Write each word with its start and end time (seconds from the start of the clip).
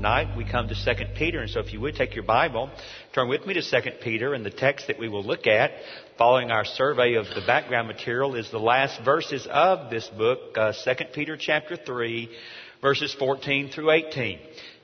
Tonight 0.00 0.34
we 0.34 0.46
come 0.46 0.66
to 0.66 0.74
2 0.74 1.04
Peter, 1.14 1.40
and 1.40 1.50
so 1.50 1.60
if 1.60 1.74
you 1.74 1.80
would 1.82 1.94
take 1.94 2.14
your 2.14 2.24
Bible, 2.24 2.70
turn 3.12 3.28
with 3.28 3.44
me 3.44 3.52
to 3.52 3.60
2 3.60 3.90
Peter, 4.02 4.32
and 4.32 4.46
the 4.46 4.50
text 4.50 4.86
that 4.86 4.98
we 4.98 5.10
will 5.10 5.22
look 5.22 5.46
at 5.46 5.72
following 6.16 6.50
our 6.50 6.64
survey 6.64 7.16
of 7.16 7.26
the 7.26 7.42
background 7.46 7.86
material 7.86 8.34
is 8.34 8.50
the 8.50 8.58
last 8.58 8.98
verses 9.04 9.46
of 9.50 9.90
this 9.90 10.08
book, 10.16 10.56
uh, 10.56 10.72
2 10.72 11.04
Peter 11.12 11.36
chapter 11.36 11.76
3, 11.76 12.30
verses 12.80 13.14
14 13.18 13.68
through 13.68 13.90
18. 13.90 14.38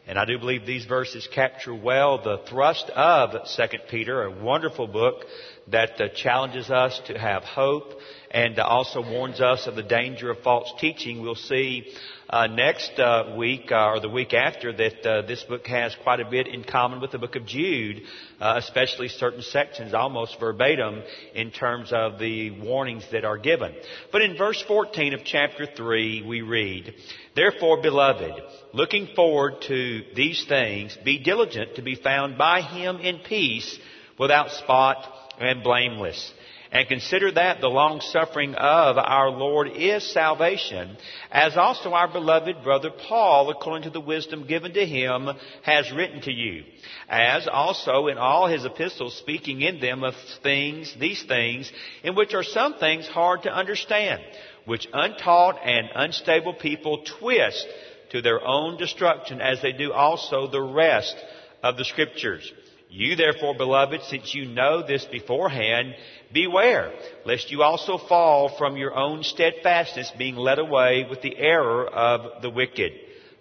And 0.06 0.18
I 0.18 0.26
do 0.26 0.38
believe 0.38 0.66
these 0.66 0.84
verses 0.84 1.26
capture 1.34 1.74
well 1.74 2.22
the 2.22 2.42
thrust 2.50 2.90
of 2.90 3.30
2 3.56 3.62
Peter, 3.88 4.22
a 4.22 4.44
wonderful 4.44 4.86
book 4.86 5.24
that 5.68 5.98
uh, 5.98 6.08
challenges 6.14 6.68
us 6.68 7.00
to 7.06 7.18
have 7.18 7.42
hope 7.42 7.94
and 8.30 8.58
also 8.58 9.00
warns 9.00 9.40
us 9.40 9.66
of 9.66 9.76
the 9.76 9.82
danger 9.82 10.30
of 10.30 10.40
false 10.40 10.70
teaching. 10.78 11.22
We'll 11.22 11.36
see 11.36 11.90
uh, 12.28 12.46
next 12.46 12.98
uh, 12.98 13.34
week 13.36 13.70
uh, 13.70 13.90
or 13.90 14.00
the 14.00 14.08
week 14.08 14.34
after 14.34 14.72
that 14.72 15.06
uh, 15.06 15.22
this 15.26 15.42
book 15.44 15.66
has 15.66 15.94
quite 16.02 16.20
a 16.20 16.28
bit 16.28 16.48
in 16.48 16.64
common 16.64 17.00
with 17.00 17.12
the 17.12 17.18
book 17.18 17.36
of 17.36 17.46
Jude, 17.46 18.02
uh, 18.40 18.54
especially 18.56 19.08
certain 19.08 19.42
sections 19.42 19.94
almost 19.94 20.38
verbatim 20.40 21.02
in 21.34 21.50
terms 21.50 21.92
of 21.92 22.18
the 22.18 22.50
warnings 22.60 23.04
that 23.12 23.24
are 23.24 23.38
given. 23.38 23.74
But 24.10 24.22
in 24.22 24.36
verse 24.36 24.62
14 24.66 25.14
of 25.14 25.20
chapter 25.24 25.66
3 25.66 26.24
we 26.26 26.42
read, 26.42 26.94
Therefore, 27.34 27.80
beloved, 27.80 28.32
looking 28.72 29.08
forward 29.14 29.62
to 29.68 30.02
these 30.14 30.44
things, 30.48 30.96
be 31.04 31.22
diligent 31.22 31.76
to 31.76 31.82
be 31.82 31.94
found 31.94 32.38
by 32.38 32.62
him 32.62 32.96
in 32.98 33.20
peace, 33.20 33.78
without 34.18 34.50
spot 34.50 34.96
and 35.38 35.62
blameless. 35.62 36.32
And 36.72 36.88
consider 36.88 37.30
that 37.32 37.60
the 37.60 37.68
long 37.68 38.00
suffering 38.00 38.54
of 38.54 38.98
our 38.98 39.30
Lord 39.30 39.70
is 39.74 40.12
salvation, 40.12 40.96
as 41.30 41.56
also 41.56 41.92
our 41.92 42.08
beloved 42.08 42.62
brother 42.64 42.90
Paul, 42.90 43.50
according 43.50 43.84
to 43.84 43.90
the 43.90 44.00
wisdom 44.00 44.46
given 44.46 44.72
to 44.74 44.84
him, 44.84 45.28
has 45.62 45.90
written 45.92 46.20
to 46.22 46.32
you. 46.32 46.64
As 47.08 47.46
also 47.46 48.08
in 48.08 48.18
all 48.18 48.48
his 48.48 48.64
epistles, 48.64 49.16
speaking 49.16 49.62
in 49.62 49.80
them 49.80 50.02
of 50.02 50.14
things, 50.42 50.94
these 50.98 51.22
things, 51.24 51.70
in 52.02 52.14
which 52.14 52.34
are 52.34 52.42
some 52.42 52.74
things 52.74 53.06
hard 53.06 53.44
to 53.44 53.54
understand, 53.54 54.22
which 54.64 54.88
untaught 54.92 55.60
and 55.64 55.88
unstable 55.94 56.54
people 56.54 57.04
twist 57.20 57.66
to 58.10 58.22
their 58.22 58.44
own 58.44 58.76
destruction, 58.76 59.40
as 59.40 59.62
they 59.62 59.72
do 59.72 59.92
also 59.92 60.50
the 60.50 60.62
rest 60.62 61.16
of 61.62 61.76
the 61.76 61.84
scriptures. 61.84 62.52
You 62.88 63.16
therefore, 63.16 63.54
beloved, 63.54 64.02
since 64.04 64.34
you 64.34 64.46
know 64.46 64.86
this 64.86 65.04
beforehand, 65.04 65.94
beware, 66.32 66.92
lest 67.24 67.50
you 67.50 67.62
also 67.62 67.98
fall 67.98 68.56
from 68.56 68.76
your 68.76 68.94
own 68.94 69.22
steadfastness, 69.22 70.12
being 70.18 70.36
led 70.36 70.58
away 70.58 71.06
with 71.08 71.20
the 71.20 71.36
error 71.36 71.86
of 71.86 72.42
the 72.42 72.50
wicked. 72.50 72.92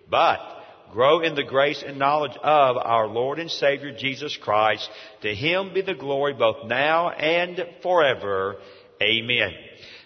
But 0.09 0.39
grow 0.91 1.19
in 1.19 1.35
the 1.35 1.43
grace 1.43 1.83
and 1.85 1.99
knowledge 1.99 2.37
of 2.41 2.77
our 2.77 3.07
Lord 3.07 3.39
and 3.39 3.51
Savior 3.51 3.95
Jesus 3.95 4.35
Christ. 4.37 4.89
To 5.21 5.33
him 5.33 5.73
be 5.73 5.81
the 5.81 5.93
glory 5.93 6.33
both 6.33 6.65
now 6.65 7.09
and 7.09 7.65
forever. 7.81 8.57
Amen. 9.01 9.53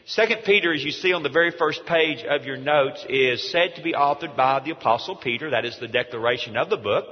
Second 0.10 0.42
Peter, 0.44 0.74
as 0.74 0.84
you 0.84 0.90
see 0.90 1.14
on 1.14 1.22
the 1.22 1.30
very 1.30 1.52
first 1.52 1.86
page 1.86 2.26
of 2.28 2.44
your 2.44 2.58
notes, 2.58 3.06
is 3.08 3.52
said 3.52 3.76
to 3.76 3.84
be 3.84 3.94
authored 3.94 4.36
by 4.36 4.60
the 4.60 4.72
Apostle 4.72 5.16
Peter. 5.16 5.52
That 5.52 5.66
is 5.66 5.78
the 5.78 5.88
declaration 5.88 6.58
of 6.58 6.72
the 6.72 6.78
book. 6.78 7.06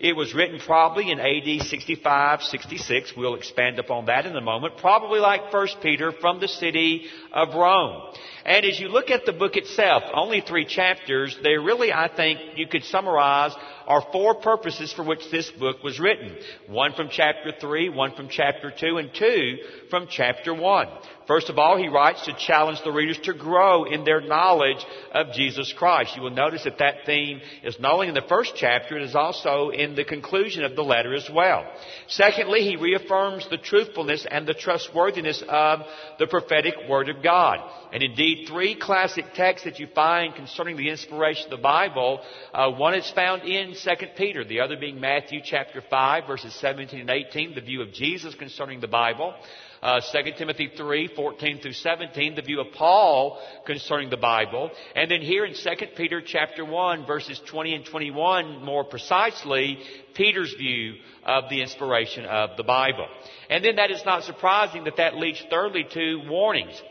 It 0.00 0.16
was 0.16 0.32
written 0.32 0.58
probably 0.58 1.10
in 1.10 1.20
AD 1.20 1.66
65, 1.66 2.40
66. 2.40 3.12
We'll 3.14 3.34
expand 3.34 3.78
upon 3.78 4.06
that 4.06 4.24
in 4.24 4.34
a 4.34 4.40
moment. 4.40 4.78
Probably 4.78 5.20
like 5.20 5.52
1 5.52 5.68
Peter 5.82 6.10
from 6.10 6.40
the 6.40 6.48
city 6.48 7.04
of 7.34 7.54
Rome. 7.54 8.14
And 8.46 8.64
as 8.64 8.80
you 8.80 8.88
look 8.88 9.10
at 9.10 9.26
the 9.26 9.34
book 9.34 9.56
itself, 9.56 10.04
only 10.14 10.40
three 10.40 10.64
chapters, 10.64 11.38
they 11.42 11.58
really, 11.58 11.92
I 11.92 12.08
think, 12.08 12.40
you 12.56 12.66
could 12.66 12.84
summarize 12.84 13.52
are 13.88 14.04
four 14.12 14.34
purposes 14.34 14.92
for 14.92 15.02
which 15.02 15.30
this 15.32 15.50
book 15.50 15.82
was 15.82 15.98
written. 15.98 16.36
One 16.68 16.92
from 16.92 17.08
chapter 17.10 17.52
3, 17.58 17.88
one 17.88 18.14
from 18.14 18.28
chapter 18.28 18.70
2, 18.70 18.98
and 18.98 19.10
two 19.14 19.56
from 19.90 20.06
chapter 20.10 20.54
1. 20.54 20.88
First 21.28 21.50
of 21.50 21.58
all, 21.58 21.76
he 21.76 21.88
writes 21.88 22.24
to 22.24 22.36
challenge 22.38 22.80
the 22.82 22.90
readers 22.90 23.18
to 23.24 23.34
grow 23.34 23.84
in 23.84 24.04
their 24.04 24.22
knowledge 24.22 24.84
of 25.12 25.34
Jesus 25.34 25.74
Christ. 25.76 26.16
You 26.16 26.22
will 26.22 26.30
notice 26.30 26.64
that 26.64 26.78
that 26.78 27.04
theme 27.04 27.42
is 27.62 27.78
not 27.78 27.92
only 27.92 28.08
in 28.08 28.14
the 28.14 28.22
first 28.22 28.54
chapter, 28.56 28.96
it 28.96 29.02
is 29.02 29.14
also 29.14 29.68
in 29.68 29.94
the 29.94 30.04
conclusion 30.04 30.64
of 30.64 30.74
the 30.74 30.82
letter 30.82 31.14
as 31.14 31.28
well. 31.30 31.70
Secondly, 32.06 32.60
he 32.60 32.76
reaffirms 32.76 33.46
the 33.50 33.58
truthfulness 33.58 34.26
and 34.30 34.46
the 34.46 34.54
trustworthiness 34.54 35.42
of 35.46 35.80
the 36.18 36.26
prophetic 36.26 36.74
Word 36.88 37.10
of 37.10 37.22
God. 37.22 37.58
And 37.92 38.02
indeed, 38.02 38.48
three 38.48 38.74
classic 38.74 39.26
texts 39.34 39.66
that 39.66 39.78
you 39.78 39.86
find 39.94 40.34
concerning 40.34 40.76
the 40.76 40.88
inspiration 40.88 41.44
of 41.44 41.50
the 41.50 41.62
Bible, 41.62 42.20
uh, 42.54 42.70
one 42.70 42.94
is 42.94 43.10
found 43.10 43.42
in 43.42 43.74
2 43.84 44.06
Peter, 44.16 44.44
the 44.44 44.60
other 44.60 44.76
being 44.76 45.00
Matthew 45.00 45.40
chapter 45.44 45.82
5, 45.88 46.26
verses 46.26 46.54
17 46.54 47.00
and 47.00 47.10
18, 47.10 47.54
the 47.54 47.60
view 47.60 47.82
of 47.82 47.92
Jesus 47.92 48.34
concerning 48.34 48.80
the 48.80 48.88
Bible. 48.88 49.34
Uh, 49.82 50.00
2 50.12 50.32
Timothy 50.36 50.70
3, 50.76 51.08
14 51.14 51.60
through 51.60 51.72
17, 51.72 52.34
the 52.34 52.42
view 52.42 52.60
of 52.60 52.72
Paul 52.72 53.40
concerning 53.64 54.10
the 54.10 54.16
Bible. 54.16 54.70
And 54.96 55.10
then 55.10 55.20
here 55.20 55.44
in 55.44 55.54
2 55.54 55.70
Peter 55.96 56.20
chapter 56.20 56.64
1, 56.64 57.06
verses 57.06 57.40
20 57.46 57.74
and 57.74 57.84
21, 57.84 58.64
more 58.64 58.84
precisely, 58.84 59.78
Peter's 60.14 60.52
view 60.54 60.94
of 61.24 61.44
the 61.48 61.62
inspiration 61.62 62.24
of 62.24 62.56
the 62.56 62.64
Bible. 62.64 63.06
And 63.48 63.64
then 63.64 63.76
that 63.76 63.90
is 63.90 64.02
not 64.04 64.24
surprising 64.24 64.84
that 64.84 64.96
that 64.96 65.16
leads 65.16 65.42
thirdly 65.48 65.86
to 65.92 66.28
warnings 66.28 66.82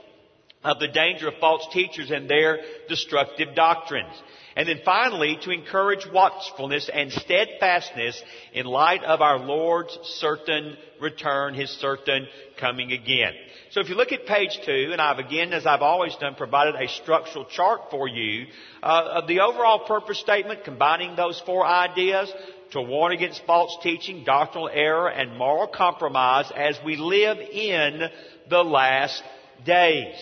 of 0.63 0.79
the 0.79 0.87
danger 0.87 1.27
of 1.27 1.35
false 1.39 1.67
teachers 1.71 2.11
and 2.11 2.29
their 2.29 2.59
destructive 2.89 3.55
doctrines. 3.55 4.13
And 4.57 4.67
then 4.67 4.79
finally, 4.83 5.37
to 5.43 5.51
encourage 5.51 6.07
watchfulness 6.11 6.89
and 6.91 7.11
steadfastness 7.11 8.19
in 8.53 8.65
light 8.65 9.03
of 9.03 9.21
our 9.21 9.37
Lord's 9.37 9.95
certain 10.03 10.75
return, 10.99 11.53
His 11.53 11.69
certain 11.69 12.25
coming 12.59 12.91
again. 12.91 13.33
So 13.69 13.81
if 13.81 13.89
you 13.89 13.93
look 13.93 14.11
at 14.11 14.25
page 14.25 14.59
two, 14.65 14.89
and 14.91 14.99
I've 14.99 15.19
again, 15.19 15.53
as 15.53 15.67
I've 15.67 15.83
always 15.83 16.15
done, 16.15 16.33
provided 16.33 16.73
a 16.73 16.87
structural 16.87 17.45
chart 17.45 17.91
for 17.91 18.07
you, 18.07 18.47
uh, 18.81 19.21
of 19.21 19.27
the 19.27 19.41
overall 19.41 19.85
purpose 19.85 20.19
statement, 20.19 20.63
combining 20.63 21.15
those 21.15 21.39
four 21.45 21.63
ideas, 21.63 22.33
to 22.71 22.81
warn 22.81 23.13
against 23.13 23.45
false 23.45 23.77
teaching, 23.83 24.23
doctrinal 24.23 24.71
error, 24.73 25.07
and 25.07 25.37
moral 25.37 25.67
compromise 25.67 26.51
as 26.55 26.79
we 26.83 26.95
live 26.95 27.37
in 27.37 28.09
the 28.49 28.63
last 28.63 29.21
days. 29.67 30.15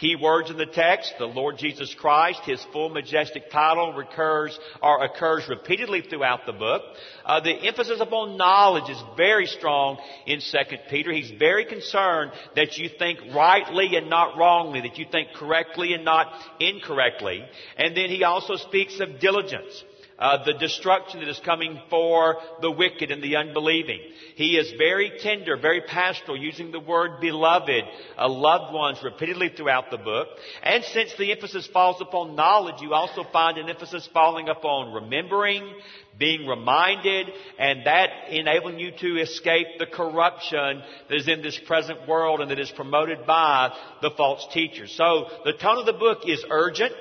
Key 0.00 0.16
words 0.16 0.48
in 0.48 0.56
the 0.56 0.64
text, 0.64 1.12
the 1.18 1.26
Lord 1.26 1.58
Jesus 1.58 1.94
Christ, 1.94 2.40
His 2.46 2.64
full 2.72 2.88
majestic 2.88 3.50
title 3.50 3.92
recurs 3.92 4.58
or 4.82 5.04
occurs 5.04 5.46
repeatedly 5.46 6.00
throughout 6.00 6.46
the 6.46 6.54
book. 6.54 6.80
Uh, 7.22 7.40
the 7.40 7.52
emphasis 7.52 8.00
upon 8.00 8.38
knowledge 8.38 8.88
is 8.88 9.02
very 9.14 9.44
strong 9.44 9.98
in 10.26 10.40
2 10.40 10.58
Peter. 10.88 11.12
He's 11.12 11.32
very 11.38 11.66
concerned 11.66 12.32
that 12.56 12.78
you 12.78 12.88
think 12.98 13.18
rightly 13.34 13.94
and 13.94 14.08
not 14.08 14.38
wrongly, 14.38 14.80
that 14.80 14.96
you 14.96 15.04
think 15.12 15.34
correctly 15.34 15.92
and 15.92 16.02
not 16.02 16.32
incorrectly. 16.60 17.44
And 17.76 17.94
then 17.94 18.08
he 18.08 18.24
also 18.24 18.56
speaks 18.56 19.00
of 19.00 19.20
diligence 19.20 19.84
uh, 20.20 20.44
the 20.44 20.52
destruction 20.52 21.20
that 21.20 21.28
is 21.28 21.40
coming 21.44 21.80
for 21.88 22.36
the 22.60 22.70
wicked 22.70 23.10
and 23.10 23.22
the 23.22 23.36
unbelieving. 23.36 24.00
He 24.36 24.56
is 24.56 24.72
very 24.76 25.12
tender, 25.20 25.56
very 25.56 25.80
pastoral, 25.80 26.36
using 26.36 26.70
the 26.70 26.80
word 26.80 27.20
beloved, 27.20 27.84
uh, 28.18 28.28
loved 28.28 28.74
ones 28.74 28.98
repeatedly 29.02 29.50
throughout 29.56 29.90
the 29.90 29.96
book. 29.96 30.28
And 30.62 30.84
since 30.84 31.14
the 31.18 31.32
emphasis 31.32 31.66
falls 31.66 32.00
upon 32.00 32.36
knowledge, 32.36 32.82
you 32.82 32.92
also 32.92 33.24
find 33.32 33.56
an 33.56 33.70
emphasis 33.70 34.08
falling 34.12 34.48
upon 34.48 34.92
remembering, 34.92 35.74
being 36.18 36.46
reminded, 36.46 37.28
and 37.58 37.86
that 37.86 38.10
enabling 38.28 38.78
you 38.78 38.90
to 38.90 39.20
escape 39.22 39.66
the 39.78 39.86
corruption 39.86 40.82
that 41.08 41.16
is 41.16 41.28
in 41.28 41.40
this 41.40 41.58
present 41.66 42.06
world 42.06 42.40
and 42.40 42.50
that 42.50 42.60
is 42.60 42.70
promoted 42.70 43.26
by 43.26 43.74
the 44.02 44.10
false 44.10 44.46
teachers. 44.52 44.92
So 44.92 45.28
the 45.44 45.54
tone 45.54 45.78
of 45.78 45.86
the 45.86 45.94
book 45.94 46.18
is 46.26 46.44
urgent. 46.50 46.92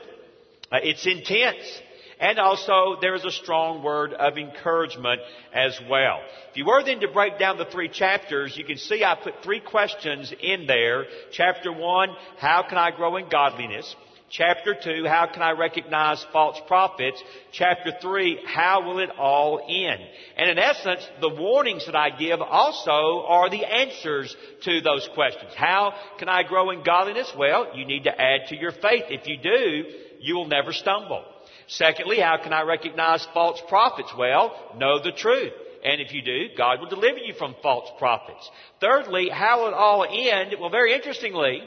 Uh, 0.71 0.77
it's 0.83 1.05
intense. 1.05 1.81
And 2.19 2.37
also, 2.37 2.97
there 2.99 3.15
is 3.15 3.23
a 3.23 3.31
strong 3.31 3.81
word 3.81 4.13
of 4.13 4.37
encouragement 4.37 5.21
as 5.53 5.79
well. 5.89 6.19
If 6.51 6.57
you 6.57 6.65
were 6.65 6.83
then 6.83 6.99
to 6.99 7.07
break 7.07 7.39
down 7.39 7.57
the 7.57 7.65
three 7.65 7.87
chapters, 7.87 8.57
you 8.57 8.65
can 8.65 8.77
see 8.77 9.03
I 9.05 9.15
put 9.15 9.41
three 9.41 9.61
questions 9.61 10.33
in 10.41 10.67
there. 10.67 11.05
Chapter 11.31 11.71
one, 11.71 12.09
how 12.37 12.65
can 12.67 12.77
I 12.77 12.91
grow 12.91 13.15
in 13.15 13.29
godliness? 13.29 13.95
Chapter 14.31 14.75
2, 14.75 15.05
how 15.07 15.27
can 15.33 15.41
I 15.41 15.51
recognize 15.51 16.23
false 16.31 16.59
prophets? 16.67 17.23
Chapter 17.51 17.93
3, 17.99 18.41
how 18.45 18.85
will 18.85 18.99
it 18.99 19.09
all 19.17 19.59
end? 19.67 20.01
And 20.37 20.51
in 20.51 20.59
essence, 20.59 21.07
the 21.19 21.29
warnings 21.29 21.87
that 21.87 21.95
I 21.95 22.11
give 22.11 22.39
also 22.39 23.25
are 23.27 23.49
the 23.49 23.65
answers 23.65 24.35
to 24.65 24.81
those 24.81 25.09
questions. 25.15 25.51
How 25.55 25.95
can 26.19 26.29
I 26.29 26.43
grow 26.43 26.69
in 26.69 26.83
godliness? 26.83 27.33
Well, 27.35 27.75
you 27.75 27.85
need 27.85 28.03
to 28.03 28.11
add 28.11 28.49
to 28.49 28.55
your 28.55 28.71
faith. 28.71 29.05
If 29.09 29.25
you 29.25 29.37
do, 29.37 29.89
you 30.19 30.35
will 30.35 30.47
never 30.47 30.73
stumble. 30.73 31.23
Secondly, 31.69 32.19
how 32.19 32.37
can 32.41 32.51
I 32.51 32.63
recognize 32.63 33.25
false 33.33 33.61
prophets? 33.67 34.11
Well, 34.17 34.55
know 34.77 35.01
the 35.01 35.11
truth. 35.11 35.53
And 35.83 36.01
if 36.01 36.13
you 36.13 36.21
do, 36.21 36.47
God 36.57 36.81
will 36.81 36.89
deliver 36.89 37.19
you 37.19 37.33
from 37.35 37.55
false 37.61 37.89
prophets. 37.99 38.49
Thirdly, 38.81 39.29
how 39.29 39.61
will 39.61 39.67
it 39.69 39.73
all 39.75 40.03
end? 40.03 40.55
Well, 40.59 40.71
very 40.71 40.93
interestingly, 40.93 41.61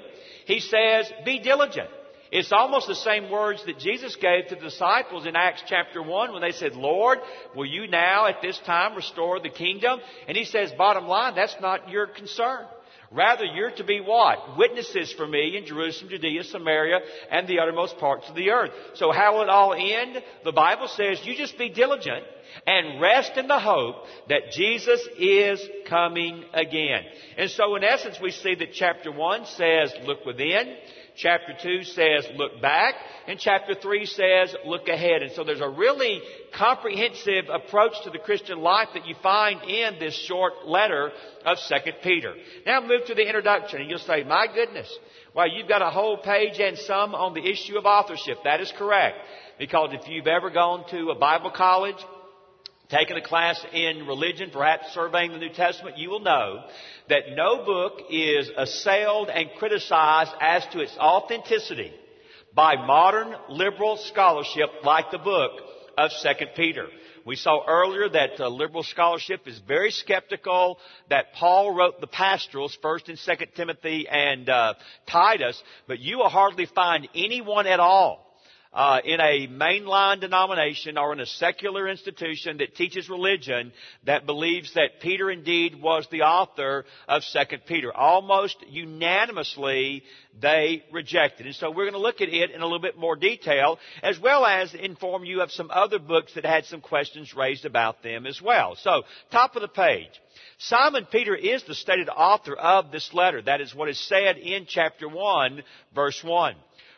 he 0.44 0.60
says, 0.60 1.10
be 1.25 1.38
diligent. 1.38 1.88
It's 2.32 2.50
almost 2.50 2.88
the 2.88 2.94
same 2.94 3.31
words 3.31 3.64
that 3.66 3.78
Jesus 3.78 4.16
gave 4.16 4.49
to 4.49 4.56
the 4.56 4.62
disciples 4.62 5.25
in 5.25 5.37
Acts 5.37 5.62
chapter 5.69 6.02
1 6.02 6.32
when 6.32 6.43
they 6.43 6.52
said, 6.52 6.75
Lord, 6.75 7.19
will 7.55 7.66
you 7.66 7.87
now 7.87 8.26
at 8.26 8.43
this 8.43 8.58
time 8.66 8.96
restore 8.96 9.38
the 9.38 9.50
kingdom? 9.50 10.00
And 10.26 10.37
he 10.37 10.44
says, 10.44 10.72
bottom 10.76 11.06
line, 11.06 11.34
that's 11.34 11.56
not 11.60 11.90
your 11.90 12.06
concern. 12.06 12.64
Rather, 13.12 13.44
you're 13.44 13.72
to 13.72 13.84
be 13.84 14.00
what? 14.00 14.56
Witnesses 14.56 15.12
for 15.12 15.26
me 15.26 15.56
in 15.56 15.66
Jerusalem, 15.66 16.10
Judea, 16.10 16.44
Samaria, 16.44 17.00
and 17.30 17.46
the 17.46 17.58
uttermost 17.60 17.98
parts 17.98 18.28
of 18.28 18.34
the 18.34 18.50
earth. 18.50 18.70
So 18.94 19.12
how 19.12 19.34
will 19.34 19.42
it 19.42 19.48
all 19.48 19.74
end? 19.74 20.22
The 20.44 20.52
Bible 20.52 20.88
says 20.88 21.20
you 21.24 21.36
just 21.36 21.58
be 21.58 21.68
diligent 21.68 22.24
and 22.66 23.00
rest 23.00 23.36
in 23.36 23.48
the 23.48 23.58
hope 23.58 23.96
that 24.28 24.52
Jesus 24.52 25.00
is 25.18 25.62
coming 25.88 26.44
again. 26.54 27.02
And 27.36 27.50
so 27.50 27.76
in 27.76 27.84
essence, 27.84 28.18
we 28.20 28.30
see 28.30 28.54
that 28.54 28.72
chapter 28.72 29.12
1 29.12 29.46
says, 29.46 29.92
look 30.04 30.24
within. 30.24 30.76
Chapter 31.16 31.54
2 31.62 31.82
says, 31.84 32.26
look 32.36 32.60
back. 32.62 32.94
And 33.26 33.38
chapter 33.38 33.74
3 33.74 34.06
says, 34.06 34.54
look 34.64 34.88
ahead. 34.88 35.22
And 35.22 35.32
so 35.32 35.44
there's 35.44 35.60
a 35.60 35.68
really 35.68 36.20
comprehensive 36.56 37.46
approach 37.52 37.92
to 38.04 38.10
the 38.10 38.18
Christian 38.18 38.60
life 38.60 38.88
that 38.94 39.06
you 39.06 39.14
find 39.22 39.62
in 39.62 39.98
this 39.98 40.14
short 40.26 40.66
letter 40.66 41.12
of 41.44 41.58
2 41.68 41.74
Peter. 42.02 42.34
Now 42.66 42.80
move 42.80 43.04
to 43.06 43.14
the 43.14 43.26
introduction 43.26 43.80
and 43.80 43.90
you'll 43.90 43.98
say, 43.98 44.24
my 44.24 44.46
goodness, 44.52 44.90
well, 45.34 45.48
you've 45.48 45.68
got 45.68 45.82
a 45.82 45.90
whole 45.90 46.18
page 46.18 46.58
and 46.58 46.76
some 46.78 47.14
on 47.14 47.34
the 47.34 47.46
issue 47.46 47.78
of 47.78 47.84
authorship. 47.84 48.38
That 48.44 48.60
is 48.60 48.72
correct. 48.76 49.16
Because 49.58 49.90
if 49.92 50.08
you've 50.08 50.26
ever 50.26 50.50
gone 50.50 50.88
to 50.90 51.10
a 51.10 51.14
Bible 51.14 51.50
college, 51.50 51.96
taken 52.92 53.16
a 53.16 53.22
class 53.22 53.58
in 53.72 54.06
religion, 54.06 54.50
perhaps 54.52 54.92
surveying 54.92 55.32
the 55.32 55.38
New 55.38 55.52
Testament, 55.52 55.98
you 55.98 56.10
will 56.10 56.20
know 56.20 56.62
that 57.08 57.34
no 57.34 57.64
book 57.64 58.02
is 58.10 58.50
assailed 58.56 59.30
and 59.30 59.48
criticized 59.58 60.32
as 60.40 60.64
to 60.72 60.80
its 60.80 60.96
authenticity 60.98 61.92
by 62.54 62.76
modern 62.76 63.34
liberal 63.48 63.96
scholarship 63.96 64.68
like 64.84 65.10
the 65.10 65.18
book 65.18 65.52
of 65.96 66.10
2 66.22 66.28
Peter. 66.54 66.86
We 67.24 67.36
saw 67.36 67.64
earlier 67.66 68.08
that 68.08 68.40
uh, 68.40 68.48
liberal 68.48 68.82
scholarship 68.82 69.46
is 69.46 69.58
very 69.66 69.90
skeptical 69.90 70.78
that 71.08 71.32
Paul 71.34 71.74
wrote 71.74 72.00
the 72.00 72.08
pastorals, 72.08 72.76
1st 72.82 73.08
and 73.10 73.18
2nd 73.18 73.54
Timothy 73.54 74.06
and 74.08 74.48
uh, 74.48 74.74
Titus, 75.08 75.60
but 75.86 76.00
you 76.00 76.18
will 76.18 76.28
hardly 76.28 76.66
find 76.66 77.08
anyone 77.14 77.66
at 77.66 77.80
all 77.80 78.21
uh, 78.72 79.00
in 79.04 79.20
a 79.20 79.46
mainline 79.48 80.20
denomination 80.20 80.96
or 80.96 81.12
in 81.12 81.20
a 81.20 81.26
secular 81.26 81.88
institution 81.88 82.58
that 82.58 82.74
teaches 82.74 83.08
religion 83.08 83.72
that 84.04 84.24
believes 84.24 84.72
that 84.74 85.00
Peter 85.00 85.30
indeed 85.30 85.80
was 85.80 86.06
the 86.10 86.22
author 86.22 86.84
of 87.06 87.22
Second 87.24 87.62
Peter. 87.66 87.94
Almost 87.94 88.56
unanimously, 88.69 90.02
they 90.40 90.84
rejected. 90.90 91.46
And 91.46 91.54
so 91.54 91.70
we're 91.70 91.84
going 91.84 91.92
to 91.92 91.98
look 91.98 92.20
at 92.20 92.30
it 92.30 92.50
in 92.50 92.60
a 92.60 92.64
little 92.64 92.80
bit 92.80 92.96
more 92.96 93.16
detail, 93.16 93.78
as 94.02 94.19
well 94.19 94.46
as 94.46 94.72
inform 94.74 95.24
you 95.24 95.42
of 95.42 95.50
some 95.50 95.70
other 95.70 95.98
books 95.98 96.34
that 96.34 96.46
had 96.46 96.64
some 96.64 96.80
questions 96.80 97.34
raised 97.34 97.66
about 97.66 98.02
them 98.02 98.26
as 98.26 98.40
well. 98.40 98.76
So, 98.76 99.02
top 99.30 99.54
of 99.54 99.62
the 99.62 99.69
page. 99.69 100.10
Simon 100.58 101.06
Peter 101.10 101.34
is 101.34 101.62
the 101.64 101.74
stated 101.74 102.08
author 102.08 102.54
of 102.54 102.90
this 102.90 103.12
letter. 103.12 103.42
That 103.42 103.60
is 103.60 103.74
what 103.74 103.88
is 103.88 103.98
said 104.08 104.38
in 104.38 104.66
chapter 104.66 105.08
1, 105.08 105.62
verse 105.94 106.22
1. 106.22 106.54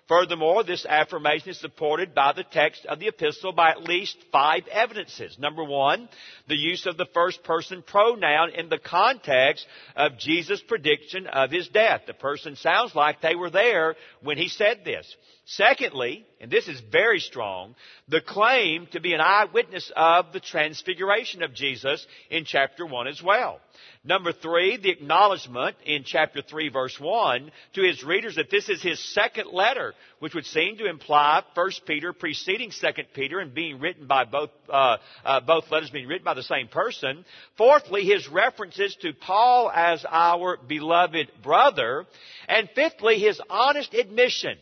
Furthermore, 0.07 0.65
this 0.65 0.85
affirmation 0.85 1.51
is 1.51 1.61
supported 1.61 2.15
by 2.15 2.35
the 2.35 2.45
text 2.45 2.85
of 2.85 3.01
the 3.01 3.09
epistle 3.09 3.53
by 3.53 3.71
at 3.71 3.85
least 3.85 4.17
five 4.31 4.67
evidences. 4.71 5.39
Number 5.39 5.65
one, 5.65 6.11
the 6.47 6.57
use 6.57 6.85
of 6.85 6.99
the 6.99 7.09
first 7.15 7.43
person 7.43 7.83
pronoun 7.83 8.51
in 8.51 8.69
the 8.69 8.79
context 8.79 9.67
of 9.97 10.19
Jesus' 10.19 10.61
prediction 10.61 11.27
of 11.27 11.51
his 11.51 11.69
death. 11.69 12.03
The 12.07 12.13
person 12.13 12.55
sounds 12.57 12.95
like 12.95 13.23
they 13.23 13.35
were 13.35 13.49
there 13.49 13.97
when 14.23 14.37
he 14.37 14.49
said 14.49 14.85
this. 14.85 15.07
Secondly, 15.47 16.25
and 16.41 16.51
this 16.51 16.69
is 16.69 16.81
very 16.91 17.21
strong, 17.21 17.75
the 18.09 18.23
claim 18.23 18.87
to 18.93 19.01
be 19.01 19.13
an 19.13 19.21
eyewitness 19.21 19.93
of 19.95 20.33
the 20.33 20.41
transfiguration 20.41 21.43
of 21.43 21.53
Jesus 21.53 22.07
in 22.31 22.47
chapter 22.47 22.87
1 22.87 23.09
as 23.09 23.23
well. 23.23 23.61
Number 24.05 24.33
three, 24.33 24.79
the 24.79 24.91
acknowledgement 24.91 25.77
in 25.85 26.05
chapter 26.05 26.41
3 26.41 26.71
verse 26.71 26.99
1 26.99 27.51
to 27.75 27.83
his 27.83 28.03
readers 28.03 28.37
that 28.37 28.51
this 28.51 28.71
is 28.71 28.83
his 28.83 28.99
second 29.13 29.53
letter, 29.53 29.93
which 30.19 30.35
would 30.35 30.47
seem 30.47 30.79
to 30.79 30.89
imply 30.89 31.43
1 31.53 31.71
Peter 31.87 32.15
preceding 32.15 32.71
2 32.71 32.87
Peter 33.13 33.39
and 33.39 33.53
being 33.53 33.81
written 33.81 34.07
by 34.07 34.25
both, 34.25 34.51
uh, 34.71 34.97
uh, 35.27 35.41
both 35.41 35.71
letters 35.71 35.91
being 35.91 36.09
written 36.09 36.25
by 36.25 36.35
the 36.35 36.43
same 36.43 36.69
person. 36.69 37.23
Fourthly, 37.59 38.05
his 38.05 38.29
references 38.29 38.97
to 39.03 39.13
Paul 39.13 39.71
as 39.71 40.07
our 40.09 40.57
beloved 40.57 41.31
brother. 41.43 42.07
And 42.49 42.71
fifthly, 42.75 43.19
his 43.19 43.41
honest 43.51 43.93
admission 43.93 44.57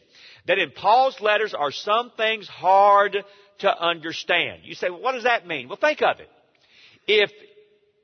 that 0.47 0.59
in 0.59 0.71
Paul's 0.71 1.21
letters 1.21 1.55
are 1.55 1.71
some 1.71 2.11
things 2.17 2.49
hard 2.49 3.17
to 3.61 3.83
understand. 3.83 4.63
You 4.65 4.75
say, 4.75 4.91
well, 4.91 5.01
what 5.01 5.13
does 5.13 5.25
that 5.25 5.47
mean? 5.47 5.69
Well, 5.69 5.79
think 5.81 6.03
of 6.03 6.21
it. 6.21 6.29
If 7.07 7.31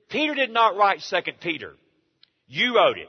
Peter 0.09 0.35
did 0.35 0.51
not 0.51 0.77
write 0.77 1.01
Second 1.03 1.41
Peter. 1.41 1.75
You 2.47 2.77
wrote 2.77 2.99
it. 2.99 3.09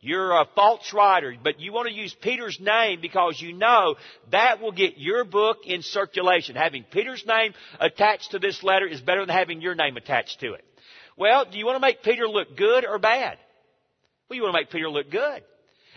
You're 0.00 0.32
a 0.32 0.48
false 0.56 0.92
writer, 0.92 1.34
but 1.40 1.60
you 1.60 1.72
want 1.72 1.88
to 1.88 1.94
use 1.94 2.12
Peter's 2.20 2.58
name 2.60 3.00
because 3.00 3.40
you 3.40 3.52
know 3.52 3.94
that 4.32 4.60
will 4.60 4.72
get 4.72 4.98
your 4.98 5.24
book 5.24 5.58
in 5.64 5.82
circulation. 5.82 6.56
Having 6.56 6.84
Peter's 6.90 7.24
name 7.24 7.54
attached 7.78 8.32
to 8.32 8.40
this 8.40 8.64
letter 8.64 8.86
is 8.86 9.00
better 9.00 9.24
than 9.24 9.34
having 9.34 9.60
your 9.60 9.76
name 9.76 9.96
attached 9.96 10.40
to 10.40 10.54
it. 10.54 10.64
Well, 11.16 11.44
do 11.44 11.56
you 11.56 11.66
want 11.66 11.76
to 11.76 11.80
make 11.80 12.02
Peter 12.02 12.26
look 12.26 12.56
good 12.56 12.84
or 12.84 12.98
bad? 12.98 13.38
Well, 14.28 14.36
you 14.36 14.42
want 14.42 14.54
to 14.54 14.60
make 14.60 14.70
Peter 14.70 14.90
look 14.90 15.08
good. 15.08 15.44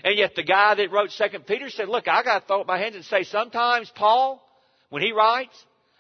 And 0.06 0.20
yet 0.20 0.36
the 0.36 0.44
guy 0.44 0.76
that 0.76 0.92
wrote 0.92 1.10
Second 1.12 1.48
Peter 1.48 1.68
said, 1.72 1.90
look, 1.90 2.08
I 2.08 2.22
got 2.22 2.42
to 2.42 2.46
throw 2.46 2.62
up 2.62 2.68
my 2.68 2.78
hands 2.78 2.96
and 2.96 3.04
say 3.04 3.24
sometimes 3.24 3.92
Paul, 3.96 4.40
when 4.92 5.02
he 5.02 5.12
writes, 5.12 5.56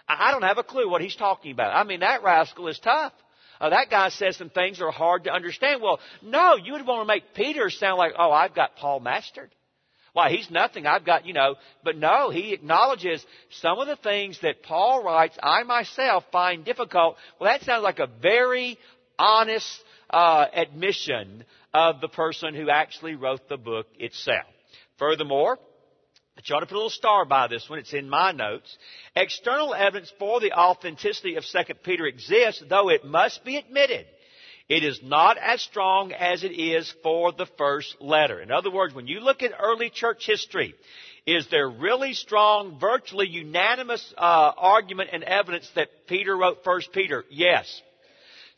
I 0.07 0.31
don't 0.31 0.43
have 0.43 0.59
a 0.59 0.63
clue 0.63 0.87
what 0.87 1.01
he's 1.01 1.15
talking 1.15 1.51
about. 1.51 1.75
I 1.75 1.83
mean, 1.83 2.01
that 2.01 2.21
rascal 2.21 2.67
is 2.67 2.77
tough. 2.77 3.13
Uh, 3.59 3.71
that 3.71 3.89
guy 3.89 4.09
says 4.09 4.37
some 4.37 4.51
things 4.51 4.77
that 4.77 4.85
are 4.85 4.91
hard 4.91 5.23
to 5.23 5.33
understand. 5.33 5.81
Well, 5.81 5.99
no, 6.21 6.55
you 6.55 6.73
would 6.73 6.85
want 6.85 7.01
to 7.01 7.11
make 7.11 7.33
Peter 7.33 7.71
sound 7.71 7.97
like, 7.97 8.13
oh, 8.15 8.31
I've 8.31 8.53
got 8.53 8.75
Paul 8.75 8.99
mastered. 8.99 9.49
Why, 10.13 10.29
he's 10.29 10.51
nothing. 10.51 10.85
I've 10.85 11.03
got, 11.03 11.25
you 11.25 11.33
know, 11.33 11.55
but 11.83 11.97
no, 11.97 12.29
he 12.29 12.53
acknowledges 12.53 13.25
some 13.59 13.79
of 13.79 13.87
the 13.87 13.95
things 13.95 14.39
that 14.43 14.61
Paul 14.61 15.03
writes, 15.03 15.35
I 15.41 15.63
myself 15.63 16.25
find 16.31 16.63
difficult. 16.63 17.15
Well, 17.39 17.51
that 17.51 17.65
sounds 17.65 17.83
like 17.83 17.97
a 17.97 18.09
very 18.21 18.77
honest 19.17 19.67
uh, 20.11 20.45
admission 20.53 21.43
of 21.75 21.99
the 21.99 22.07
person 22.07 22.55
who 22.55 22.69
actually 22.69 23.15
wrote 23.15 23.49
the 23.49 23.57
book 23.57 23.87
itself. 23.99 24.45
Furthermore, 24.97 25.59
I 26.37 26.53
ought 26.53 26.61
to 26.61 26.65
put 26.67 26.75
a 26.75 26.77
little 26.77 26.89
star 26.89 27.25
by 27.25 27.47
this 27.47 27.69
one. 27.69 27.79
It's 27.79 27.93
in 27.93 28.09
my 28.09 28.31
notes. 28.31 28.77
External 29.13 29.75
evidence 29.75 30.11
for 30.17 30.39
the 30.39 30.53
authenticity 30.53 31.35
of 31.35 31.43
2 31.43 31.73
Peter 31.83 32.05
exists, 32.05 32.63
though 32.69 32.87
it 32.87 33.03
must 33.03 33.43
be 33.43 33.57
admitted. 33.57 34.05
It 34.69 34.85
is 34.85 35.01
not 35.03 35.37
as 35.37 35.61
strong 35.61 36.13
as 36.13 36.45
it 36.45 36.53
is 36.53 36.93
for 37.03 37.33
the 37.33 37.45
first 37.57 37.97
letter. 37.99 38.41
In 38.41 38.51
other 38.51 38.71
words, 38.71 38.93
when 38.95 39.07
you 39.07 39.19
look 39.19 39.43
at 39.43 39.51
early 39.61 39.89
church 39.89 40.25
history, 40.25 40.75
is 41.27 41.45
there 41.51 41.69
really 41.69 42.13
strong, 42.13 42.79
virtually 42.79 43.27
unanimous 43.27 44.13
uh, 44.17 44.21
argument 44.57 45.09
and 45.11 45.23
evidence 45.23 45.69
that 45.75 46.07
Peter 46.07 46.37
wrote 46.37 46.63
First 46.63 46.93
Peter? 46.93 47.25
Yes. 47.29 47.81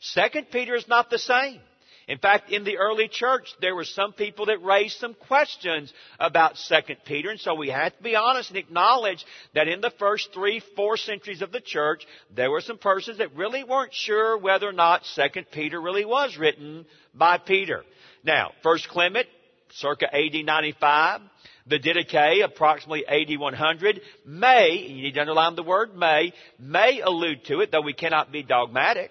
Second 0.00 0.52
Peter 0.52 0.76
is 0.76 0.86
not 0.86 1.10
the 1.10 1.18
same. 1.18 1.60
In 2.08 2.16
fact, 2.16 2.50
in 2.50 2.64
the 2.64 2.78
early 2.78 3.06
church, 3.06 3.54
there 3.60 3.74
were 3.74 3.84
some 3.84 4.14
people 4.14 4.46
that 4.46 4.62
raised 4.62 4.96
some 4.98 5.12
questions 5.12 5.92
about 6.18 6.56
2 6.56 6.94
Peter, 7.04 7.28
and 7.28 7.38
so 7.38 7.54
we 7.54 7.68
have 7.68 7.94
to 7.94 8.02
be 8.02 8.16
honest 8.16 8.48
and 8.48 8.58
acknowledge 8.58 9.22
that 9.54 9.68
in 9.68 9.82
the 9.82 9.92
first 9.98 10.32
three, 10.32 10.62
four 10.74 10.96
centuries 10.96 11.42
of 11.42 11.52
the 11.52 11.60
church, 11.60 12.06
there 12.34 12.50
were 12.50 12.62
some 12.62 12.78
persons 12.78 13.18
that 13.18 13.36
really 13.36 13.62
weren't 13.62 13.92
sure 13.92 14.38
whether 14.38 14.66
or 14.66 14.72
not 14.72 15.02
2 15.14 15.22
Peter 15.52 15.78
really 15.78 16.06
was 16.06 16.38
written 16.38 16.86
by 17.14 17.36
Peter. 17.36 17.84
Now, 18.24 18.52
First 18.62 18.88
Clement, 18.88 19.26
circa 19.72 20.06
AD 20.06 20.44
95, 20.46 21.20
the 21.66 21.78
Didache, 21.78 22.42
approximately 22.42 23.06
AD 23.06 23.38
100, 23.38 24.00
may, 24.24 24.86
you 24.88 25.02
need 25.02 25.14
to 25.14 25.20
underline 25.20 25.56
the 25.56 25.62
word 25.62 25.94
may, 25.94 26.32
may 26.58 27.02
allude 27.02 27.44
to 27.46 27.60
it, 27.60 27.70
though 27.70 27.82
we 27.82 27.92
cannot 27.92 28.32
be 28.32 28.42
dogmatic. 28.42 29.10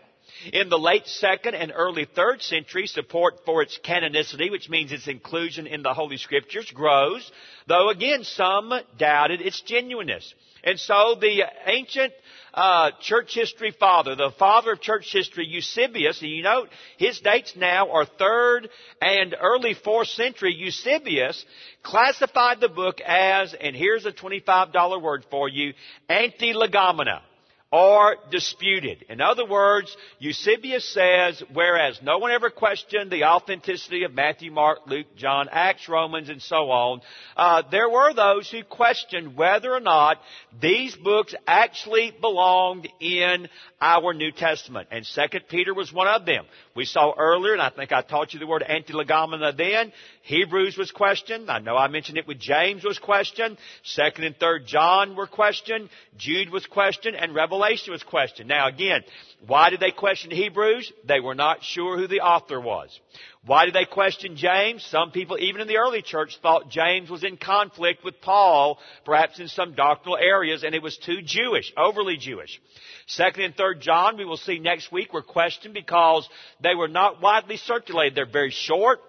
In 0.54 0.70
the 0.70 0.78
late 0.78 1.08
second 1.08 1.56
and 1.56 1.72
early 1.76 2.06
third 2.06 2.42
century, 2.42 2.88
support 2.88 3.46
for 3.46 3.62
its 3.62 3.80
canonicity, 3.84 4.52
which 4.52 4.70
means 4.70 4.92
its 4.92 5.08
inclusion 5.08 5.68
in 5.68 5.84
the 5.84 5.94
Holy 5.94 6.18
Scriptures, 6.18 6.70
grows, 6.72 7.32
though 7.68 7.90
again 7.90 8.24
some 8.24 8.72
doubted 8.98 9.42
its 9.42 9.62
genuineness. 9.62 10.34
And 10.64 10.80
so 10.80 11.16
the 11.20 11.44
ancient 11.66 12.14
uh, 12.54 12.92
church 13.02 13.34
history 13.34 13.72
father, 13.80 14.16
the 14.16 14.32
father 14.38 14.74
of 14.74 14.82
church 14.82 15.12
history, 15.12 15.46
Eusebius, 15.48 16.22
and 16.22 16.32
you 16.32 16.44
note 16.44 16.70
his 16.98 17.20
dates 17.20 17.56
now 17.56 17.92
are 17.92 18.06
third 18.06 18.70
and 19.02 19.36
early 19.40 19.76
fourth 19.76 20.08
century. 20.10 20.54
Eusebius 20.54 21.46
classified 21.84 22.60
the 22.60 22.70
book 22.70 23.00
as, 23.02 23.54
and 23.54 23.76
here's 23.76 24.06
a 24.06 24.12
$25 24.12 25.02
word 25.02 25.26
for 25.30 25.48
you, 25.48 25.74
anti-legomena 26.10 27.22
or 27.72 28.16
disputed. 28.32 29.04
In 29.10 29.20
other 29.20 29.46
words, 29.46 29.96
Eusebius 30.20 30.86
says, 30.94 31.44
whereas 31.54 32.00
no 32.02 32.18
one 32.18 32.32
ever 32.32 32.50
questioned 32.50 33.12
the 33.12 33.26
authenticity 33.26 34.04
of 34.04 34.14
Matthew, 34.14 34.52
Mark, 34.52 34.80
Luke, 34.88 35.08
John, 35.18 35.50
Acts, 35.52 35.90
Romans, 35.90 36.30
and 36.30 36.42
so 36.42 36.72
on, 36.72 37.02
uh, 37.36 37.64
there 37.70 37.90
were 37.90 38.14
those 38.14 38.50
who 38.50 38.64
questioned 38.64 39.36
whether 39.36 39.74
or 39.74 39.82
not 39.82 40.18
these 40.62 40.96
books 40.96 41.36
actually 41.46 42.14
belonged 42.22 42.88
in 43.02 43.50
our 43.82 44.14
New 44.14 44.32
Testament. 44.32 44.88
And 44.92 45.06
Second 45.06 45.44
Peter 45.50 45.74
was 45.74 45.92
one 45.92 46.08
of 46.08 46.26
them. 46.26 46.46
We 46.74 46.86
saw 46.86 47.14
earlier, 47.18 47.52
and 47.52 47.62
I 47.62 47.70
think 47.70 47.92
I 47.92 48.02
taught 48.02 48.34
you 48.34 48.40
the 48.40 48.48
word 48.48 48.64
antilegomena 48.68 49.56
then, 49.58 49.92
Hebrews 50.28 50.78
was 50.78 50.92
questioned. 50.92 51.50
I 51.50 51.60
know 51.60 51.78
I 51.78 51.88
mentioned 51.88 52.18
it 52.18 52.28
with 52.28 52.38
James 52.38 52.84
was 52.84 53.00
questioned. 53.00 53.58
Second 53.84 54.26
and 54.26 54.36
third 54.36 54.68
John 54.68 55.16
were 55.16 55.26
questioned. 55.26 55.88
Jude 56.18 56.50
was 56.50 56.66
questioned, 56.66 57.16
and 57.16 57.34
Revelation 57.34 57.94
was 57.94 58.04
questioned. 58.04 58.50
Now 58.50 58.68
again, 58.68 59.04
why 59.48 59.70
did 59.70 59.80
they 59.80 59.92
question 59.92 60.30
Hebrews? 60.32 60.92
They 61.08 61.22
were 61.22 61.34
not 61.34 61.64
sure 61.64 61.98
who 61.98 62.08
the 62.08 62.20
author 62.20 62.60
was. 62.60 63.00
Why 63.46 63.64
did 63.64 63.74
they 63.74 63.86
question 63.86 64.36
James? 64.36 64.86
Some 64.92 65.12
people, 65.12 65.38
even 65.40 65.62
in 65.62 65.70
the 65.70 65.78
early 65.78 66.02
church, 66.02 66.38
thought 66.42 66.70
James 66.70 67.10
was 67.10 67.24
in 67.24 67.38
conflict 67.38 68.04
with 68.04 68.20
Paul, 68.20 68.80
perhaps 69.06 69.40
in 69.40 69.48
some 69.48 69.76
doctrinal 69.76 70.18
areas, 70.18 70.66
and 70.66 70.76
it 70.76 70.84
was 70.84 70.98
too 70.98 71.22
Jewish, 71.24 71.72
overly 71.78 72.18
Jewish. 72.18 72.60
Second 73.06 73.44
and 73.44 73.56
third 73.56 73.80
John, 73.80 74.18
we 74.18 74.26
will 74.26 74.36
see 74.36 74.60
next 74.60 74.92
week, 74.92 75.14
were 75.14 75.22
questioned 75.22 75.74
because 75.74 76.28
they 76.62 76.76
were 76.76 76.90
not 76.90 77.22
widely 77.22 77.56
circulated. 77.56 78.16
They're 78.16 78.26
very 78.26 78.52
short. 78.52 79.00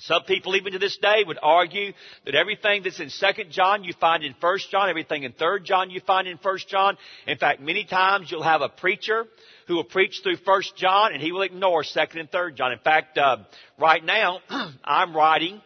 Some 0.00 0.22
people 0.24 0.56
even 0.56 0.72
to 0.72 0.78
this 0.78 0.96
day 0.96 1.24
would 1.26 1.38
argue 1.42 1.92
that 2.24 2.34
everything 2.34 2.82
that's 2.82 3.00
in 3.00 3.08
2nd 3.08 3.50
John 3.50 3.84
you 3.84 3.92
find 4.00 4.24
in 4.24 4.34
1st 4.34 4.70
John, 4.70 4.88
everything 4.88 5.24
in 5.24 5.32
3rd 5.32 5.64
John 5.64 5.90
you 5.90 6.00
find 6.00 6.26
in 6.26 6.38
1st 6.38 6.66
John. 6.68 6.96
In 7.26 7.36
fact, 7.36 7.60
many 7.60 7.84
times 7.84 8.30
you'll 8.30 8.42
have 8.42 8.62
a 8.62 8.68
preacher 8.68 9.26
who 9.68 9.74
will 9.74 9.84
preach 9.84 10.20
through 10.22 10.38
1st 10.38 10.74
John 10.76 11.12
and 11.12 11.22
he 11.22 11.32
will 11.32 11.42
ignore 11.42 11.82
2nd 11.82 12.18
and 12.18 12.30
3rd 12.30 12.56
John. 12.56 12.72
In 12.72 12.78
fact, 12.78 13.18
uh, 13.18 13.38
right 13.78 14.02
now 14.02 14.40
I'm 14.84 15.14
writing 15.14 15.60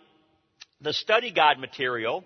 the 0.80 0.92
study 0.92 1.30
guide 1.30 1.58
material 1.60 2.24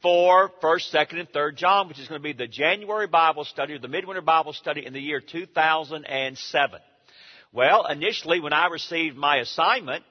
for 0.00 0.50
1st, 0.62 0.94
2nd, 0.94 1.20
and 1.20 1.32
3rd 1.32 1.56
John, 1.56 1.88
which 1.88 1.98
is 1.98 2.08
going 2.08 2.20
to 2.20 2.24
be 2.24 2.32
the 2.32 2.48
January 2.48 3.06
Bible 3.06 3.44
study 3.44 3.74
or 3.74 3.78
the 3.78 3.88
midwinter 3.88 4.22
Bible 4.22 4.52
study 4.52 4.84
in 4.84 4.92
the 4.92 5.00
year 5.00 5.20
2007. 5.20 6.80
Well, 7.52 7.86
initially 7.86 8.40
when 8.40 8.54
I 8.54 8.68
received 8.68 9.16
my 9.16 9.36
assignment, 9.36 10.02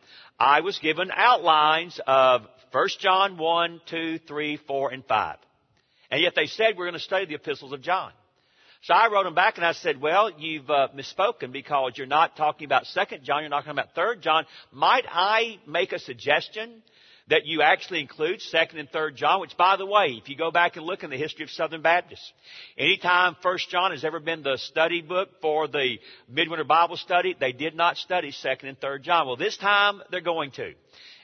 I 0.42 0.62
was 0.62 0.80
given 0.80 1.12
outlines 1.14 2.00
of 2.08 2.42
1 2.72 2.88
John 3.00 3.38
1, 3.38 3.82
2, 3.86 4.20
3, 4.28 4.58
4, 4.68 4.90
and 4.90 5.06
5. 5.06 5.38
And 6.10 6.20
yet 6.20 6.34
they 6.36 6.48
said 6.48 6.76
we're 6.76 6.86
going 6.86 6.94
to 6.94 7.00
study 7.00 7.28
the 7.28 7.36
epistles 7.36 7.74
of 7.74 7.84
John. 7.84 8.12
So 8.82 8.96
I 8.96 9.10
wrote 9.12 9.26
them 9.26 9.36
back 9.36 9.58
and 9.58 9.66
I 9.66 9.74
said, 9.74 10.02
well, 10.02 10.32
you've 10.36 10.68
uh, 10.68 10.88
misspoken 10.98 11.52
because 11.52 11.92
you're 11.96 12.08
not 12.08 12.38
talking 12.38 12.66
about 12.66 12.86
2nd 12.86 13.22
John, 13.22 13.42
you're 13.42 13.52
not 13.52 13.66
talking 13.66 13.80
about 13.80 13.94
3rd 13.94 14.22
John. 14.22 14.46
Might 14.72 15.06
I 15.08 15.60
make 15.68 15.92
a 15.92 16.00
suggestion 16.00 16.82
that 17.30 17.46
you 17.46 17.62
actually 17.62 18.02
include 18.02 18.42
second 18.42 18.80
and 18.80 18.90
third 18.90 19.16
John, 19.16 19.42
which 19.42 19.56
by 19.58 19.78
the 19.78 19.86
way, 19.86 20.20
if 20.22 20.30
you 20.30 20.36
go 20.36 20.52
back 20.52 20.76
and 20.76 20.86
look 20.86 21.04
in 21.04 21.10
the 21.10 21.18
history 21.18 21.44
of 21.44 21.52
Southern 21.52 21.82
Baptists, 21.82 22.34
anytime 22.78 23.36
first 23.42 23.70
John 23.70 23.92
has 23.92 24.04
ever 24.04 24.20
been 24.20 24.44
the 24.44 24.58
study 24.58 25.02
book 25.02 25.30
for 25.42 25.68
the 25.68 25.98
midwinter 26.30 26.64
Bible 26.64 26.98
study, 26.98 27.36
they 27.40 27.52
did 27.52 27.76
not 27.76 27.98
study 27.98 28.32
second 28.32 28.70
and 28.70 28.80
third 28.80 29.04
John. 29.04 29.28
Well, 29.28 29.38
this 29.38 29.58
time 29.58 30.02
they're 30.12 30.22
going 30.22 30.52
to. 30.52 30.74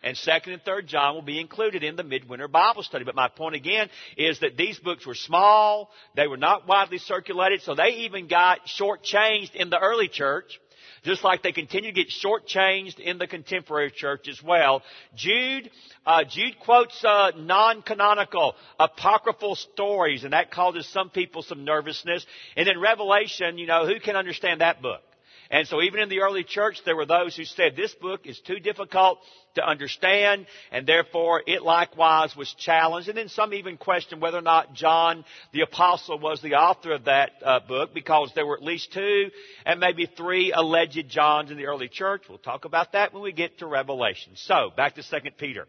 And 0.03 0.15
second 0.15 0.53
and 0.53 0.61
third 0.61 0.87
John 0.87 1.15
will 1.15 1.23
be 1.23 1.39
included 1.39 1.83
in 1.83 1.95
the 1.95 2.03
midwinter 2.03 2.47
Bible 2.47 2.83
study. 2.83 3.03
But 3.03 3.15
my 3.15 3.29
point 3.29 3.55
again 3.55 3.89
is 4.15 4.39
that 4.39 4.55
these 4.55 4.79
books 4.79 5.05
were 5.05 5.15
small, 5.15 5.89
they 6.15 6.27
were 6.27 6.37
not 6.37 6.67
widely 6.67 6.99
circulated, 6.99 7.61
so 7.61 7.75
they 7.75 8.05
even 8.05 8.27
got 8.27 8.59
shortchanged 8.67 9.55
in 9.55 9.69
the 9.69 9.79
early 9.79 10.07
church 10.07 10.59
just 11.07 11.23
like 11.23 11.41
they 11.41 11.53
continue 11.53 11.91
to 11.91 11.95
get 11.95 12.09
shortchanged 12.09 12.99
in 12.99 13.17
the 13.17 13.27
contemporary 13.27 13.91
church 13.91 14.27
as 14.27 14.43
well. 14.43 14.83
Jude, 15.15 15.71
uh, 16.05 16.25
Jude 16.25 16.59
quotes 16.59 17.03
uh, 17.03 17.31
non-canonical, 17.37 18.55
apocryphal 18.77 19.55
stories, 19.55 20.25
and 20.25 20.33
that 20.33 20.51
causes 20.51 20.85
some 20.89 21.09
people 21.09 21.43
some 21.43 21.63
nervousness. 21.63 22.25
And 22.57 22.67
then 22.67 22.79
Revelation, 22.79 23.57
you 23.57 23.67
know, 23.67 23.87
who 23.87 24.01
can 24.01 24.17
understand 24.17 24.59
that 24.59 24.81
book? 24.81 25.01
And 25.49 25.67
so 25.67 25.81
even 25.81 25.99
in 25.99 26.09
the 26.09 26.21
early 26.21 26.43
church, 26.43 26.81
there 26.85 26.95
were 26.95 27.05
those 27.05 27.35
who 27.35 27.45
said 27.45 27.75
this 27.75 27.93
book 27.95 28.25
is 28.25 28.39
too 28.39 28.59
difficult 28.59 29.19
to 29.55 29.65
understand, 29.65 30.45
and 30.71 30.85
therefore 30.85 31.41
it 31.45 31.63
likewise 31.63 32.35
was 32.35 32.53
challenged. 32.57 33.09
And 33.09 33.17
then 33.17 33.29
some 33.29 33.53
even 33.53 33.77
questioned 33.77 34.21
whether 34.21 34.37
or 34.37 34.41
not 34.41 34.73
John 34.73 35.25
the 35.53 35.61
apostle 35.61 36.19
was 36.19 36.41
the 36.41 36.55
author 36.55 36.93
of 36.93 37.05
that 37.05 37.31
uh, 37.43 37.59
book, 37.61 37.93
because 37.93 38.31
there 38.35 38.45
were 38.45 38.57
at 38.57 38.63
least 38.63 38.93
two 38.93 39.29
and 39.65 39.79
maybe 39.79 40.05
three 40.05 40.51
alleged 40.51 41.09
Johns 41.09 41.51
in 41.51 41.57
the 41.57 41.65
early 41.65 41.89
church. 41.89 42.23
We'll 42.27 42.37
talk 42.37 42.65
about 42.65 42.93
that 42.93 43.13
when 43.13 43.23
we 43.23 43.31
get 43.31 43.59
to 43.59 43.67
Revelation. 43.67 44.33
So, 44.35 44.71
back 44.75 44.95
to 44.95 45.03
2 45.03 45.31
Peter. 45.37 45.67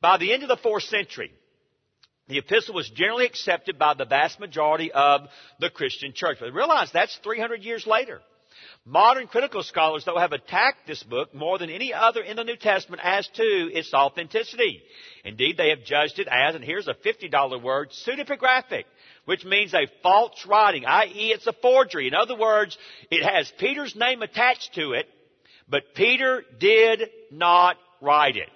By 0.00 0.18
the 0.18 0.32
end 0.32 0.42
of 0.42 0.48
the 0.48 0.58
fourth 0.58 0.84
century, 0.84 1.32
the 2.28 2.38
epistle 2.38 2.74
was 2.74 2.90
generally 2.90 3.24
accepted 3.24 3.78
by 3.78 3.94
the 3.94 4.04
vast 4.04 4.40
majority 4.40 4.90
of 4.92 5.22
the 5.60 5.70
Christian 5.70 6.12
church. 6.14 6.38
But 6.40 6.52
realize 6.52 6.90
that's 6.92 7.16
300 7.22 7.62
years 7.62 7.86
later. 7.86 8.20
Modern 8.88 9.26
critical 9.26 9.64
scholars, 9.64 10.04
though, 10.04 10.16
have 10.16 10.30
attacked 10.30 10.86
this 10.86 11.02
book 11.02 11.34
more 11.34 11.58
than 11.58 11.70
any 11.70 11.92
other 11.92 12.22
in 12.22 12.36
the 12.36 12.44
New 12.44 12.54
Testament 12.54 13.02
as 13.04 13.26
to 13.34 13.42
its 13.42 13.92
authenticity. 13.92 14.80
Indeed, 15.24 15.56
they 15.56 15.70
have 15.70 15.84
judged 15.84 16.20
it 16.20 16.28
as, 16.30 16.54
and 16.54 16.62
here's 16.62 16.86
a 16.86 16.94
$50 16.94 17.60
word, 17.60 17.90
pseudepigraphic, 17.90 18.84
which 19.24 19.44
means 19.44 19.74
a 19.74 19.88
false 20.04 20.46
writing, 20.46 20.84
i.e. 20.86 21.32
it's 21.32 21.48
a 21.48 21.52
forgery. 21.52 22.06
In 22.06 22.14
other 22.14 22.36
words, 22.36 22.78
it 23.10 23.24
has 23.24 23.52
Peter's 23.58 23.96
name 23.96 24.22
attached 24.22 24.74
to 24.76 24.92
it, 24.92 25.06
but 25.68 25.96
Peter 25.96 26.44
did 26.60 27.10
not 27.32 27.76
write 28.00 28.36
it. 28.36 28.50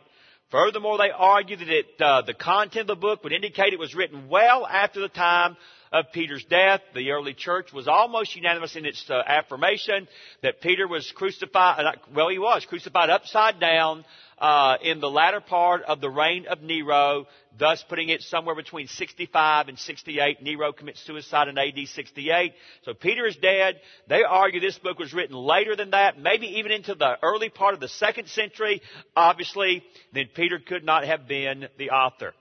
Furthermore, 0.51 0.99
they 0.99 1.11
argue 1.11 1.57
that 1.57 1.69
it, 1.69 1.87
uh, 2.01 2.23
the 2.23 2.35
content 2.35 2.83
of 2.83 2.87
the 2.89 3.01
book 3.01 3.23
would 3.23 3.33
indicate 3.33 3.73
it 3.73 3.79
was 3.79 3.95
written 3.95 4.29
well 4.29 4.67
after 4.67 5.01
the 5.01 5.09
time 5.09 5.57
of 5.93 6.07
Peter's 6.13 6.45
death, 6.45 6.81
the 6.95 7.13
early 7.13 7.35
church 7.35 7.73
was 7.73 7.87
almost 7.87 8.35
unanimous 8.35 8.75
in 8.75 8.85
its 8.85 9.09
uh, 9.09 9.23
affirmation 9.27 10.09
that 10.43 10.61
Peter 10.61 10.89
was 10.89 11.11
crucified, 11.15 11.85
uh, 11.85 11.93
well, 12.15 12.29
he 12.29 12.39
was 12.39 12.65
crucified 12.69 13.11
upside 13.11 13.61
down 13.61 14.05
uh, 14.41 14.77
in 14.83 15.01
the 15.01 15.11
latter 15.11 15.41
part 15.41 15.83
of 15.83 16.01
the 16.01 16.09
reign 16.09 16.47
of 16.47 16.63
Nero, 16.63 17.27
thus 17.59 17.85
putting 17.89 18.09
it 18.09 18.23
somewhere 18.23 18.55
between 18.55 18.87
65 18.87 19.69
and 19.69 19.79
68. 19.79 20.43
Nero 20.43 20.73
commits 20.73 21.05
suicide 21.05 21.49
in 21.49 21.59
AD 21.59 21.87
68. 21.87 22.53
So 22.85 22.95
Peter 22.95 23.27
is 23.27 23.37
dead. 23.37 23.81
They 24.09 24.23
argue 24.23 24.61
this 24.61 24.79
book 24.79 24.99
was 24.99 25.13
written 25.13 25.37
later 25.37 25.77
than 25.77 25.91
that, 25.91 26.19
maybe 26.19 26.47
even 26.59 26.73
into 26.73 26.95
the 26.95 27.17
early 27.23 27.51
part 27.51 27.75
of 27.75 27.81
the 27.81 27.89
second 27.89 28.29
century. 28.29 28.81
Obviously, 29.15 29.83
then 30.15 30.29
Peter 30.35 30.59
could 30.59 30.85
not 30.85 31.05
have 31.05 31.29
been 31.29 31.69
the 31.79 31.91
author. 31.91 32.33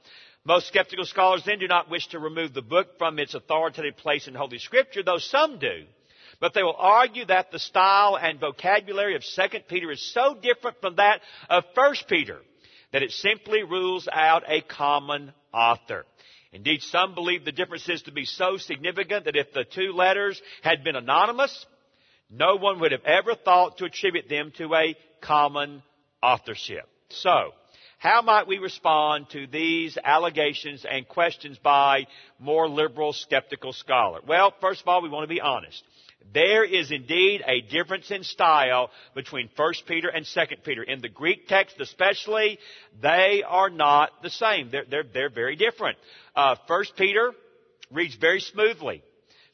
Most 0.46 0.68
skeptical 0.68 1.06
scholars 1.06 1.44
then 1.46 1.60
do 1.60 1.68
not 1.68 1.90
wish 1.92 2.08
to 2.08 2.20
remove 2.20 2.54
the 2.54 2.62
book 2.62 2.98
from 2.98 3.20
its 3.20 3.34
authoritative 3.36 3.98
place 3.98 4.28
in 4.28 4.34
Holy 4.34 4.58
Scripture, 4.58 5.04
though 5.04 5.18
some 5.18 5.60
do. 5.60 5.84
But 6.40 6.54
they 6.54 6.64
will 6.64 6.76
argue 6.78 7.26
that 7.26 7.52
the 7.52 7.60
style 7.60 8.18
and 8.18 8.40
vocabulary 8.40 9.16
of 9.16 9.24
2 9.24 9.60
Peter 9.68 9.92
is 9.92 10.14
so 10.14 10.36
different 10.42 10.80
from 10.80 10.96
that 10.96 11.22
of 11.50 11.66
1 11.74 11.96
Peter 12.08 12.40
that 12.92 13.04
it 13.04 13.12
simply 13.12 13.64
rules 13.64 14.08
out 14.12 14.44
a 14.48 14.62
common 14.62 15.34
author. 15.54 16.06
Indeed, 16.52 16.82
some 16.82 17.14
believe 17.14 17.46
the 17.46 17.52
differences 17.52 18.02
to 18.04 18.12
be 18.12 18.26
so 18.26 18.58
significant 18.58 19.26
that 19.26 19.36
if 19.36 19.54
the 19.54 19.66
two 19.66 19.92
letters 19.94 20.42
had 20.64 20.84
been 20.84 20.96
anonymous, 20.96 21.66
no 22.30 22.56
one 22.56 22.80
would 22.80 22.92
have 22.92 23.06
ever 23.06 23.36
thought 23.36 23.78
to 23.78 23.86
attribute 23.86 24.30
them 24.30 24.52
to 24.58 24.74
a 24.74 24.96
common 25.22 25.84
authorship. 26.24 26.88
So, 27.10 27.52
how 28.00 28.22
might 28.22 28.48
we 28.48 28.60
respond 28.60 29.30
to 29.32 29.46
these 29.46 29.98
allegations 30.04 30.86
and 30.90 31.08
questions 31.08 31.58
by 31.58 32.08
more 32.40 32.68
liberal, 32.68 33.14
skeptical 33.14 33.74
scholars? 33.74 34.24
Well, 34.26 34.54
first 34.62 34.82
of 34.82 34.88
all, 34.88 35.02
we 35.02 35.10
want 35.10 35.24
to 35.30 35.34
be 35.34 35.42
honest. 35.42 35.84
There 36.34 36.64
is 36.64 36.92
indeed 36.92 37.44
a 37.48 37.62
difference 37.62 38.12
in 38.12 38.24
style 38.24 38.92
between 39.16 39.50
1 39.56 39.74
Peter 39.88 40.10
and 40.10 40.26
2 40.26 40.42
Peter. 40.64 40.84
In 40.84 41.02
the 41.02 41.10
Greek 41.10 41.48
text 41.48 41.80
especially, 41.80 42.60
they 43.02 43.44
are 43.48 43.70
not 43.70 44.22
the 44.22 44.30
same. 44.30 44.70
They're, 44.70 44.86
they're, 44.90 45.04
they're 45.12 45.30
very 45.30 45.56
different. 45.56 45.98
Uh, 46.36 46.56
1 46.68 46.84
Peter 46.98 47.32
reads 47.92 48.16
very 48.16 48.42
smoothly. 48.42 49.02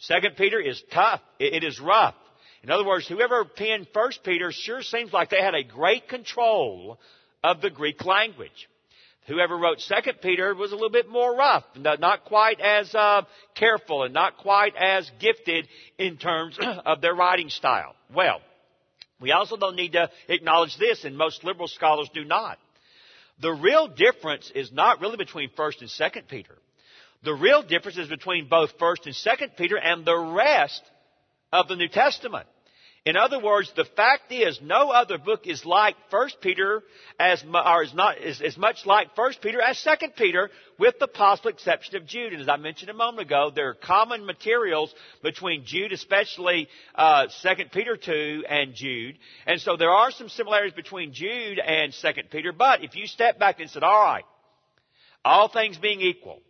2 0.08 0.14
Peter 0.38 0.60
is 0.60 0.82
tough. 0.92 1.22
it, 1.40 1.54
it 1.54 1.64
is 1.64 1.80
rough. 1.80 2.16
In 2.62 2.72
other 2.72 2.86
words, 2.86 3.08
whoever 3.08 3.46
penned 3.46 3.88
1 3.94 4.12
Peter 4.24 4.52
sure 4.52 4.82
seems 4.82 5.14
like 5.14 5.30
they 5.30 5.42
had 5.42 5.56
a 5.56 5.64
great 5.64 6.10
control 6.10 7.00
of 7.44 7.62
the 7.62 7.70
Greek 7.70 8.04
language. 8.04 8.68
Whoever 9.28 9.58
wrote 9.58 9.80
2 9.80 10.14
Peter 10.22 10.54
was 10.54 10.72
a 10.72 10.76
little 10.76 10.92
bit 10.92 11.10
more 11.10 11.36
rough, 11.36 11.64
not 11.76 12.26
quite 12.26 12.60
as 12.60 12.94
uh, 12.94 13.24
careful 13.56 14.04
and 14.04 14.14
not 14.14 14.38
quite 14.38 14.76
as 14.76 15.10
gifted 15.20 15.68
in 15.98 16.18
terms 16.18 16.58
of 16.86 17.02
their 17.02 17.16
writing 17.16 17.50
style. 17.50 17.96
Well, 18.14 18.40
we 19.20 19.32
also 19.32 19.58
don't 19.58 19.76
need 19.76 19.94
to 19.94 20.10
acknowledge 20.28 20.78
this, 20.78 21.06
and 21.06 21.18
most 21.18 21.44
liberal 21.44 21.68
scholars 21.68 22.10
do 22.14 22.24
not. 22.24 22.60
The 23.42 23.52
real 23.52 23.88
difference 23.88 24.52
is 24.54 24.72
not 24.72 25.02
really 25.02 25.18
between 25.18 25.50
1st 25.58 25.82
and 25.82 25.90
2nd 25.90 26.28
Peter. 26.28 26.56
The 27.24 27.34
real 27.34 27.64
difference 27.64 27.98
is 27.98 28.08
between 28.08 28.48
both 28.48 28.78
1st 28.78 29.08
and 29.08 29.16
2nd 29.16 29.58
Peter 29.58 29.78
and 29.78 30.06
the 30.06 30.18
rest 30.18 30.82
of 31.52 31.68
the 31.68 31.76
New 31.76 31.88
Testament. 31.88 32.46
In 33.06 33.18
other 33.18 33.40
words, 33.40 33.72
the 33.76 33.86
fact 33.86 34.32
is, 34.32 34.60
no 34.64 34.90
other 34.90 35.20
book 35.20 35.46
is 35.46 35.64
like 35.64 35.96
First 36.10 36.42
Peter 36.42 36.82
as, 37.20 37.44
or 37.44 37.84
is 37.84 37.94
not 37.94 38.18
is 38.18 38.42
as 38.42 38.58
much 38.58 38.84
like 38.88 39.16
First 39.16 39.44
Peter 39.44 39.62
as 39.62 39.78
Second 39.78 40.16
Peter, 40.16 40.50
with 40.80 40.96
the 41.00 41.08
possible 41.08 41.52
exception 41.52 41.98
of 41.98 42.08
Jude. 42.08 42.34
And 42.34 42.42
as 42.42 42.50
I 42.50 42.58
mentioned 42.58 42.90
a 42.90 42.96
moment 42.96 43.28
ago, 43.28 43.52
there 43.54 43.70
are 43.70 43.76
common 43.76 44.26
materials 44.26 44.92
between 45.22 45.66
Jude, 45.66 45.92
especially 45.92 46.68
uh, 46.96 47.28
Second 47.42 47.72
Peter 47.72 47.96
two 47.96 48.44
and 48.50 48.74
Jude, 48.74 49.20
and 49.46 49.62
so 49.62 49.78
there 49.78 49.92
are 49.92 50.10
some 50.10 50.28
similarities 50.28 50.74
between 50.74 51.14
Jude 51.14 51.60
and 51.60 51.94
Second 51.94 52.32
Peter. 52.32 52.52
But 52.54 52.84
if 52.84 52.96
you 52.96 53.06
step 53.06 53.38
back 53.38 53.60
and 53.60 53.70
said, 53.70 53.84
"All 53.84 54.04
right, 54.04 54.26
all 55.24 55.48
things 55.48 55.78
being 55.78 56.02
equal," 56.02 56.42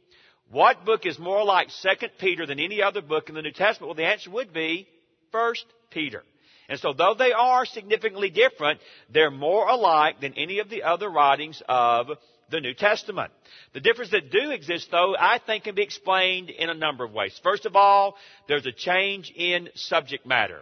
what 0.50 0.86
book 0.86 1.06
is 1.06 1.20
more 1.20 1.44
like 1.44 1.70
Second 1.70 2.12
Peter 2.18 2.46
than 2.46 2.62
any 2.62 2.82
other 2.82 3.02
book 3.02 3.28
in 3.28 3.36
the 3.36 3.42
New 3.42 3.52
Testament? 3.52 3.90
Well, 3.90 3.96
the 3.96 4.06
answer 4.06 4.32
would 4.32 4.54
be 4.54 4.88
First 5.34 5.66
Peter. 5.90 6.24
And 6.70 6.80
so 6.80 6.94
though 6.94 7.16
they 7.18 7.32
are 7.32 7.66
significantly 7.66 8.30
different, 8.30 8.80
they're 9.12 9.32
more 9.32 9.68
alike 9.68 10.20
than 10.22 10.34
any 10.34 10.60
of 10.60 10.70
the 10.70 10.84
other 10.84 11.10
writings 11.10 11.62
of 11.68 12.08
the 12.50 12.60
New 12.60 12.74
Testament. 12.74 13.32
The 13.74 13.80
difference 13.80 14.12
that 14.12 14.32
do 14.32 14.52
exist 14.52 14.90
though, 14.92 15.16
I 15.18 15.40
think 15.46 15.66
can 15.66 15.76
be 15.76 15.84
explained 15.84 16.50
in 16.50 16.70
a 16.70 16.74
number 16.74 17.04
of 17.04 17.12
ways. 17.12 17.40
First 17.44 17.66
of 17.66 17.76
all, 17.76 18.16
there's 18.48 18.66
a 18.66 18.72
change 18.72 19.32
in 19.36 19.70
subject 19.76 20.26
matter. 20.26 20.62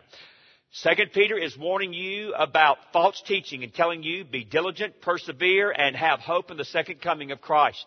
Second 0.71 1.11
Peter 1.13 1.37
is 1.37 1.55
warning 1.55 1.93
you 1.93 2.33
about 2.33 2.77
false 2.93 3.21
teaching 3.27 3.63
and 3.63 3.73
telling 3.73 4.01
you 4.01 4.25
be 4.25 4.43
diligent, 4.43 5.01
persevere, 5.01 5.71
and 5.71 5.95
have 5.95 6.19
hope 6.19 6.49
in 6.49 6.57
the 6.57 6.65
second 6.65 6.99
coming 6.99 7.31
of 7.31 7.41
Christ. 7.41 7.85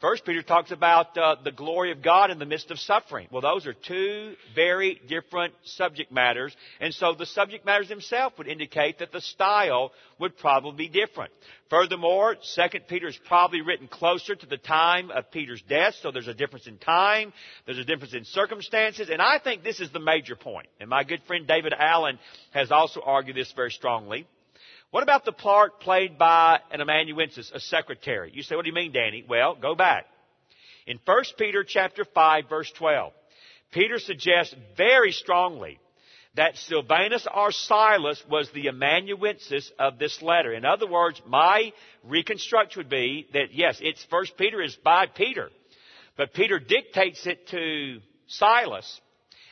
First 0.00 0.24
Peter 0.26 0.42
talks 0.42 0.72
about 0.72 1.16
uh, 1.16 1.36
the 1.42 1.52
glory 1.52 1.92
of 1.92 2.02
God 2.02 2.30
in 2.30 2.38
the 2.38 2.44
midst 2.44 2.70
of 2.70 2.78
suffering. 2.78 3.28
Well, 3.30 3.40
those 3.40 3.66
are 3.66 3.72
two 3.72 4.34
very 4.54 5.00
different 5.08 5.54
subject 5.64 6.10
matters, 6.10 6.54
and 6.80 6.92
so 6.92 7.14
the 7.14 7.26
subject 7.26 7.64
matters 7.64 7.88
themselves 7.88 8.36
would 8.36 8.48
indicate 8.48 8.98
that 8.98 9.12
the 9.12 9.20
style 9.20 9.92
would 10.18 10.36
probably 10.36 10.88
be 10.88 10.88
different. 10.88 11.32
Furthermore, 11.70 12.36
Second 12.42 12.86
Peter 12.88 13.06
is 13.06 13.18
probably 13.26 13.62
written 13.62 13.86
closer 13.86 14.34
to 14.34 14.46
the 14.46 14.58
time 14.58 15.10
of 15.10 15.30
Peter's 15.30 15.62
death, 15.62 15.94
so 16.02 16.10
there's 16.10 16.28
a 16.28 16.34
difference 16.34 16.66
in 16.66 16.76
time, 16.78 17.32
there's 17.64 17.78
a 17.78 17.84
difference 17.84 18.14
in 18.14 18.24
circumstances, 18.24 19.08
and 19.10 19.22
I 19.22 19.38
think 19.38 19.62
this 19.62 19.80
is 19.80 19.90
the 19.90 20.00
major 20.00 20.34
point. 20.34 20.66
And 20.80 20.90
my 20.90 21.04
good 21.04 21.22
friend 21.26 21.46
David 21.46 21.72
Allen 21.72 22.18
has 22.50 22.72
also 22.72 23.00
argued 23.00 23.36
this 23.36 23.52
very 23.52 23.70
strongly. 23.70 24.26
What 24.94 25.02
about 25.02 25.24
the 25.24 25.32
part 25.32 25.80
played 25.80 26.18
by 26.18 26.60
an 26.70 26.80
amanuensis, 26.80 27.50
a 27.52 27.58
secretary? 27.58 28.30
You 28.32 28.44
say, 28.44 28.54
what 28.54 28.62
do 28.62 28.68
you 28.68 28.74
mean, 28.76 28.92
Danny? 28.92 29.24
Well, 29.28 29.56
go 29.60 29.74
back. 29.74 30.06
In 30.86 31.00
1 31.04 31.24
Peter 31.36 31.64
chapter 31.64 32.04
5 32.04 32.44
verse 32.48 32.70
12, 32.78 33.12
Peter 33.72 33.98
suggests 33.98 34.54
very 34.76 35.10
strongly 35.10 35.80
that 36.36 36.56
Silvanus 36.58 37.26
or 37.34 37.50
Silas 37.50 38.22
was 38.30 38.48
the 38.52 38.68
amanuensis 38.68 39.68
of 39.80 39.98
this 39.98 40.22
letter. 40.22 40.54
In 40.54 40.64
other 40.64 40.86
words, 40.86 41.20
my 41.26 41.72
reconstruction 42.04 42.78
would 42.78 42.88
be 42.88 43.26
that 43.32 43.52
yes, 43.52 43.78
it's 43.80 44.06
1 44.08 44.26
Peter 44.38 44.62
is 44.62 44.76
by 44.76 45.06
Peter, 45.06 45.50
but 46.16 46.34
Peter 46.34 46.60
dictates 46.60 47.26
it 47.26 47.48
to 47.48 47.98
Silas, 48.28 49.00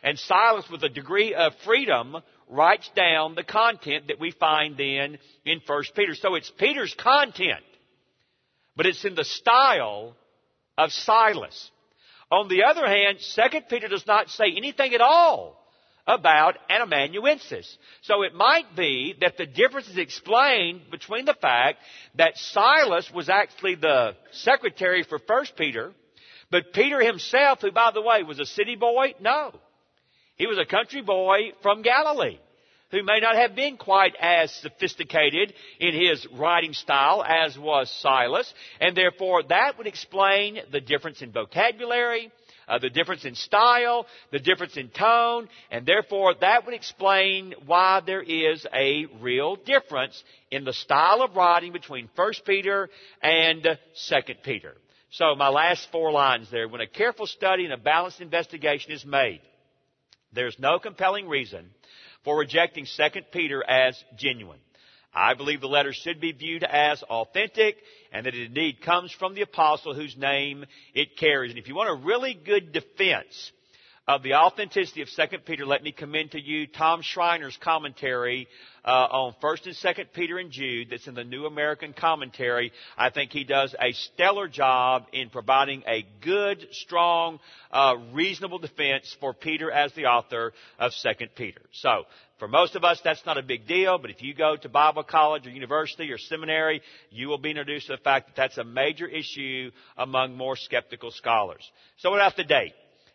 and 0.04 0.16
Silas 0.20 0.70
with 0.70 0.84
a 0.84 0.88
degree 0.88 1.34
of 1.34 1.52
freedom 1.64 2.18
writes 2.48 2.90
down 2.94 3.34
the 3.34 3.44
content 3.44 4.08
that 4.08 4.20
we 4.20 4.30
find 4.30 4.76
then 4.76 5.18
in 5.44 5.60
1 5.66 5.82
Peter. 5.94 6.14
So 6.14 6.34
it's 6.34 6.50
Peter's 6.50 6.94
content, 6.94 7.64
but 8.76 8.86
it's 8.86 9.04
in 9.04 9.14
the 9.14 9.24
style 9.24 10.16
of 10.76 10.92
Silas. 10.92 11.70
On 12.30 12.48
the 12.48 12.64
other 12.64 12.86
hand, 12.86 13.18
2 13.34 13.60
Peter 13.68 13.88
does 13.88 14.06
not 14.06 14.30
say 14.30 14.52
anything 14.56 14.94
at 14.94 15.00
all 15.00 15.58
about 16.06 16.56
an 16.68 16.82
amanuensis. 16.82 17.76
So 18.02 18.22
it 18.22 18.34
might 18.34 18.74
be 18.76 19.14
that 19.20 19.36
the 19.36 19.46
difference 19.46 19.88
is 19.88 19.98
explained 19.98 20.90
between 20.90 21.26
the 21.26 21.36
fact 21.40 21.78
that 22.16 22.36
Silas 22.36 23.10
was 23.14 23.28
actually 23.28 23.76
the 23.76 24.16
secretary 24.32 25.04
for 25.04 25.18
1 25.24 25.44
Peter, 25.56 25.92
but 26.50 26.72
Peter 26.72 27.00
himself, 27.00 27.60
who 27.60 27.70
by 27.70 27.90
the 27.94 28.02
way 28.02 28.22
was 28.22 28.40
a 28.40 28.46
city 28.46 28.76
boy, 28.76 29.14
no. 29.20 29.52
He 30.42 30.48
was 30.48 30.58
a 30.58 30.64
country 30.64 31.02
boy 31.02 31.52
from 31.62 31.82
Galilee 31.82 32.36
who 32.90 33.04
may 33.04 33.20
not 33.20 33.36
have 33.36 33.54
been 33.54 33.76
quite 33.76 34.16
as 34.20 34.50
sophisticated 34.54 35.54
in 35.78 35.94
his 35.94 36.26
writing 36.32 36.72
style 36.72 37.22
as 37.22 37.56
was 37.56 37.88
Silas, 38.00 38.52
and 38.80 38.96
therefore 38.96 39.44
that 39.44 39.78
would 39.78 39.86
explain 39.86 40.58
the 40.72 40.80
difference 40.80 41.22
in 41.22 41.30
vocabulary, 41.30 42.32
uh, 42.66 42.80
the 42.80 42.90
difference 42.90 43.24
in 43.24 43.36
style, 43.36 44.04
the 44.32 44.40
difference 44.40 44.76
in 44.76 44.88
tone, 44.88 45.48
and 45.70 45.86
therefore 45.86 46.34
that 46.40 46.66
would 46.66 46.74
explain 46.74 47.54
why 47.64 48.02
there 48.04 48.20
is 48.20 48.66
a 48.74 49.06
real 49.20 49.54
difference 49.54 50.24
in 50.50 50.64
the 50.64 50.72
style 50.72 51.22
of 51.22 51.36
writing 51.36 51.70
between 51.70 52.08
1 52.16 52.32
Peter 52.44 52.90
and 53.22 53.62
2 54.08 54.16
Peter. 54.42 54.74
So 55.10 55.36
my 55.36 55.50
last 55.50 55.86
four 55.92 56.10
lines 56.10 56.50
there. 56.50 56.66
When 56.66 56.80
a 56.80 56.88
careful 56.88 57.28
study 57.28 57.62
and 57.62 57.72
a 57.72 57.76
balanced 57.76 58.20
investigation 58.20 58.90
is 58.90 59.04
made, 59.04 59.40
there's 60.32 60.58
no 60.58 60.78
compelling 60.78 61.28
reason 61.28 61.70
for 62.24 62.38
rejecting 62.38 62.86
2 62.86 63.20
Peter 63.32 63.62
as 63.68 64.02
genuine. 64.16 64.60
I 65.14 65.34
believe 65.34 65.60
the 65.60 65.66
letter 65.66 65.92
should 65.92 66.20
be 66.20 66.32
viewed 66.32 66.64
as 66.64 67.02
authentic 67.02 67.76
and 68.12 68.24
that 68.24 68.34
it 68.34 68.46
indeed 68.46 68.80
comes 68.80 69.12
from 69.12 69.34
the 69.34 69.42
apostle 69.42 69.94
whose 69.94 70.16
name 70.16 70.64
it 70.94 71.18
carries. 71.18 71.50
And 71.50 71.58
if 71.58 71.68
you 71.68 71.74
want 71.74 71.90
a 71.90 72.06
really 72.06 72.32
good 72.32 72.72
defense 72.72 73.52
of 74.08 74.24
the 74.24 74.34
authenticity 74.34 75.02
of 75.02 75.08
2 75.08 75.38
Peter, 75.46 75.64
let 75.64 75.82
me 75.82 75.92
commend 75.92 76.32
to 76.32 76.40
you 76.40 76.66
Tom 76.66 77.02
Schreiner's 77.02 77.56
commentary 77.62 78.48
uh, 78.84 78.88
on 78.88 79.34
1st 79.40 79.66
and 79.66 79.76
2nd 79.76 80.12
Peter 80.12 80.38
and 80.38 80.50
Jude 80.50 80.88
that's 80.90 81.06
in 81.06 81.14
the 81.14 81.22
New 81.22 81.46
American 81.46 81.92
Commentary. 81.92 82.72
I 82.98 83.10
think 83.10 83.30
he 83.30 83.44
does 83.44 83.74
a 83.80 83.92
stellar 83.92 84.48
job 84.48 85.04
in 85.12 85.30
providing 85.30 85.84
a 85.86 86.04
good, 86.20 86.66
strong, 86.72 87.38
uh, 87.70 87.94
reasonable 88.12 88.58
defense 88.58 89.16
for 89.20 89.34
Peter 89.34 89.70
as 89.70 89.92
the 89.92 90.06
author 90.06 90.52
of 90.80 90.90
2nd 90.92 91.28
Peter. 91.36 91.62
So, 91.72 92.04
for 92.40 92.48
most 92.48 92.74
of 92.74 92.82
us, 92.82 93.00
that's 93.04 93.24
not 93.24 93.38
a 93.38 93.42
big 93.42 93.68
deal, 93.68 93.98
but 93.98 94.10
if 94.10 94.20
you 94.20 94.34
go 94.34 94.56
to 94.56 94.68
Bible 94.68 95.04
college 95.04 95.46
or 95.46 95.50
university 95.50 96.10
or 96.10 96.18
seminary, 96.18 96.82
you 97.10 97.28
will 97.28 97.38
be 97.38 97.50
introduced 97.50 97.86
to 97.86 97.92
the 97.92 98.02
fact 98.02 98.26
that 98.26 98.34
that's 98.34 98.58
a 98.58 98.64
major 98.64 99.06
issue 99.06 99.70
among 99.96 100.36
more 100.36 100.56
skeptical 100.56 101.12
scholars. 101.12 101.62
So 101.98 102.10
what 102.10 102.16
about 102.16 102.36
the 102.36 102.42
date? 102.42 102.72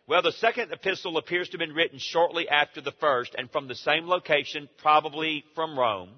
Well, 0.07 0.21
the 0.21 0.31
second 0.31 0.71
epistle 0.71 1.17
appears 1.17 1.49
to 1.49 1.57
have 1.57 1.67
been 1.67 1.75
written 1.75 1.99
shortly 1.99 2.47
after 2.47 2.79
the 2.79 2.93
first 2.93 3.35
and 3.37 3.51
from 3.51 3.67
the 3.67 3.75
same 3.75 4.07
location, 4.07 4.69
probably 4.77 5.43
from 5.53 5.77
Rome. 5.77 6.11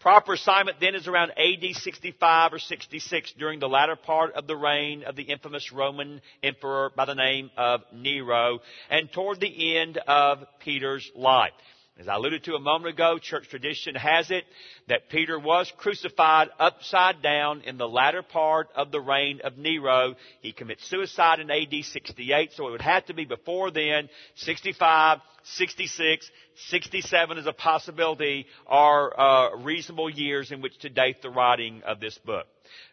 Proper 0.00 0.32
assignment 0.32 0.80
then 0.80 0.94
is 0.94 1.06
around 1.06 1.32
AD 1.32 1.74
65 1.74 2.54
or 2.54 2.58
66 2.58 3.34
during 3.38 3.60
the 3.60 3.68
latter 3.68 3.94
part 3.94 4.32
of 4.36 4.46
the 4.46 4.56
reign 4.56 5.02
of 5.02 5.16
the 5.16 5.24
infamous 5.24 5.70
Roman 5.70 6.22
emperor 6.42 6.90
by 6.96 7.04
the 7.04 7.14
name 7.14 7.50
of 7.58 7.82
Nero 7.92 8.60
and 8.88 9.12
toward 9.12 9.38
the 9.40 9.76
end 9.76 9.98
of 9.98 10.38
Peter's 10.60 11.10
life. 11.14 11.52
As 11.98 12.08
I 12.08 12.16
alluded 12.16 12.44
to 12.44 12.56
a 12.56 12.60
moment 12.60 12.92
ago, 12.92 13.16
church 13.18 13.48
tradition 13.48 13.94
has 13.94 14.30
it 14.30 14.44
that 14.86 15.08
Peter 15.08 15.38
was 15.38 15.72
crucified 15.78 16.48
upside 16.58 17.22
down 17.22 17.62
in 17.62 17.78
the 17.78 17.88
latter 17.88 18.22
part 18.22 18.68
of 18.76 18.92
the 18.92 19.00
reign 19.00 19.40
of 19.42 19.56
Nero. 19.56 20.14
He 20.42 20.52
commits 20.52 20.86
suicide 20.90 21.40
in 21.40 21.50
AD 21.50 21.72
68, 21.82 22.52
so 22.52 22.68
it 22.68 22.72
would 22.72 22.82
have 22.82 23.06
to 23.06 23.14
be 23.14 23.24
before 23.24 23.70
then. 23.70 24.10
65, 24.34 25.20
66, 25.44 26.30
67 26.68 27.38
is 27.38 27.46
a 27.46 27.54
possibility 27.54 28.44
are 28.66 29.18
uh, 29.18 29.56
reasonable 29.56 30.10
years 30.10 30.52
in 30.52 30.60
which 30.60 30.76
to 30.80 30.90
date 30.90 31.22
the 31.22 31.30
writing 31.30 31.82
of 31.86 31.98
this 31.98 32.18
book. 32.18 32.46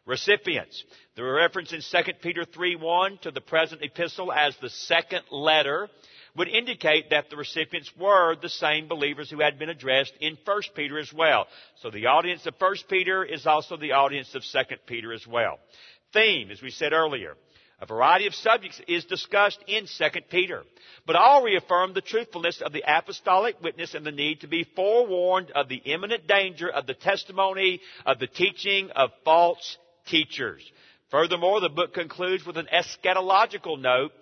Recipients. 0.06 0.82
The 1.18 1.24
reference 1.24 1.74
in 1.74 1.82
2 1.82 2.14
Peter 2.22 2.46
3.1 2.46 3.20
to 3.22 3.32
the 3.32 3.42
present 3.42 3.82
epistle 3.84 4.32
as 4.32 4.56
the 4.62 4.70
second 4.70 5.24
letter 5.30 5.90
would 6.36 6.48
indicate 6.48 7.12
that 7.12 7.30
the 7.30 7.38
recipients 7.38 7.92
were 8.00 8.36
the 8.36 8.50
same 8.50 8.88
believers 8.88 9.30
who 9.30 9.40
had 9.40 9.60
been 9.60 9.70
addressed 9.70 10.14
in 10.20 10.38
1 10.44 10.62
Peter 10.76 10.98
as 10.98 11.14
well. 11.14 11.48
So 11.82 11.92
the 11.92 12.08
audience 12.08 12.46
of 12.46 12.56
1 12.58 12.76
Peter 12.90 13.24
is 13.24 13.46
also 13.46 13.78
the 13.78 13.92
audience 13.92 14.34
of 14.34 14.44
2 14.44 14.76
Peter 14.88 15.14
as 15.14 15.28
well. 15.28 15.60
Theme, 16.12 16.52
as 16.52 16.62
we 16.62 16.72
said 16.72 16.94
earlier, 16.94 17.36
A 17.84 17.86
variety 17.86 18.28
of 18.28 18.36
subjects 18.36 18.80
is 18.88 19.04
discussed 19.04 19.60
in 19.68 19.86
2 19.86 20.22
Peter, 20.30 20.64
but 21.06 21.18
all 21.18 21.44
reaffirm 21.44 21.94
the 21.94 22.00
truthfulness 22.00 22.62
of 22.62 22.72
the 22.72 22.84
apostolic 22.88 23.62
witness 23.62 23.94
and 23.94 24.06
the 24.06 24.12
need 24.12 24.40
to 24.40 24.48
be 24.48 24.66
forewarned 24.74 25.52
of 25.52 25.68
the 25.68 25.82
imminent 25.84 26.26
danger 26.26 26.70
of 26.70 26.88
the 26.88 26.94
testimony 26.94 27.82
of 28.06 28.20
the 28.20 28.28
teaching 28.28 28.90
of 28.96 29.10
false 29.26 29.78
teachers. 30.08 30.64
Furthermore, 31.12 31.60
the 31.60 31.68
book 31.68 31.94
concludes 31.94 32.46
with 32.46 32.58
an 32.58 32.70
eschatological 32.74 33.78
note 33.78 34.14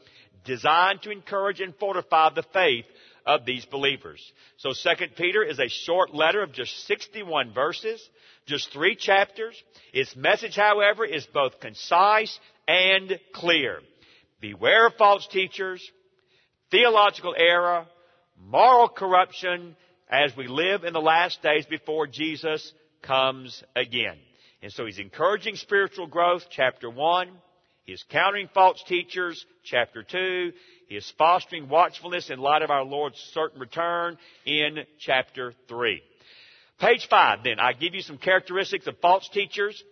designed 0.45 1.01
to 1.03 1.11
encourage 1.11 1.59
and 1.59 1.75
fortify 1.75 2.29
the 2.33 2.43
faith 2.53 2.85
of 3.25 3.45
these 3.45 3.65
believers. 3.65 4.19
So 4.57 4.71
2 4.73 5.05
Peter 5.15 5.43
is 5.43 5.59
a 5.59 5.69
short 5.69 6.13
letter 6.13 6.41
of 6.41 6.53
just 6.53 6.87
61 6.87 7.53
verses, 7.53 8.01
just 8.45 8.71
three 8.71 8.95
chapters. 8.95 9.61
Its 9.93 10.15
message, 10.15 10.55
however, 10.55 11.05
is 11.05 11.25
both 11.33 11.59
concise 11.59 12.39
and 12.67 13.19
clear. 13.33 13.79
Beware 14.39 14.87
of 14.87 14.95
false 14.95 15.27
teachers, 15.27 15.87
theological 16.71 17.35
error, 17.37 17.85
moral 18.39 18.89
corruption 18.89 19.75
as 20.09 20.35
we 20.35 20.47
live 20.47 20.83
in 20.83 20.93
the 20.93 20.99
last 20.99 21.41
days 21.41 21.65
before 21.67 22.07
Jesus 22.07 22.73
comes 23.03 23.63
again. 23.75 24.17
And 24.63 24.71
so 24.71 24.85
he's 24.85 24.99
encouraging 24.99 25.55
spiritual 25.55 26.07
growth, 26.07 26.43
chapter 26.49 26.89
1. 26.89 27.29
He 27.85 27.93
is 27.93 28.03
countering 28.09 28.49
false 28.53 28.81
teachers, 28.87 29.43
chapter 29.63 30.03
2. 30.03 30.51
He 30.87 30.95
is 30.95 31.13
fostering 31.17 31.67
watchfulness 31.67 32.29
in 32.29 32.39
light 32.39 32.61
of 32.61 32.69
our 32.69 32.83
Lord's 32.83 33.17
certain 33.33 33.59
return 33.59 34.17
in 34.45 34.85
chapter 34.99 35.53
3. 35.67 36.01
Page 36.79 37.07
5 37.09 37.39
then, 37.43 37.59
I 37.59 37.73
give 37.73 37.93
you 37.93 38.01
some 38.01 38.17
characteristics 38.17 38.87
of 38.87 38.99
false 38.99 39.27
teachers 39.29 39.83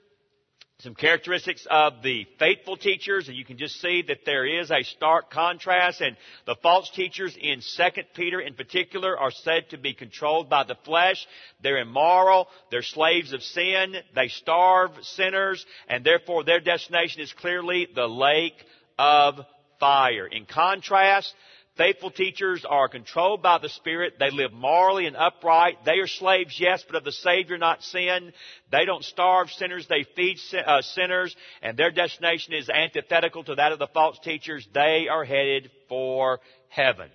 some 0.79 0.95
characteristics 0.95 1.67
of 1.69 2.01
the 2.03 2.25
faithful 2.37 2.77
teachers, 2.77 3.27
and 3.27 3.35
you 3.35 3.43
can 3.43 3.57
just 3.57 3.81
see 3.81 4.01
that 4.07 4.19
there 4.25 4.45
is 4.45 4.71
a 4.71 4.83
stark 4.83 5.29
contrast, 5.29 5.99
and 5.99 6.15
the 6.45 6.55
false 6.63 6.89
teachers 6.91 7.37
in 7.39 7.59
2 7.59 7.83
Peter 8.15 8.39
in 8.39 8.53
particular 8.53 9.17
are 9.17 9.31
said 9.31 9.69
to 9.69 9.77
be 9.77 9.93
controlled 9.93 10.49
by 10.49 10.63
the 10.63 10.77
flesh. 10.85 11.27
They're 11.61 11.79
immoral, 11.79 12.47
they're 12.71 12.81
slaves 12.81 13.33
of 13.33 13.43
sin, 13.43 13.95
they 14.15 14.29
starve 14.29 14.91
sinners, 15.01 15.65
and 15.89 16.05
therefore 16.05 16.45
their 16.45 16.61
destination 16.61 17.21
is 17.21 17.33
clearly 17.33 17.89
the 17.93 18.07
lake 18.07 18.55
of 18.97 19.35
fire. 19.81 20.27
In 20.27 20.45
contrast, 20.45 21.33
Faithful 21.79 22.11
teachers 22.11 22.65
are 22.69 22.89
controlled 22.89 23.41
by 23.41 23.57
the 23.57 23.69
Spirit. 23.69 24.15
They 24.19 24.31
live 24.31 24.51
morally 24.51 25.05
and 25.05 25.15
upright. 25.15 25.85
They 25.85 25.99
are 25.99 26.07
slaves, 26.07 26.59
yes, 26.59 26.83
but 26.85 26.97
of 26.97 27.05
the 27.05 27.13
Savior, 27.13 27.57
not 27.57 27.81
sin. 27.83 28.33
They 28.69 28.83
don't 28.83 29.05
starve 29.05 29.49
sinners. 29.49 29.87
They 29.87 30.05
feed 30.13 30.39
uh, 30.53 30.81
sinners. 30.81 31.33
And 31.61 31.77
their 31.77 31.89
destination 31.89 32.53
is 32.53 32.67
antithetical 32.67 33.45
to 33.45 33.55
that 33.55 33.71
of 33.71 33.79
the 33.79 33.87
false 33.87 34.19
teachers. 34.19 34.67
They 34.73 35.07
are 35.09 35.23
headed 35.23 35.71
for 35.87 36.41
heaven. 36.67 37.09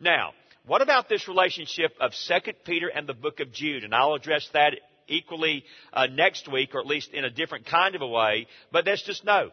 Now, 0.00 0.32
what 0.64 0.80
about 0.80 1.10
this 1.10 1.28
relationship 1.28 1.92
of 2.00 2.12
2 2.26 2.52
Peter 2.64 2.88
and 2.88 3.06
the 3.06 3.12
book 3.12 3.40
of 3.40 3.52
Jude? 3.52 3.84
And 3.84 3.94
I'll 3.94 4.14
address 4.14 4.48
that 4.54 4.72
equally 5.08 5.62
uh, 5.92 6.06
next 6.06 6.50
week, 6.50 6.74
or 6.74 6.80
at 6.80 6.86
least 6.86 7.12
in 7.12 7.26
a 7.26 7.30
different 7.30 7.66
kind 7.66 7.94
of 7.94 8.00
a 8.00 8.08
way. 8.08 8.46
But 8.72 8.86
let's 8.86 9.02
just 9.02 9.26
note 9.26 9.52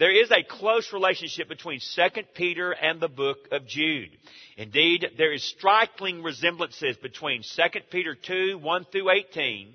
there 0.00 0.10
is 0.10 0.30
a 0.30 0.42
close 0.42 0.94
relationship 0.94 1.46
between 1.46 1.78
2 1.78 2.22
Peter 2.34 2.72
and 2.72 2.98
the 2.98 3.08
book 3.08 3.36
of 3.52 3.66
Jude. 3.66 4.08
Indeed, 4.56 5.06
there 5.18 5.30
is 5.32 5.44
striking 5.44 6.22
resemblances 6.22 6.96
between 6.96 7.42
2 7.42 7.62
Peter 7.90 8.14
2, 8.14 8.58
1 8.58 8.86
through 8.90 9.10
18, 9.10 9.74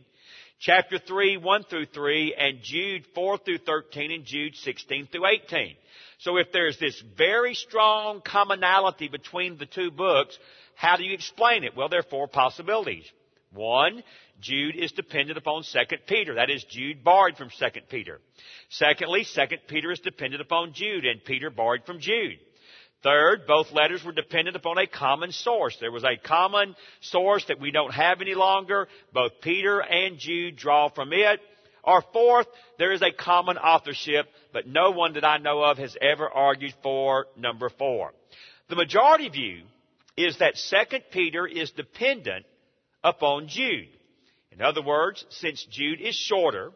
chapter 0.59 0.97
3, 0.97 1.37
1 1.37 1.63
through 1.69 1.85
3, 1.85 2.35
and 2.39 2.57
Jude 2.63 3.05
4 3.13 3.37
through 3.37 3.59
13, 3.59 4.11
and 4.13 4.25
Jude 4.25 4.55
16 4.55 5.09
through 5.11 5.27
18. 5.27 5.75
So 6.17 6.37
if 6.37 6.47
there's 6.51 6.79
this 6.79 6.99
very 7.15 7.53
strong 7.53 8.21
commonality 8.25 9.09
between 9.09 9.59
the 9.59 9.67
two 9.67 9.91
books, 9.91 10.39
how 10.73 10.97
do 10.97 11.03
you 11.03 11.13
explain 11.13 11.63
it? 11.63 11.77
Well, 11.77 11.89
there 11.89 11.99
are 11.99 12.09
four 12.09 12.27
possibilities. 12.27 13.05
One, 13.53 14.01
Jude 14.41 14.75
is 14.75 14.91
dependent 14.91 15.37
upon 15.37 15.63
2 15.63 15.79
Peter. 16.07 16.35
That 16.35 16.49
is, 16.49 16.63
Jude 16.69 17.03
borrowed 17.03 17.37
from 17.37 17.49
2 17.49 17.65
Peter. 17.89 18.19
Secondly, 18.69 19.25
2 19.25 19.41
Peter 19.67 19.91
is 19.91 19.99
dependent 19.99 20.41
upon 20.41 20.73
Jude, 20.73 21.05
and 21.05 21.23
Peter 21.23 21.49
borrowed 21.49 21.85
from 21.85 21.99
Jude. 21.99 22.39
Third, 23.03 23.45
both 23.47 23.71
letters 23.71 24.03
were 24.03 24.11
dependent 24.11 24.55
upon 24.55 24.77
a 24.77 24.87
common 24.87 25.31
source. 25.31 25.77
There 25.79 25.91
was 25.91 26.03
a 26.03 26.17
common 26.17 26.75
source 27.01 27.45
that 27.45 27.59
we 27.59 27.71
don't 27.71 27.93
have 27.93 28.19
any 28.19 28.33
longer. 28.33 28.87
Both 29.13 29.41
Peter 29.41 29.79
and 29.79 30.17
Jude 30.17 30.55
draw 30.55 30.89
from 30.89 31.13
it. 31.13 31.39
Or 31.83 32.03
fourth, 32.13 32.47
there 32.79 32.91
is 32.91 33.03
a 33.03 33.11
common 33.11 33.57
authorship, 33.57 34.25
but 34.51 34.67
no 34.67 34.89
one 34.89 35.13
that 35.13 35.23
I 35.23 35.37
know 35.37 35.61
of 35.61 35.77
has 35.77 35.95
ever 36.01 36.27
argued 36.27 36.73
for 36.81 37.27
number 37.37 37.69
four. 37.69 38.13
The 38.69 38.75
majority 38.75 39.29
view 39.29 39.61
is 40.17 40.39
that 40.39 40.55
2 40.55 40.97
Peter 41.11 41.45
is 41.45 41.69
dependent 41.71 42.47
upon 43.03 43.47
Jude. 43.47 43.89
In 44.55 44.61
other 44.61 44.81
words, 44.81 45.25
since 45.29 45.65
Jude 45.69 46.01
is 46.01 46.15
shorter, 46.15 46.71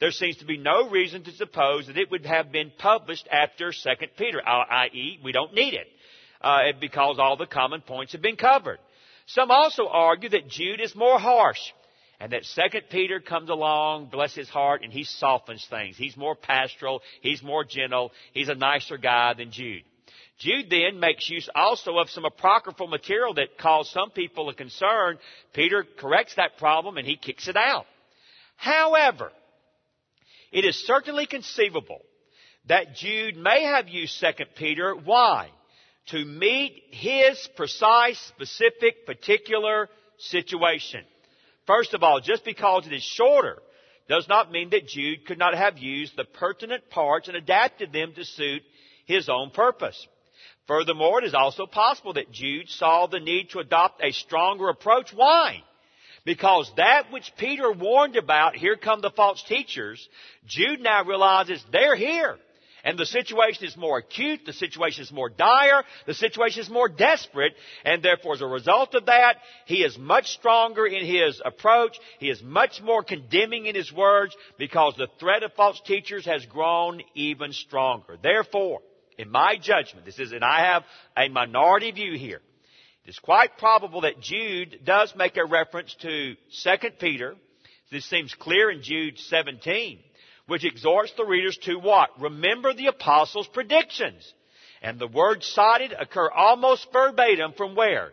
there 0.00 0.12
seems 0.12 0.36
to 0.36 0.44
be 0.44 0.56
no 0.56 0.88
reason 0.88 1.24
to 1.24 1.32
suppose 1.32 1.86
that 1.88 1.98
it 1.98 2.10
would 2.10 2.26
have 2.26 2.52
been 2.52 2.72
published 2.78 3.28
after 3.30 3.72
2 3.72 3.88
Peter, 4.16 4.40
i.e., 4.46 5.18
we 5.22 5.32
don't 5.32 5.52
need 5.52 5.74
it, 5.74 5.86
uh, 6.40 6.60
because 6.80 7.16
all 7.18 7.36
the 7.36 7.46
common 7.46 7.80
points 7.80 8.12
have 8.12 8.22
been 8.22 8.36
covered. 8.36 8.78
Some 9.26 9.50
also 9.50 9.88
argue 9.88 10.28
that 10.30 10.48
Jude 10.48 10.80
is 10.80 10.94
more 10.94 11.18
harsh, 11.18 11.60
and 12.20 12.32
that 12.32 12.44
2 12.54 12.62
Peter 12.90 13.18
comes 13.18 13.50
along, 13.50 14.06
bless 14.06 14.34
his 14.34 14.48
heart, 14.48 14.82
and 14.84 14.92
he 14.92 15.04
softens 15.04 15.66
things. 15.68 15.96
He's 15.96 16.16
more 16.16 16.36
pastoral, 16.36 17.02
he's 17.20 17.42
more 17.42 17.64
gentle, 17.64 18.12
he's 18.32 18.48
a 18.48 18.54
nicer 18.54 18.96
guy 18.96 19.34
than 19.34 19.50
Jude. 19.50 19.82
Jude 20.38 20.68
then 20.68 20.98
makes 20.98 21.30
use 21.30 21.48
also 21.54 21.98
of 21.98 22.10
some 22.10 22.24
apocryphal 22.24 22.88
material 22.88 23.34
that 23.34 23.56
caused 23.58 23.90
some 23.90 24.10
people 24.10 24.48
a 24.48 24.54
concern. 24.54 25.18
Peter 25.52 25.84
corrects 25.98 26.34
that 26.36 26.58
problem 26.58 26.96
and 26.96 27.06
he 27.06 27.16
kicks 27.16 27.48
it 27.48 27.56
out. 27.56 27.86
However, 28.56 29.30
it 30.52 30.64
is 30.64 30.86
certainly 30.86 31.26
conceivable 31.26 32.00
that 32.66 32.94
Jude 32.94 33.36
may 33.36 33.64
have 33.64 33.88
used 33.88 34.20
2 34.20 34.44
Peter. 34.56 34.94
Why? 34.94 35.50
To 36.08 36.24
meet 36.24 36.82
his 36.90 37.48
precise, 37.56 38.18
specific, 38.28 39.06
particular 39.06 39.88
situation. 40.18 41.04
First 41.66 41.94
of 41.94 42.02
all, 42.02 42.20
just 42.20 42.44
because 42.44 42.86
it 42.86 42.92
is 42.92 43.02
shorter 43.02 43.62
does 44.08 44.28
not 44.28 44.52
mean 44.52 44.70
that 44.70 44.86
Jude 44.86 45.26
could 45.26 45.38
not 45.38 45.54
have 45.54 45.78
used 45.78 46.16
the 46.16 46.24
pertinent 46.24 46.90
parts 46.90 47.28
and 47.28 47.36
adapted 47.36 47.92
them 47.92 48.12
to 48.14 48.24
suit 48.24 48.62
his 49.06 49.28
own 49.28 49.50
purpose. 49.50 50.06
Furthermore, 50.66 51.22
it 51.22 51.26
is 51.26 51.34
also 51.34 51.66
possible 51.66 52.14
that 52.14 52.32
Jude 52.32 52.68
saw 52.70 53.06
the 53.06 53.20
need 53.20 53.50
to 53.50 53.58
adopt 53.58 54.02
a 54.02 54.12
stronger 54.12 54.68
approach. 54.68 55.12
Why? 55.12 55.62
Because 56.24 56.72
that 56.78 57.12
which 57.12 57.32
Peter 57.36 57.70
warned 57.70 58.16
about, 58.16 58.56
here 58.56 58.76
come 58.76 59.02
the 59.02 59.10
false 59.10 59.42
teachers, 59.42 60.08
Jude 60.46 60.80
now 60.80 61.04
realizes 61.04 61.62
they're 61.70 61.96
here. 61.96 62.38
And 62.82 62.98
the 62.98 63.06
situation 63.06 63.64
is 63.64 63.78
more 63.78 63.98
acute, 63.98 64.40
the 64.44 64.52
situation 64.52 65.04
is 65.04 65.12
more 65.12 65.30
dire, 65.30 65.84
the 66.06 66.12
situation 66.12 66.62
is 66.62 66.68
more 66.68 66.88
desperate, 66.88 67.54
and 67.82 68.02
therefore 68.02 68.34
as 68.34 68.42
a 68.42 68.46
result 68.46 68.94
of 68.94 69.06
that, 69.06 69.36
he 69.64 69.76
is 69.76 69.96
much 69.96 70.26
stronger 70.28 70.86
in 70.86 71.06
his 71.06 71.40
approach, 71.42 71.98
he 72.18 72.28
is 72.28 72.42
much 72.42 72.82
more 72.82 73.02
condemning 73.02 73.64
in 73.64 73.74
his 73.74 73.90
words, 73.90 74.36
because 74.58 74.94
the 74.98 75.08
threat 75.18 75.42
of 75.42 75.54
false 75.54 75.80
teachers 75.86 76.26
has 76.26 76.44
grown 76.44 77.00
even 77.14 77.54
stronger. 77.54 78.18
Therefore, 78.22 78.82
in 79.18 79.30
my 79.30 79.56
judgment, 79.56 80.06
this 80.06 80.18
is, 80.18 80.32
and 80.32 80.44
I 80.44 80.66
have 80.66 80.84
a 81.16 81.28
minority 81.28 81.90
view 81.92 82.16
here, 82.18 82.40
it 83.04 83.10
is 83.10 83.18
quite 83.18 83.58
probable 83.58 84.02
that 84.02 84.20
Jude 84.20 84.80
does 84.84 85.14
make 85.14 85.36
a 85.36 85.44
reference 85.44 85.94
to 86.00 86.34
2 86.62 86.90
Peter. 86.98 87.34
This 87.92 88.06
seems 88.06 88.34
clear 88.34 88.70
in 88.70 88.82
Jude 88.82 89.18
17, 89.18 89.98
which 90.46 90.64
exhorts 90.64 91.12
the 91.16 91.26
readers 91.26 91.58
to 91.64 91.76
what? 91.76 92.18
Remember 92.18 92.72
the 92.72 92.86
apostles' 92.86 93.46
predictions. 93.46 94.32
And 94.80 94.98
the 94.98 95.06
words 95.06 95.46
cited 95.46 95.92
occur 95.92 96.30
almost 96.30 96.92
verbatim 96.92 97.52
from 97.52 97.74
where? 97.74 98.12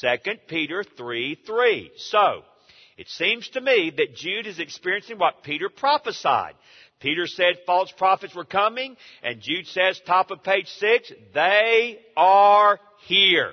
2 0.00 0.08
Peter 0.46 0.84
3 0.84 1.38
3. 1.46 1.90
So, 1.96 2.42
it 2.98 3.08
seems 3.08 3.48
to 3.50 3.60
me 3.60 3.92
that 3.96 4.16
Jude 4.16 4.46
is 4.46 4.58
experiencing 4.58 5.18
what 5.18 5.42
Peter 5.42 5.68
prophesied. 5.68 6.54
Peter 7.00 7.26
said 7.26 7.58
false 7.66 7.92
prophets 7.96 8.34
were 8.34 8.44
coming, 8.44 8.96
and 9.22 9.40
Jude 9.40 9.66
says, 9.66 10.00
top 10.06 10.30
of 10.30 10.42
page 10.42 10.68
six, 10.78 11.12
they 11.34 11.98
are 12.16 12.80
here. 13.06 13.52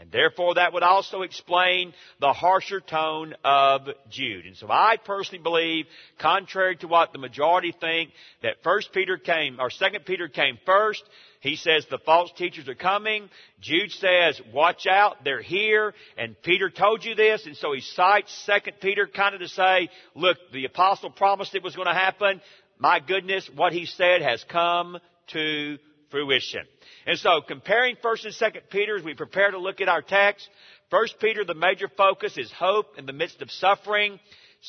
And 0.00 0.10
therefore 0.10 0.56
that 0.56 0.72
would 0.72 0.82
also 0.82 1.22
explain 1.22 1.94
the 2.20 2.32
harsher 2.32 2.80
tone 2.80 3.34
of 3.44 3.82
Jude. 4.10 4.44
And 4.44 4.56
so 4.56 4.66
I 4.68 4.96
personally 5.02 5.42
believe, 5.42 5.86
contrary 6.18 6.76
to 6.78 6.88
what 6.88 7.12
the 7.12 7.18
majority 7.18 7.72
think, 7.80 8.10
that 8.42 8.62
first 8.64 8.92
Peter 8.92 9.16
came, 9.16 9.60
or 9.60 9.70
second 9.70 10.04
Peter 10.04 10.26
came 10.28 10.58
first. 10.66 11.02
He 11.40 11.54
says 11.56 11.86
the 11.90 11.98
false 11.98 12.32
teachers 12.36 12.68
are 12.68 12.74
coming. 12.74 13.30
Jude 13.60 13.92
says, 13.92 14.40
watch 14.52 14.86
out, 14.86 15.22
they're 15.22 15.40
here. 15.40 15.94
And 16.18 16.34
Peter 16.42 16.70
told 16.70 17.04
you 17.04 17.14
this, 17.14 17.46
and 17.46 17.56
so 17.56 17.72
he 17.72 17.80
cites 17.80 18.34
second 18.44 18.78
Peter 18.80 19.06
kind 19.06 19.34
of 19.34 19.42
to 19.42 19.48
say, 19.48 19.88
look, 20.16 20.38
the 20.52 20.64
apostle 20.64 21.10
promised 21.10 21.54
it 21.54 21.62
was 21.62 21.76
going 21.76 21.88
to 21.88 21.94
happen 21.94 22.40
my 22.78 23.00
goodness, 23.00 23.48
what 23.54 23.72
he 23.72 23.86
said 23.86 24.22
has 24.22 24.44
come 24.50 24.98
to 25.32 25.78
fruition. 26.10 26.64
And 27.06 27.18
so 27.18 27.40
comparing 27.46 27.96
1st 27.96 28.24
and 28.26 28.34
2nd 28.34 28.70
Peter 28.70 28.96
as 28.96 29.04
we 29.04 29.14
prepare 29.14 29.50
to 29.50 29.58
look 29.58 29.80
at 29.80 29.88
our 29.88 30.02
text, 30.02 30.48
1st 30.92 31.18
Peter, 31.20 31.44
the 31.44 31.54
major 31.54 31.88
focus 31.96 32.38
is 32.38 32.52
hope 32.52 32.98
in 32.98 33.06
the 33.06 33.12
midst 33.12 33.42
of 33.42 33.50
suffering. 33.50 34.20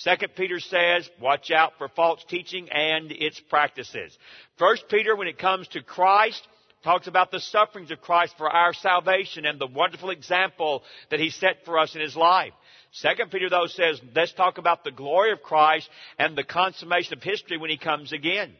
2nd 0.06 0.36
Peter 0.36 0.60
says, 0.60 1.10
watch 1.22 1.52
out 1.52 1.74
for 1.78 1.88
false 1.90 2.24
teaching 2.28 2.68
and 2.72 3.12
its 3.12 3.40
practices. 3.50 4.18
1st 4.60 4.90
Peter, 4.90 5.16
when 5.16 5.28
it 5.28 5.38
comes 5.38 5.68
to 5.70 5.82
Christ, 5.82 6.42
talks 6.86 7.08
about 7.08 7.32
the 7.32 7.40
sufferings 7.42 7.92
of 7.92 8.00
Christ 8.00 8.36
for 8.38 8.50
our 8.50 8.74
salvation 8.74 9.46
and 9.46 9.60
the 9.60 9.68
wonderful 9.68 10.12
example 10.12 10.84
that 11.10 11.20
He 11.20 11.32
set 11.32 11.66
for 11.66 11.80
us 11.80 11.96
in 11.96 12.02
His 12.02 12.16
life. 12.16 12.54
Second 12.92 13.32
Peter 13.32 13.50
though 13.50 13.66
says, 13.66 14.00
let's 14.16 14.32
talk 14.34 14.58
about 14.58 14.84
the 14.84 14.92
glory 14.92 15.32
of 15.34 15.42
Christ 15.42 15.90
and 16.18 16.38
the 16.38 16.44
consummation 16.44 17.14
of 17.14 17.24
history 17.24 17.58
when 17.58 17.72
He 17.72 17.78
comes 17.78 18.14
again. 18.14 18.54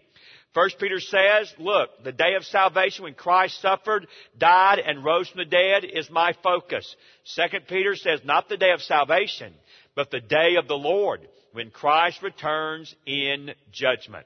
First 0.56 0.80
Peter 0.80 1.00
says, 1.00 1.54
look, 1.60 1.90
the 2.04 2.12
day 2.12 2.34
of 2.36 2.46
salvation 2.46 3.04
when 3.04 3.14
Christ 3.14 3.62
suffered, 3.62 4.08
died, 4.38 4.80
and 4.80 5.04
rose 5.04 5.30
from 5.30 5.40
the 5.40 5.46
dead 5.46 5.84
is 5.84 6.10
my 6.10 6.34
focus. 6.42 6.96
Second 7.26 7.68
Peter 7.68 7.96
says, 7.96 8.22
not 8.24 8.50
the 8.50 8.58
day 8.58 8.72
of 8.72 8.82
salvation, 8.82 9.54
but 9.96 10.12
the 10.12 10.22
day 10.22 10.56
of 10.58 10.68
the 10.68 10.78
Lord 10.78 11.22
when 11.52 11.72
Christ 11.72 12.24
returns 12.24 12.94
in 13.06 13.52
judgment. 13.72 14.26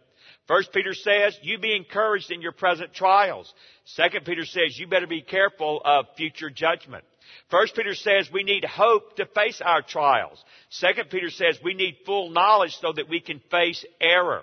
First 0.50 0.74
Peter 0.74 0.96
says, 0.96 1.38
you 1.44 1.60
be 1.60 1.76
encouraged 1.76 2.32
in 2.32 2.42
your 2.42 2.54
present 2.54 2.92
trials. 2.92 3.54
Second 3.86 4.26
Peter 4.26 4.46
says, 4.46 4.80
you 4.80 4.88
better 4.88 5.06
be 5.06 5.22
careful 5.22 5.80
of 5.86 6.08
future 6.18 6.50
judgment. 6.50 7.04
First 7.52 7.76
Peter 7.76 7.94
says 7.94 8.28
we 8.34 8.42
need 8.42 8.66
hope 8.66 9.16
to 9.18 9.28
face 9.28 9.62
our 9.64 9.84
trials. 9.84 10.44
Second 10.72 11.12
Peter 11.12 11.30
says 11.30 11.60
we 11.64 11.76
need 11.76 11.98
full 12.04 12.32
knowledge 12.32 12.76
so 12.82 12.92
that 12.92 13.08
we 13.08 13.20
can 13.20 13.40
face 13.52 13.86
error. 14.02 14.42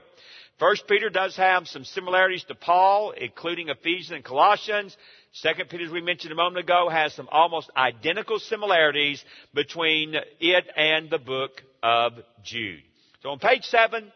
First 0.61 0.87
Peter 0.87 1.11
does 1.11 1.37
have 1.39 1.67
some 1.67 1.85
similarities 1.85 2.45
to 2.45 2.55
Paul, 2.55 3.11
including 3.11 3.69
Ephesians 3.69 4.13
and 4.13 4.25
Colossians. 4.25 4.97
Second 5.33 5.71
Peter, 5.71 5.87
as 5.87 5.91
we 5.91 6.03
mentioned 6.03 6.31
a 6.31 6.37
moment 6.37 6.65
ago, 6.65 6.89
has 6.89 7.15
some 7.15 7.29
almost 7.33 7.69
identical 7.77 8.39
similarities 8.39 9.25
between 9.55 10.15
it 10.39 10.65
and 10.77 11.11
the 11.11 11.19
book 11.19 11.51
of 11.83 12.13
Jude. 12.45 12.85
So 13.25 13.31
on 13.31 13.41
page 13.41 13.65
seven, 13.65 14.13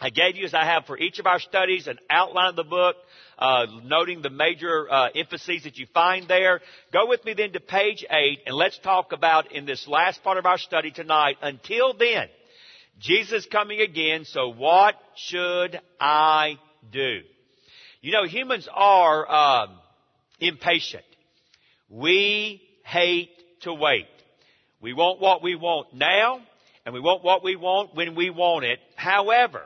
I 0.00 0.10
gave 0.10 0.36
you, 0.36 0.44
as 0.44 0.54
I 0.54 0.64
have 0.64 0.86
for 0.86 0.98
each 0.98 1.18
of 1.18 1.26
our 1.26 1.38
studies, 1.38 1.86
an 1.86 1.98
outline 2.10 2.50
of 2.50 2.56
the 2.56 2.64
book, 2.64 2.96
uh, 3.38 3.66
noting 3.84 4.22
the 4.22 4.30
major 4.30 4.90
uh, 4.90 5.08
emphases 5.14 5.64
that 5.64 5.78
you 5.78 5.86
find 5.94 6.26
there. 6.28 6.60
Go 6.92 7.06
with 7.06 7.24
me 7.24 7.34
then 7.34 7.52
to 7.52 7.60
page 7.60 8.04
eight, 8.10 8.40
and 8.46 8.54
let's 8.56 8.78
talk 8.78 9.12
about 9.12 9.52
in 9.52 9.66
this 9.66 9.86
last 9.86 10.22
part 10.24 10.36
of 10.36 10.46
our 10.46 10.58
study 10.58 10.90
tonight. 10.90 11.36
Until 11.42 11.94
then, 11.94 12.28
Jesus 12.98 13.46
coming 13.50 13.80
again, 13.80 14.24
so 14.24 14.48
what 14.48 14.94
should 15.16 15.80
I 16.00 16.56
do? 16.90 17.20
You 18.00 18.12
know, 18.12 18.24
humans 18.24 18.68
are 18.72 19.30
um, 19.30 19.78
impatient. 20.40 21.04
We 21.88 22.62
hate 22.84 23.30
to 23.62 23.72
wait. 23.72 24.06
We 24.80 24.92
want 24.92 25.20
what 25.20 25.42
we 25.42 25.54
want 25.54 25.94
now, 25.94 26.40
and 26.84 26.92
we 26.92 27.00
want 27.00 27.24
what 27.24 27.42
we 27.42 27.56
want 27.56 27.94
when 27.94 28.14
we 28.14 28.28
want 28.30 28.64
it. 28.64 28.78
However, 28.96 29.62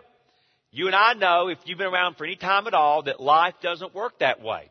you 0.71 0.87
and 0.87 0.95
I 0.95 1.15
know, 1.15 1.49
if 1.49 1.59
you've 1.65 1.79
been 1.79 1.87
around 1.87 2.17
for 2.17 2.25
any 2.25 2.37
time 2.37 2.67
at 2.67 2.75
all, 2.75 3.03
that 3.05 3.21
life 3.21 3.55
doesn't 3.63 3.95
work 3.95 4.19
that 4.19 4.43
way. 4.43 4.71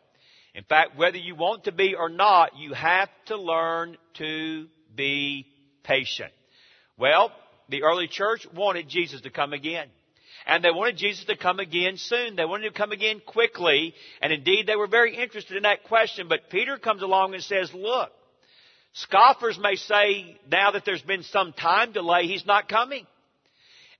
In 0.53 0.63
fact, 0.63 0.97
whether 0.97 1.17
you 1.17 1.35
want 1.35 1.65
to 1.65 1.71
be 1.71 1.95
or 1.95 2.09
not, 2.09 2.57
you 2.57 2.73
have 2.73 3.09
to 3.27 3.37
learn 3.37 3.97
to 4.15 4.67
be 4.95 5.45
patient. 5.83 6.31
Well, 6.97 7.31
the 7.69 7.83
early 7.83 8.07
church 8.07 8.47
wanted 8.55 8.89
Jesus 8.89 9.21
to 9.21 9.29
come 9.29 9.53
again. 9.53 9.87
And 10.45 10.63
they 10.63 10.71
wanted 10.71 10.97
Jesus 10.97 11.25
to 11.25 11.35
come 11.35 11.59
again 11.59 11.97
soon. 11.97 12.35
They 12.35 12.45
wanted 12.45 12.67
him 12.67 12.73
to 12.73 12.77
come 12.77 12.91
again 12.91 13.21
quickly. 13.25 13.93
And 14.21 14.31
indeed, 14.31 14.65
they 14.65 14.75
were 14.75 14.87
very 14.87 15.15
interested 15.15 15.57
in 15.57 15.63
that 15.63 15.83
question. 15.83 16.27
But 16.29 16.49
Peter 16.49 16.77
comes 16.77 17.01
along 17.01 17.33
and 17.33 17.43
says, 17.43 17.71
look, 17.73 18.11
scoffers 18.93 19.59
may 19.61 19.75
say 19.75 20.39
now 20.49 20.71
that 20.71 20.85
there's 20.85 21.01
been 21.01 21.23
some 21.23 21.51
time 21.53 21.91
delay, 21.91 22.27
he's 22.27 22.45
not 22.45 22.69
coming. 22.69 23.05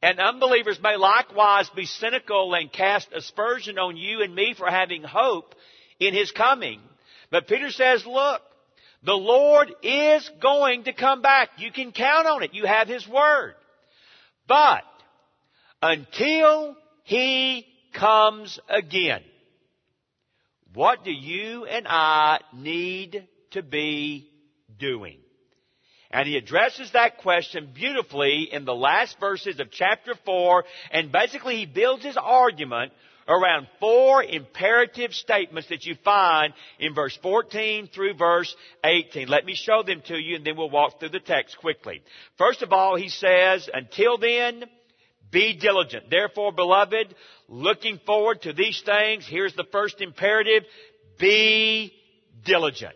And 0.01 0.19
unbelievers 0.19 0.79
may 0.81 0.95
likewise 0.95 1.69
be 1.75 1.85
cynical 1.85 2.53
and 2.53 2.71
cast 2.71 3.11
aspersion 3.13 3.79
on 3.79 3.97
you 3.97 4.21
and 4.21 4.33
me 4.33 4.53
for 4.55 4.69
having 4.69 5.03
hope 5.03 5.55
in 5.99 6.13
his 6.13 6.31
coming. 6.31 6.79
But 7.31 7.47
Peter 7.47 7.71
says, 7.71 8.05
look, 8.05 8.41
the 9.03 9.13
Lord 9.13 9.73
is 9.83 10.29
going 10.41 10.85
to 10.85 10.93
come 10.93 11.21
back. 11.21 11.49
You 11.57 11.71
can 11.71 11.91
count 11.91 12.27
on 12.27 12.43
it. 12.43 12.53
You 12.53 12.65
have 12.65 12.87
His 12.87 13.07
Word. 13.07 13.55
But 14.47 14.83
until 15.81 16.75
He 17.03 17.65
comes 17.93 18.59
again, 18.67 19.21
what 20.73 21.03
do 21.03 21.11
you 21.11 21.65
and 21.65 21.87
I 21.87 22.39
need 22.53 23.27
to 23.51 23.61
be 23.61 24.29
doing? 24.77 25.19
And 26.17 26.27
he 26.27 26.35
addresses 26.35 26.89
that 26.93 27.19
question 27.19 27.69
beautifully 27.75 28.49
in 28.51 28.65
the 28.65 28.73
last 28.73 29.19
verses 29.19 29.59
of 29.59 29.69
chapter 29.69 30.15
4, 30.25 30.63
and 30.89 31.11
basically 31.11 31.57
he 31.57 31.67
builds 31.67 32.03
his 32.03 32.17
argument 32.17 32.91
around 33.27 33.67
four 33.79 34.23
imperative 34.23 35.13
statements 35.13 35.69
that 35.69 35.85
you 35.85 35.93
find 36.03 36.55
in 36.79 36.95
verse 36.95 37.15
14 37.21 37.89
through 37.93 38.15
verse 38.15 38.55
18. 38.83 39.27
Let 39.27 39.45
me 39.45 39.53
show 39.53 39.83
them 39.83 40.01
to 40.07 40.17
you 40.17 40.37
and 40.37 40.43
then 40.43 40.57
we'll 40.57 40.71
walk 40.71 40.99
through 40.99 41.09
the 41.09 41.19
text 41.19 41.55
quickly. 41.59 42.01
First 42.39 42.63
of 42.63 42.73
all, 42.73 42.95
he 42.95 43.09
says, 43.09 43.69
until 43.71 44.17
then, 44.17 44.63
be 45.29 45.55
diligent. 45.55 46.09
Therefore, 46.09 46.51
beloved, 46.51 47.13
looking 47.47 47.99
forward 48.07 48.41
to 48.41 48.53
these 48.53 48.81
things, 48.83 49.27
here's 49.29 49.53
the 49.53 49.67
first 49.71 50.01
imperative, 50.01 50.63
be 51.19 51.93
diligent. 52.43 52.95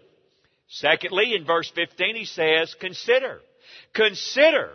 Secondly, 0.71 1.33
in 1.35 1.45
verse 1.45 1.69
15, 1.75 2.15
he 2.15 2.25
says, 2.25 2.73
consider. 2.79 3.41
Consider 3.93 4.71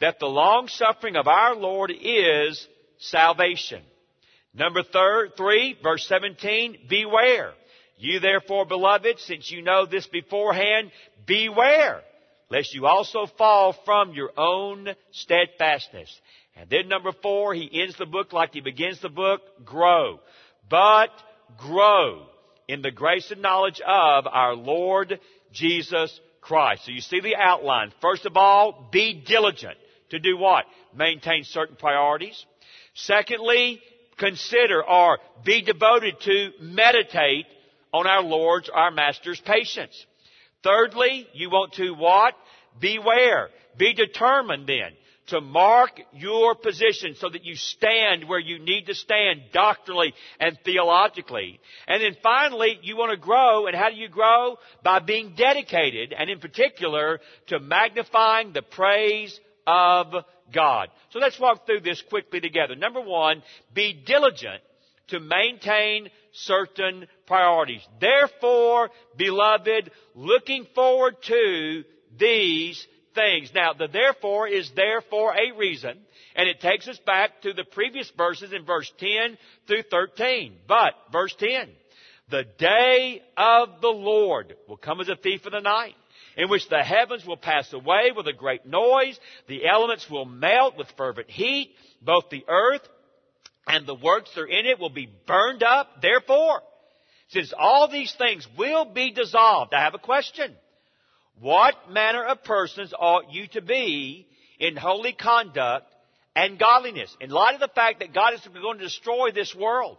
that 0.00 0.18
the 0.18 0.26
long 0.26 0.68
suffering 0.68 1.16
of 1.16 1.26
our 1.26 1.56
Lord 1.56 1.90
is 1.90 2.66
salvation. 2.98 3.82
Number 4.52 4.82
third, 4.82 5.32
three, 5.38 5.78
verse 5.82 6.06
17, 6.08 6.80
beware. 6.90 7.54
You 7.96 8.20
therefore, 8.20 8.66
beloved, 8.66 9.18
since 9.20 9.50
you 9.50 9.62
know 9.62 9.86
this 9.86 10.06
beforehand, 10.06 10.90
beware, 11.26 12.02
lest 12.50 12.74
you 12.74 12.86
also 12.86 13.26
fall 13.38 13.74
from 13.86 14.12
your 14.12 14.32
own 14.36 14.88
steadfastness. 15.12 16.14
And 16.54 16.68
then 16.68 16.88
number 16.88 17.12
four, 17.22 17.54
he 17.54 17.80
ends 17.80 17.96
the 17.96 18.04
book 18.04 18.34
like 18.34 18.52
he 18.52 18.60
begins 18.60 19.00
the 19.00 19.08
book, 19.08 19.40
grow. 19.64 20.20
But 20.68 21.10
grow 21.56 22.26
in 22.70 22.82
the 22.82 22.90
grace 22.90 23.30
and 23.30 23.42
knowledge 23.42 23.80
of 23.80 24.26
our 24.26 24.54
Lord 24.54 25.18
Jesus 25.52 26.20
Christ. 26.40 26.86
So 26.86 26.92
you 26.92 27.00
see 27.00 27.20
the 27.20 27.36
outline. 27.36 27.92
First 28.00 28.26
of 28.26 28.36
all, 28.36 28.88
be 28.92 29.24
diligent 29.26 29.76
to 30.10 30.18
do 30.18 30.36
what? 30.36 30.64
Maintain 30.94 31.44
certain 31.44 31.76
priorities. 31.76 32.44
Secondly, 32.94 33.80
consider 34.18 34.84
or 34.84 35.18
be 35.44 35.62
devoted 35.62 36.20
to 36.20 36.50
meditate 36.60 37.46
on 37.92 38.06
our 38.06 38.22
Lord's, 38.22 38.70
our 38.72 38.90
Master's 38.90 39.40
patience. 39.40 40.06
Thirdly, 40.62 41.26
you 41.32 41.50
want 41.50 41.72
to 41.74 41.90
what? 41.92 42.34
Beware. 42.80 43.48
Be 43.76 43.94
determined 43.94 44.68
then 44.68 44.92
to 45.30 45.40
mark 45.40 46.00
your 46.12 46.54
position 46.54 47.14
so 47.16 47.28
that 47.28 47.44
you 47.44 47.56
stand 47.56 48.28
where 48.28 48.38
you 48.38 48.58
need 48.58 48.86
to 48.86 48.94
stand 48.94 49.40
doctrinally 49.52 50.12
and 50.38 50.58
theologically. 50.64 51.60
And 51.88 52.02
then 52.02 52.16
finally, 52.22 52.78
you 52.82 52.96
want 52.96 53.10
to 53.10 53.16
grow, 53.16 53.66
and 53.66 53.74
how 53.74 53.90
do 53.90 53.96
you 53.96 54.08
grow? 54.08 54.56
By 54.84 55.00
being 55.00 55.34
dedicated, 55.36 56.12
and 56.12 56.30
in 56.30 56.38
particular, 56.38 57.20
to 57.48 57.58
magnifying 57.58 58.52
the 58.52 58.62
praise 58.62 59.38
of 59.66 60.12
God. 60.52 60.88
So 61.10 61.18
let's 61.18 61.38
walk 61.38 61.66
through 61.66 61.80
this 61.80 62.02
quickly 62.02 62.40
together. 62.40 62.74
Number 62.74 63.00
one, 63.00 63.42
be 63.72 63.92
diligent 63.92 64.62
to 65.08 65.20
maintain 65.20 66.08
certain 66.32 67.06
priorities. 67.26 67.82
Therefore, 68.00 68.90
beloved, 69.16 69.90
looking 70.14 70.66
forward 70.74 71.16
to 71.22 71.84
these 72.18 72.86
things. 73.14 73.50
Now, 73.54 73.72
the 73.72 73.88
therefore 73.88 74.48
is 74.48 74.70
there 74.74 75.02
for 75.10 75.34
a 75.34 75.56
reason, 75.56 75.98
and 76.34 76.48
it 76.48 76.60
takes 76.60 76.88
us 76.88 76.98
back 77.06 77.42
to 77.42 77.52
the 77.52 77.64
previous 77.64 78.10
verses 78.16 78.52
in 78.52 78.64
verse 78.64 78.90
10 78.98 79.36
through 79.66 79.82
13. 79.90 80.56
But, 80.66 80.94
verse 81.12 81.34
10, 81.38 81.68
the 82.30 82.44
day 82.58 83.22
of 83.36 83.80
the 83.80 83.88
Lord 83.88 84.56
will 84.68 84.76
come 84.76 85.00
as 85.00 85.08
a 85.08 85.16
thief 85.16 85.46
in 85.46 85.52
the 85.52 85.60
night 85.60 85.94
in 86.36 86.48
which 86.48 86.68
the 86.68 86.82
heavens 86.82 87.26
will 87.26 87.36
pass 87.36 87.72
away 87.72 88.12
with 88.14 88.26
a 88.26 88.32
great 88.32 88.64
noise, 88.64 89.18
the 89.48 89.66
elements 89.66 90.08
will 90.08 90.24
melt 90.24 90.76
with 90.76 90.86
fervent 90.96 91.28
heat, 91.28 91.74
both 92.02 92.30
the 92.30 92.44
earth 92.48 92.86
and 93.66 93.86
the 93.86 93.94
works 93.94 94.30
that 94.34 94.42
are 94.42 94.46
in 94.46 94.66
it 94.66 94.78
will 94.78 94.90
be 94.90 95.10
burned 95.26 95.62
up. 95.62 96.00
Therefore, 96.00 96.62
since 97.28 97.52
all 97.56 97.88
these 97.88 98.14
things 98.16 98.46
will 98.58 98.84
be 98.84 99.12
dissolved, 99.12 99.74
I 99.74 99.82
have 99.82 99.94
a 99.94 99.98
question. 99.98 100.54
What 101.40 101.90
manner 101.90 102.22
of 102.24 102.44
persons 102.44 102.92
ought 102.96 103.32
you 103.32 103.46
to 103.48 103.62
be 103.62 104.26
in 104.58 104.76
holy 104.76 105.14
conduct 105.14 105.86
and 106.36 106.58
godliness? 106.58 107.16
In 107.20 107.30
light 107.30 107.54
of 107.54 107.60
the 107.60 107.74
fact 107.74 108.00
that 108.00 108.12
God 108.12 108.34
is 108.34 108.46
going 108.46 108.78
to 108.78 108.84
destroy 108.84 109.30
this 109.32 109.54
world, 109.54 109.96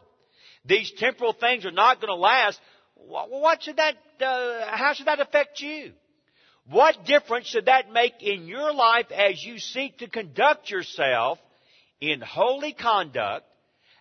These 0.66 0.92
temporal 0.98 1.34
things 1.34 1.66
are 1.66 1.72
not 1.72 2.00
going 2.00 2.10
to 2.10 2.16
last. 2.16 2.60
What 2.96 3.64
should 3.64 3.78
that, 3.78 3.96
uh, 4.22 4.68
how 4.78 4.94
should 4.94 5.08
that 5.08 5.20
affect 5.20 5.60
you? 5.60 5.94
What 6.70 7.06
difference 7.06 7.48
should 7.48 7.66
that 7.66 7.92
make 7.92 8.22
in 8.22 8.48
your 8.48 8.72
life 8.72 9.12
as 9.12 9.44
you 9.44 9.58
seek 9.58 9.98
to 9.98 10.08
conduct 10.08 10.70
yourself 10.70 11.40
in 12.00 12.22
holy 12.22 12.74
conduct 12.74 13.46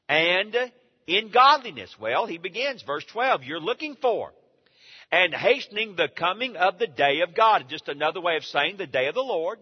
and 0.08 0.54
in 1.06 1.30
godliness? 1.30 1.96
Well, 1.98 2.26
he 2.26 2.36
begins, 2.36 2.82
verse 2.82 3.04
12, 3.06 3.44
you're 3.44 3.60
looking 3.60 3.96
for 3.96 4.32
and 5.12 5.34
hastening 5.34 5.96
the 5.96 6.08
coming 6.08 6.56
of 6.56 6.78
the 6.78 6.86
day 6.86 7.20
of 7.20 7.34
God. 7.34 7.66
Just 7.68 7.88
another 7.88 8.20
way 8.20 8.36
of 8.36 8.44
saying 8.44 8.76
the 8.76 8.86
day 8.86 9.08
of 9.08 9.14
the 9.14 9.20
Lord, 9.20 9.58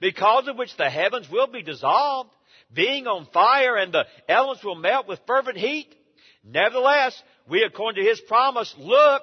because 0.00 0.48
of 0.48 0.56
which 0.56 0.76
the 0.76 0.90
heavens 0.90 1.30
will 1.30 1.46
be 1.46 1.62
dissolved, 1.62 2.30
being 2.72 3.06
on 3.06 3.26
fire, 3.32 3.76
and 3.76 3.92
the 3.92 4.06
elements 4.28 4.64
will 4.64 4.76
melt 4.76 5.08
with 5.08 5.20
fervent 5.26 5.58
heat. 5.58 5.94
Nevertheless, 6.44 7.20
we, 7.48 7.62
according 7.62 8.02
to 8.02 8.08
his 8.08 8.20
promise, 8.20 8.74
look 8.78 9.22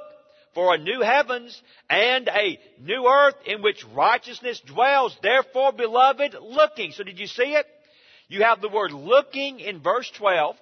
for 0.53 0.73
a 0.73 0.77
new 0.77 1.01
heavens 1.01 1.61
and 1.89 2.27
a 2.27 2.59
new 2.79 3.07
earth 3.07 3.35
in 3.45 3.61
which 3.61 3.85
righteousness 3.93 4.61
dwells. 4.65 5.17
Therefore, 5.21 5.71
beloved, 5.71 6.35
looking. 6.41 6.91
So 6.91 7.03
did 7.03 7.19
you 7.19 7.27
see 7.27 7.53
it? 7.53 7.65
You 8.27 8.43
have 8.43 8.61
the 8.61 8.69
word 8.69 8.91
looking 8.91 9.59
in 9.59 9.81
verse 9.81 10.09
12. 10.17 10.55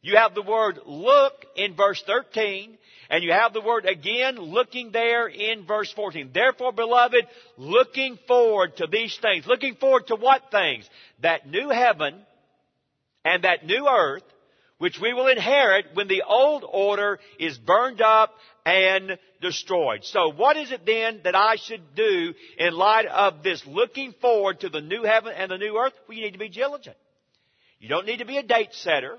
You 0.00 0.16
have 0.16 0.34
the 0.34 0.42
word 0.42 0.78
look 0.86 1.44
in 1.56 1.74
verse 1.74 2.02
13. 2.06 2.76
And 3.10 3.24
you 3.24 3.32
have 3.32 3.54
the 3.54 3.62
word 3.62 3.86
again 3.86 4.36
looking 4.36 4.90
there 4.92 5.28
in 5.28 5.66
verse 5.66 5.90
14. 5.92 6.30
Therefore, 6.32 6.72
beloved, 6.72 7.26
looking 7.56 8.18
forward 8.28 8.76
to 8.76 8.86
these 8.86 9.16
things. 9.20 9.46
Looking 9.46 9.76
forward 9.76 10.08
to 10.08 10.16
what 10.16 10.50
things? 10.50 10.88
That 11.22 11.48
new 11.48 11.70
heaven 11.70 12.14
and 13.24 13.44
that 13.44 13.64
new 13.64 13.88
earth 13.88 14.24
which 14.78 15.00
we 15.00 15.12
will 15.12 15.26
inherit 15.26 15.86
when 15.94 16.08
the 16.08 16.22
old 16.26 16.64
order 16.66 17.18
is 17.38 17.58
burned 17.58 18.00
up 18.00 18.32
and 18.64 19.18
destroyed. 19.40 20.04
So 20.04 20.30
what 20.30 20.56
is 20.56 20.70
it 20.70 20.86
then 20.86 21.20
that 21.24 21.34
I 21.34 21.56
should 21.56 21.94
do 21.94 22.32
in 22.58 22.72
light 22.74 23.06
of 23.06 23.42
this 23.42 23.66
looking 23.66 24.14
forward 24.20 24.60
to 24.60 24.68
the 24.68 24.80
new 24.80 25.02
heaven 25.02 25.32
and 25.36 25.50
the 25.50 25.58
new 25.58 25.76
earth? 25.76 25.92
Well, 26.06 26.16
you 26.16 26.24
need 26.24 26.32
to 26.32 26.38
be 26.38 26.48
diligent. 26.48 26.96
You 27.80 27.88
don't 27.88 28.06
need 28.06 28.18
to 28.18 28.24
be 28.24 28.38
a 28.38 28.42
date 28.42 28.72
setter. 28.72 29.18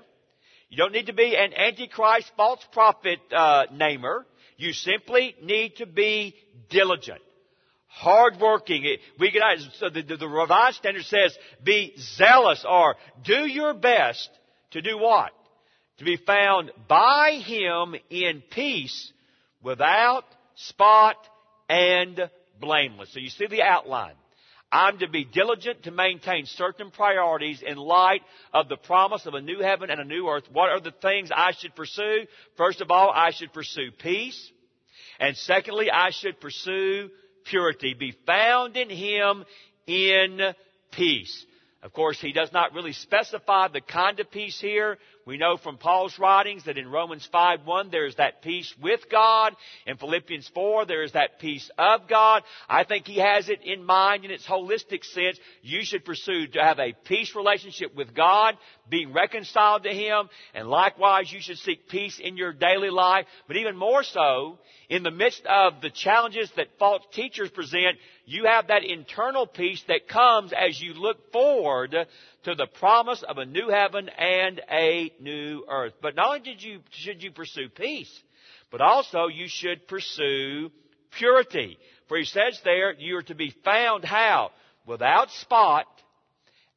You 0.70 0.76
don't 0.76 0.92
need 0.92 1.06
to 1.06 1.12
be 1.12 1.36
an 1.36 1.52
antichrist 1.52 2.30
false 2.36 2.64
prophet 2.72 3.18
uh, 3.34 3.64
namer. 3.72 4.24
You 4.56 4.72
simply 4.72 5.34
need 5.42 5.76
to 5.76 5.86
be 5.86 6.36
diligent, 6.68 7.20
hardworking. 7.88 8.96
We 9.18 9.32
get 9.32 9.42
so 9.78 9.90
the, 9.90 10.02
the, 10.02 10.16
the 10.16 10.28
Revised 10.28 10.76
Standard 10.76 11.04
says, 11.04 11.36
be 11.62 11.94
zealous 11.98 12.64
or 12.68 12.94
do 13.24 13.46
your 13.46 13.74
best 13.74 14.30
to 14.70 14.80
do 14.80 14.96
what? 14.96 15.32
To 15.98 16.04
be 16.04 16.16
found 16.16 16.70
by 16.88 17.40
Him 17.44 17.96
in 18.08 18.42
peace, 18.50 19.12
without 19.62 20.24
spot 20.54 21.16
and 21.68 22.30
blameless. 22.60 23.12
So 23.12 23.18
you 23.18 23.30
see 23.30 23.46
the 23.46 23.62
outline. 23.62 24.14
I'm 24.72 24.98
to 24.98 25.08
be 25.08 25.24
diligent 25.24 25.82
to 25.84 25.90
maintain 25.90 26.46
certain 26.46 26.90
priorities 26.90 27.62
in 27.66 27.76
light 27.76 28.22
of 28.52 28.68
the 28.68 28.76
promise 28.76 29.26
of 29.26 29.34
a 29.34 29.40
new 29.40 29.60
heaven 29.60 29.90
and 29.90 30.00
a 30.00 30.04
new 30.04 30.28
earth. 30.28 30.44
What 30.52 30.70
are 30.70 30.80
the 30.80 30.92
things 30.92 31.30
I 31.34 31.52
should 31.52 31.74
pursue? 31.74 32.26
First 32.56 32.80
of 32.80 32.90
all, 32.90 33.10
I 33.12 33.32
should 33.32 33.52
pursue 33.52 33.90
peace. 33.98 34.50
And 35.18 35.36
secondly, 35.36 35.90
I 35.90 36.10
should 36.10 36.40
pursue 36.40 37.10
purity. 37.44 37.94
Be 37.94 38.14
found 38.26 38.76
in 38.76 38.90
Him 38.90 39.44
in 39.86 40.54
peace. 40.92 41.46
Of 41.82 41.92
course, 41.92 42.20
he 42.20 42.32
does 42.32 42.52
not 42.52 42.74
really 42.74 42.92
specify 42.92 43.68
the 43.68 43.80
kind 43.80 44.20
of 44.20 44.30
peace 44.30 44.60
here. 44.60 44.98
We 45.30 45.38
know 45.38 45.56
from 45.56 45.78
Paul's 45.78 46.18
writings 46.18 46.64
that 46.64 46.76
in 46.76 46.90
Romans 46.90 47.24
5:1 47.32 47.92
there 47.92 48.04
is 48.04 48.16
that 48.16 48.42
peace 48.42 48.74
with 48.82 49.08
God. 49.08 49.54
In 49.86 49.96
Philippians 49.96 50.48
4 50.48 50.86
there 50.86 51.04
is 51.04 51.12
that 51.12 51.38
peace 51.38 51.70
of 51.78 52.08
God. 52.08 52.42
I 52.68 52.82
think 52.82 53.06
he 53.06 53.18
has 53.18 53.48
it 53.48 53.62
in 53.62 53.84
mind 53.84 54.24
in 54.24 54.32
its 54.32 54.44
holistic 54.44 55.04
sense. 55.04 55.38
You 55.62 55.84
should 55.84 56.04
pursue 56.04 56.48
to 56.48 56.64
have 56.64 56.80
a 56.80 56.94
peace 57.04 57.36
relationship 57.36 57.94
with 57.94 58.12
God, 58.12 58.58
being 58.88 59.12
reconciled 59.12 59.84
to 59.84 59.94
Him, 59.94 60.28
and 60.52 60.68
likewise 60.68 61.30
you 61.30 61.40
should 61.40 61.58
seek 61.58 61.88
peace 61.88 62.18
in 62.18 62.36
your 62.36 62.52
daily 62.52 62.90
life. 62.90 63.26
But 63.46 63.56
even 63.56 63.76
more 63.76 64.02
so, 64.02 64.58
in 64.88 65.04
the 65.04 65.12
midst 65.12 65.46
of 65.46 65.80
the 65.80 65.90
challenges 65.90 66.50
that 66.56 66.76
false 66.80 67.04
teachers 67.12 67.50
present, 67.50 67.98
you 68.26 68.46
have 68.46 68.66
that 68.66 68.84
internal 68.84 69.46
peace 69.46 69.82
that 69.86 70.08
comes 70.08 70.52
as 70.52 70.80
you 70.80 70.94
look 70.94 71.30
forward 71.30 71.94
to 72.44 72.54
the 72.54 72.66
promise 72.66 73.22
of 73.28 73.38
a 73.38 73.44
new 73.44 73.68
heaven 73.68 74.08
and 74.08 74.60
a 74.70 75.12
new 75.20 75.64
earth. 75.68 75.94
But 76.00 76.16
not 76.16 76.26
only 76.28 76.40
did 76.40 76.62
you, 76.62 76.80
should 76.90 77.22
you 77.22 77.32
pursue 77.32 77.68
peace, 77.68 78.10
but 78.70 78.80
also 78.80 79.26
you 79.26 79.46
should 79.48 79.86
pursue 79.88 80.70
purity. 81.18 81.78
For 82.08 82.16
he 82.16 82.24
says 82.24 82.60
there, 82.64 82.92
you 82.94 83.16
are 83.18 83.22
to 83.22 83.34
be 83.34 83.54
found 83.64 84.04
how? 84.04 84.50
Without 84.86 85.30
spot 85.30 85.86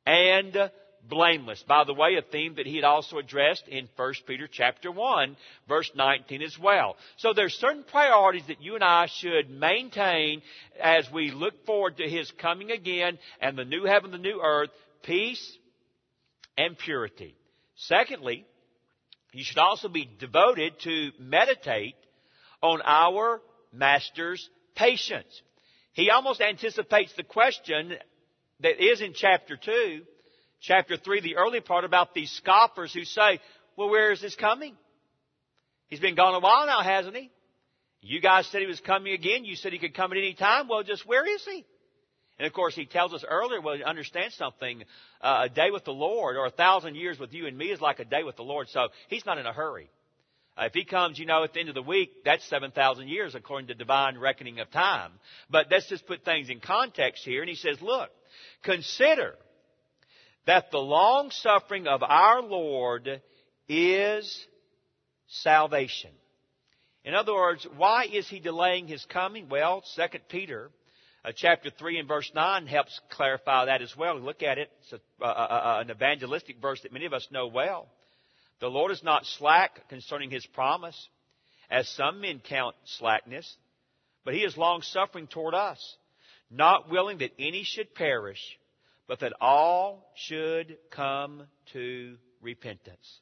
and 0.06 0.72
blameless. 1.10 1.64
By 1.68 1.84
the 1.84 1.94
way, 1.94 2.16
a 2.16 2.22
theme 2.22 2.56
that 2.56 2.66
he 2.66 2.76
had 2.76 2.86
also 2.86 3.18
addressed 3.18 3.68
in 3.68 3.90
1 3.96 4.14
Peter 4.26 4.48
chapter 4.52 4.92
1, 4.92 5.36
verse 5.68 5.92
19 5.96 6.42
as 6.42 6.58
well. 6.60 6.96
So 7.18 7.34
there's 7.34 7.54
certain 7.54 7.84
priorities 7.84 8.48
that 8.48 8.62
you 8.62 8.76
and 8.76 8.84
I 8.84 9.08
should 9.08 9.50
maintain 9.50 10.42
as 10.82 11.10
we 11.12 11.32
look 11.32 11.66
forward 11.66 11.98
to 11.98 12.10
his 12.10 12.32
coming 12.40 12.72
again 12.72 13.18
and 13.42 13.58
the 13.58 13.66
new 13.66 13.86
heaven, 13.86 14.12
the 14.12 14.18
new 14.18 14.42
earth, 14.44 14.70
peace 15.04 15.58
and 16.58 16.78
purity. 16.78 17.36
Secondly, 17.76 18.46
you 19.32 19.44
should 19.44 19.58
also 19.58 19.90
be 19.90 20.10
devoted 20.20 20.80
to 20.82 21.12
meditate 21.20 21.96
on 22.62 22.82
our 22.86 23.42
Master's 23.72 24.50
patience. 24.76 25.42
He 25.94 26.10
almost 26.10 26.42
anticipates 26.42 27.14
the 27.16 27.24
question 27.24 27.94
that 28.62 28.84
is 28.84 29.02
in 29.02 29.14
chapter 29.14 29.58
2 29.58 30.04
chapter 30.64 30.98
3, 30.98 31.22
the 31.22 31.36
early 31.36 31.60
part 31.60 31.84
about 31.84 32.14
these 32.14 32.32
scoffers 32.32 32.94
who 32.94 33.04
say, 33.04 33.40
well, 33.78 33.90
where 33.90 34.12
is 34.12 34.22
this 34.22 34.36
coming? 34.36 34.76
He's 35.88 36.00
been 36.00 36.16
gone 36.16 36.34
a 36.34 36.40
while 36.40 36.66
now, 36.66 36.82
hasn't 36.82 37.16
he? 37.16 37.30
You 38.02 38.20
guys 38.20 38.48
said 38.48 38.62
he 38.62 38.68
was 38.68 38.80
coming 38.80 39.14
again. 39.14 39.46
You 39.46 39.56
said 39.56 39.72
he 39.74 39.80
could 39.80 39.94
come 39.94 40.12
at 40.12 40.18
any 40.18 40.34
time. 40.34 40.68
Well, 40.68 40.84
just 40.84 41.06
where 41.06 41.28
is 41.28 41.44
he? 41.46 41.66
And 42.40 42.48
of 42.48 42.54
course, 42.54 42.76
he 42.76 42.86
tells 42.86 43.14
us 43.14 43.24
earlier, 43.28 43.62
well, 43.62 43.78
understand 43.86 44.34
something. 44.34 44.84
Uh, 45.22 45.44
a 45.46 45.50
day 45.50 45.72
with 45.72 45.86
the 45.86 45.92
Lord 45.92 46.36
or 46.36 46.46
a 46.46 46.52
thousand 46.52 46.96
years 46.96 47.20
with 47.20 47.34
you 47.34 47.46
and 47.46 47.58
me 47.58 47.68
is 47.68 47.80
like 47.80 48.00
a 48.00 48.06
day 48.06 48.24
with 48.24 48.36
the 48.36 48.44
Lord. 48.44 48.70
So 48.70 48.88
he's 49.08 49.26
not 49.26 49.38
in 49.38 49.46
a 49.46 49.54
hurry. 49.54 49.90
Uh, 50.58 50.66
if 50.66 50.74
he 50.74 50.86
comes, 50.86 51.18
you 51.18 51.26
know, 51.26 51.44
at 51.44 51.54
the 51.54 51.60
end 51.60 51.70
of 51.70 51.76
the 51.76 51.82
week, 51.82 52.24
that's 52.26 52.48
7,000 52.50 53.08
years 53.08 53.36
according 53.36 53.68
to 53.68 53.76
divine 53.76 54.18
reckoning 54.18 54.60
of 54.60 54.70
time. 54.72 55.12
But 55.50 55.68
let's 55.72 55.90
just 55.90 56.06
put 56.06 56.26
things 56.26 56.50
in 56.50 56.60
context 56.60 57.24
here. 57.24 57.42
And 57.42 57.50
he 57.50 57.56
says, 57.56 57.82
look, 57.82 58.10
consider 58.64 59.36
that 60.46 60.72
the 60.72 60.80
long 60.80 61.32
suffering 61.32 61.88
of 61.88 62.04
our 62.04 62.42
Lord 62.42 63.22
is 63.68 64.48
salvation. 65.28 66.12
In 67.04 67.16
other 67.16 67.34
words, 67.34 67.68
why 67.76 68.06
is 68.06 68.28
he 68.28 68.40
delaying 68.40 68.88
his 68.88 69.06
coming? 69.06 69.50
Well, 69.50 69.84
2 69.96 70.02
Peter 70.30 70.70
uh, 71.26 71.32
chapter 71.36 71.70
3 71.70 72.00
and 72.00 72.08
verse 72.08 72.30
9 72.36 72.68
helps 72.68 73.00
clarify 73.12 73.66
that 73.66 73.82
as 73.82 73.96
well. 73.96 74.20
Look 74.20 74.44
at 74.44 74.58
it. 74.58 74.70
It's 74.82 74.94
a, 74.94 75.24
uh, 75.24 75.28
uh, 75.28 75.84
an 75.84 75.92
evangelistic 75.92 76.58
verse 76.62 76.82
that 76.82 76.92
many 76.92 77.06
of 77.06 77.14
us 77.14 77.28
know 77.32 77.48
well. 77.48 77.88
The 78.60 78.68
Lord 78.68 78.92
is 78.92 79.04
not 79.04 79.26
slack 79.26 79.88
concerning 79.90 80.30
his 80.30 80.46
promise, 80.46 81.10
as 81.70 81.88
some 81.90 82.22
men 82.22 82.42
count 82.48 82.76
slackness, 82.98 83.56
but 84.26 84.34
he 84.34 84.42
is 84.42 84.58
long 84.58 84.82
suffering 84.82 85.28
toward 85.28 85.54
us, 85.54 85.98
not 86.52 86.90
willing 86.90 87.20
that 87.20 87.32
any 87.40 87.64
should 87.64 87.96
perish, 87.96 88.42
but 89.08 89.20
that 89.22 89.34
all 89.42 90.12
should 90.16 90.78
come 90.92 91.48
to 91.74 92.16
repentance. 92.42 93.20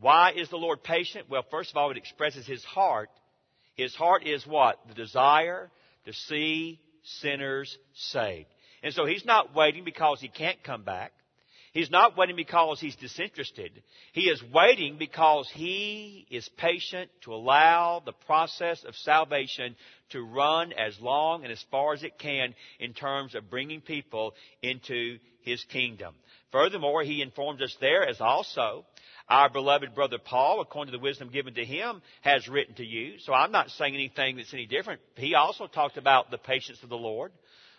Why 0.00 0.32
is 0.32 0.50
the 0.50 0.56
Lord 0.56 0.82
patient? 0.82 1.28
Well, 1.30 1.44
first 1.50 1.70
of 1.70 1.76
all, 1.76 1.90
it 1.90 1.96
expresses 1.96 2.46
His 2.46 2.64
heart. 2.64 3.08
His 3.74 3.94
heart 3.94 4.26
is 4.26 4.46
what? 4.46 4.78
The 4.88 4.94
desire 4.94 5.70
to 6.04 6.12
see 6.12 6.80
sinners 7.20 7.76
saved. 7.94 8.48
And 8.82 8.92
so 8.92 9.06
He's 9.06 9.24
not 9.24 9.54
waiting 9.54 9.84
because 9.84 10.20
He 10.20 10.28
can't 10.28 10.62
come 10.62 10.82
back. 10.82 11.12
He's 11.72 11.90
not 11.90 12.16
waiting 12.16 12.36
because 12.36 12.80
He's 12.80 12.96
disinterested. 12.96 13.82
He 14.12 14.22
is 14.22 14.42
waiting 14.52 14.96
because 14.98 15.50
He 15.52 16.26
is 16.30 16.48
patient 16.56 17.10
to 17.22 17.34
allow 17.34 18.02
the 18.04 18.12
process 18.12 18.84
of 18.84 18.94
salvation 18.96 19.76
to 20.10 20.22
run 20.22 20.72
as 20.72 20.98
long 21.00 21.42
and 21.42 21.52
as 21.52 21.64
far 21.70 21.92
as 21.92 22.02
it 22.02 22.18
can 22.18 22.54
in 22.78 22.94
terms 22.94 23.34
of 23.34 23.50
bringing 23.50 23.80
people 23.80 24.34
into 24.62 25.18
his 25.46 25.64
kingdom. 25.64 26.14
Furthermore, 26.52 27.02
he 27.02 27.22
informs 27.22 27.62
us 27.62 27.76
there 27.80 28.06
as 28.06 28.20
also 28.20 28.84
our 29.28 29.48
beloved 29.50 29.94
brother 29.94 30.18
Paul, 30.18 30.60
according 30.60 30.92
to 30.92 30.98
the 30.98 31.02
wisdom 31.02 31.30
given 31.30 31.54
to 31.54 31.64
him, 31.64 32.00
has 32.22 32.48
written 32.48 32.74
to 32.76 32.84
you. 32.84 33.18
So 33.18 33.32
I'm 33.32 33.52
not 33.52 33.70
saying 33.70 33.94
anything 33.94 34.36
that's 34.36 34.54
any 34.54 34.66
different. 34.66 35.00
He 35.16 35.34
also 35.34 35.66
talked 35.66 35.96
about 35.96 36.30
the 36.30 36.38
patience 36.38 36.82
of 36.82 36.88
the 36.88 36.96
Lord. 36.96 37.32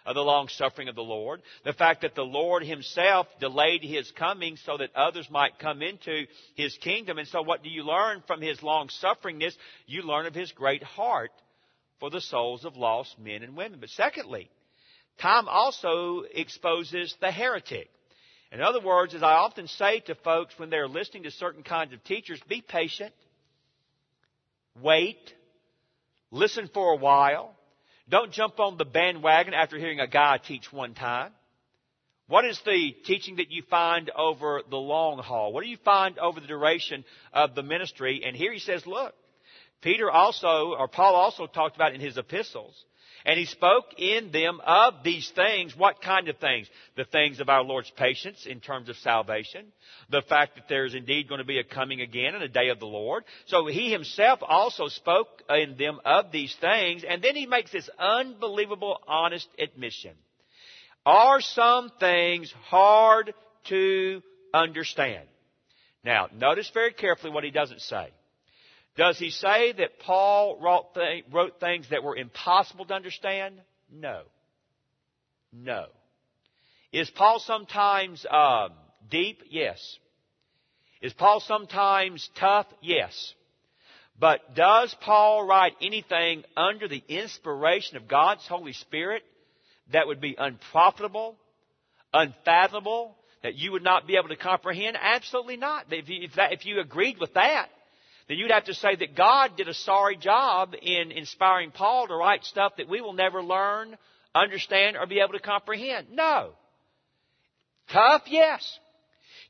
of 0.08 0.16
the 0.16 0.22
long 0.22 0.48
suffering 0.48 0.88
of 0.88 0.96
the 0.96 1.02
Lord. 1.02 1.42
The 1.66 1.74
fact 1.74 2.02
that 2.02 2.16
the 2.16 2.24
Lord 2.24 2.64
himself 2.64 3.28
delayed 3.40 3.84
his 3.84 4.10
coming 4.12 4.56
so 4.66 4.78
that 4.78 4.96
others 4.96 5.28
might 5.30 5.60
come 5.60 5.82
into 5.82 6.26
his 6.56 6.76
kingdom. 6.78 7.18
And 7.18 7.28
so 7.28 7.42
what 7.42 7.62
do 7.62 7.70
you 7.70 7.84
learn 7.84 8.24
from 8.26 8.42
his 8.42 8.64
long 8.64 8.90
sufferingness? 9.04 9.54
You 9.86 10.04
learn 10.04 10.26
of 10.26 10.34
his 10.34 10.52
great 10.54 10.82
heart 10.82 11.32
for 12.00 12.10
the 12.10 12.22
souls 12.22 12.64
of 12.64 12.78
lost 12.78 13.20
men 13.20 13.44
and 13.44 13.58
women. 13.58 13.80
But 13.82 13.90
secondly, 13.90 14.50
time 15.22 15.50
also 15.50 16.24
exposes 16.34 17.14
the 17.20 17.32
heretic. 17.32 17.90
In 18.52 18.62
other 18.62 18.80
words, 18.80 19.14
as 19.14 19.24
I 19.24 19.34
often 19.34 19.68
say 19.68 20.00
to 20.02 20.16
folks 20.16 20.58
when 20.58 20.70
they're 20.70 20.88
listening 20.88 21.24
to 21.24 21.32
certain 21.32 21.64
kinds 21.64 21.94
of 21.94 22.04
teachers, 22.04 22.40
be 22.48 22.62
patient, 22.62 23.14
wait, 24.82 25.34
listen 26.32 26.70
for 26.74 26.94
a 26.94 26.98
while. 26.98 27.54
Don't 28.10 28.32
jump 28.32 28.60
on 28.60 28.78
the 28.78 28.86
bandwagon 28.86 29.54
after 29.54 29.78
hearing 29.78 30.00
a 30.00 30.08
guy 30.08 30.38
teach 30.38 30.72
one 30.72 30.94
time. 30.94 31.32
What 32.28 32.46
is 32.46 32.60
the 32.66 32.92
teaching 33.06 33.38
that 33.38 33.52
you 33.52 33.64
find 33.70 34.10
over 34.12 34.62
the 34.70 34.78
long 34.78 35.20
haul? 35.20 35.52
What 35.52 35.64
do 35.64 35.70
you 35.70 35.78
find 35.84 36.18
over 36.20 36.40
the 36.40 36.48
duration 36.48 37.04
of 37.34 37.54
the 37.56 37.64
ministry? 37.64 38.24
And 38.26 38.36
here 38.36 38.52
he 38.52 38.60
says, 38.60 38.86
look, 38.86 39.14
Peter 39.82 40.10
also, 40.10 40.74
or 40.78 40.88
Paul 40.88 41.16
also 41.16 41.48
talked 41.48 41.76
about 41.76 41.94
in 41.94 42.02
his 42.02 42.18
epistles 42.18 42.76
and 43.26 43.40
he 43.40 43.46
spoke 43.46 43.86
in 43.98 44.32
them 44.32 44.60
of 44.66 45.04
these 45.04 45.30
things. 45.32 45.76
What 45.76 46.02
kind 46.02 46.30
of 46.30 46.38
things? 46.38 46.68
The 46.96 47.06
things 47.06 47.40
of 47.40 47.50
our 47.50 47.64
Lord's 47.64 47.92
patience 47.92 48.46
in 48.46 48.60
terms 48.60 48.90
of 48.90 48.98
salvation. 48.98 49.66
The 50.10 50.22
fact 50.22 50.56
that 50.56 50.70
there 50.70 50.86
is 50.86 50.96
indeed 50.96 51.28
going 51.28 51.40
to 51.40 51.46
be 51.46 51.60
a 51.60 51.64
coming 51.64 52.02
again 52.02 52.36
and 52.36 52.44
a 52.44 52.48
day 52.48 52.70
of 52.70 52.80
the 52.80 52.86
Lord. 52.86 53.24
So 53.48 53.66
he 53.68 53.92
himself 53.92 54.40
also 54.42 54.88
spoke 54.88 55.28
in 55.50 55.78
them 55.78 56.00
of 56.06 56.32
these 56.32 56.56
things. 56.60 57.04
And 57.08 57.22
then 57.22 57.36
he 57.36 57.46
makes 57.46 57.72
this 57.72 57.90
unbelievable 58.00 58.98
honest 59.08 59.48
admission. 59.60 60.14
Are 61.06 61.42
some 61.42 61.90
things 62.00 62.54
hard 62.66 63.34
to 63.66 64.22
understand? 64.54 65.28
Now, 66.04 66.28
notice 66.34 66.70
very 66.74 66.94
carefully 66.94 67.32
what 67.34 67.44
he 67.44 67.52
doesn't 67.52 67.82
say. 67.82 68.10
Does 68.98 69.20
he 69.20 69.30
say 69.30 69.74
that 69.74 70.00
Paul 70.00 70.58
wrote, 70.60 70.96
th- 70.96 71.26
wrote 71.32 71.60
things 71.60 71.88
that 71.92 72.04
were 72.04 72.18
impossible 72.18 72.86
to 72.86 72.94
understand? 72.96 73.62
No. 73.92 74.24
No. 75.54 75.86
Is 76.92 77.10
Paul 77.12 77.40
sometimes 77.40 78.26
um, 78.30 78.72
deep? 79.10 79.44
Yes. 79.50 79.98
Is 81.00 81.14
Paul 81.14 81.40
sometimes 81.42 82.28
tough? 82.40 82.66
Yes. 82.82 83.34
But 84.20 84.56
does 84.56 84.96
Paul 85.02 85.46
write 85.46 85.74
anything 85.80 86.44
under 86.56 86.88
the 86.88 87.04
inspiration 87.08 87.98
of 87.98 88.08
God's 88.08 88.48
Holy 88.48 88.74
Spirit 88.74 89.24
that 89.94 90.08
would 90.08 90.20
be 90.20 90.36
unprofitable, 90.38 91.36
unfathomable, 92.12 93.16
that 93.44 93.54
you 93.54 93.74
would 93.74 93.84
not 93.84 94.08
be 94.08 94.16
able 94.16 94.30
to 94.30 94.36
comprehend? 94.36 94.98
Absolutely 95.00 95.58
not. 95.58 95.86
If 95.92 96.10
you, 96.10 96.24
if, 96.24 96.34
that, 96.34 96.52
if 96.52 96.66
you 96.66 96.80
agreed 96.80 97.20
with 97.20 97.36
that, 97.36 97.70
then 98.28 98.38
you'd 98.38 98.52
have 98.52 98.66
to 98.66 98.74
say 98.74 98.96
that 98.96 99.16
God 99.16 99.56
did 99.56 99.70
a 99.70 99.74
sorry 99.74 100.18
job 100.18 100.74
in 100.82 101.12
inspiring 101.12 101.72
Paul 101.72 102.08
to 102.08 102.16
write 102.16 102.44
stuff 102.44 102.74
that 102.78 102.90
we 102.90 103.02
will 103.02 103.14
never 103.14 103.42
learn, 103.42 103.98
understand, 104.36 104.98
or 104.98 105.08
be 105.08 105.20
able 105.20 105.34
to 105.34 105.40
comprehend. 105.40 106.08
No. 106.12 106.52
Tough, 107.92 108.24
yes. 108.28 108.80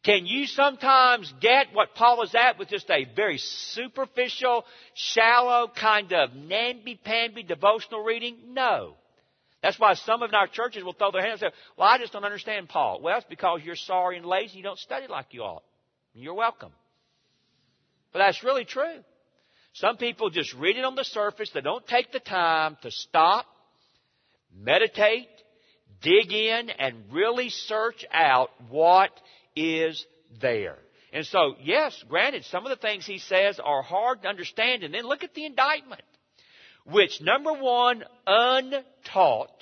Can 0.03 0.27
you 0.27 0.45
sometimes 0.45 1.33
get 1.41 1.73
what 1.73 1.95
Paul 1.95 2.21
is 2.21 2.35
at 2.35 2.59
with 2.59 2.69
just 2.69 2.89
a 2.91 3.05
very 3.15 3.39
superficial, 3.39 4.63
shallow 4.93 5.71
kind 5.75 6.13
of 6.13 6.35
namby-pamby 6.35 7.43
devotional 7.43 8.03
reading? 8.03 8.37
No. 8.49 8.93
That's 9.63 9.79
why 9.79 9.95
some 9.95 10.21
of 10.21 10.33
our 10.35 10.47
churches 10.47 10.83
will 10.83 10.93
throw 10.93 11.11
their 11.11 11.25
hands 11.25 11.41
up. 11.41 11.51
Well, 11.77 11.87
I 11.87 11.97
just 11.97 12.13
don't 12.13 12.23
understand 12.23 12.69
Paul. 12.69 13.01
Well, 13.01 13.17
it's 13.17 13.25
because 13.27 13.61
you're 13.65 13.75
sorry 13.75 14.17
and 14.17 14.25
lazy. 14.25 14.57
You 14.57 14.63
don't 14.63 14.77
study 14.77 15.07
like 15.07 15.27
you 15.31 15.41
ought. 15.41 15.63
You're 16.13 16.35
welcome. 16.35 16.71
But 18.13 18.19
that's 18.19 18.43
really 18.43 18.65
true. 18.65 18.99
Some 19.73 19.97
people 19.97 20.29
just 20.29 20.53
read 20.55 20.77
it 20.77 20.85
on 20.85 20.95
the 20.95 21.03
surface. 21.03 21.51
They 21.53 21.61
don't 21.61 21.85
take 21.85 22.11
the 22.11 22.19
time 22.19 22.77
to 22.81 22.89
stop, 22.89 23.45
meditate, 24.55 25.29
dig 26.01 26.31
in, 26.31 26.69
and 26.71 26.95
really 27.11 27.49
search 27.49 28.05
out 28.11 28.49
what 28.69 29.11
is 29.55 30.03
there. 30.41 30.77
And 31.13 31.25
so, 31.25 31.55
yes, 31.61 32.03
granted, 32.09 32.45
some 32.45 32.65
of 32.65 32.69
the 32.69 32.81
things 32.81 33.05
he 33.05 33.19
says 33.19 33.59
are 33.63 33.81
hard 33.81 34.23
to 34.23 34.27
understand. 34.27 34.83
And 34.83 34.93
then 34.93 35.03
look 35.03 35.23
at 35.23 35.33
the 35.33 35.45
indictment, 35.45 36.01
which 36.85 37.21
number 37.21 37.53
one, 37.53 38.03
untaught, 38.25 39.56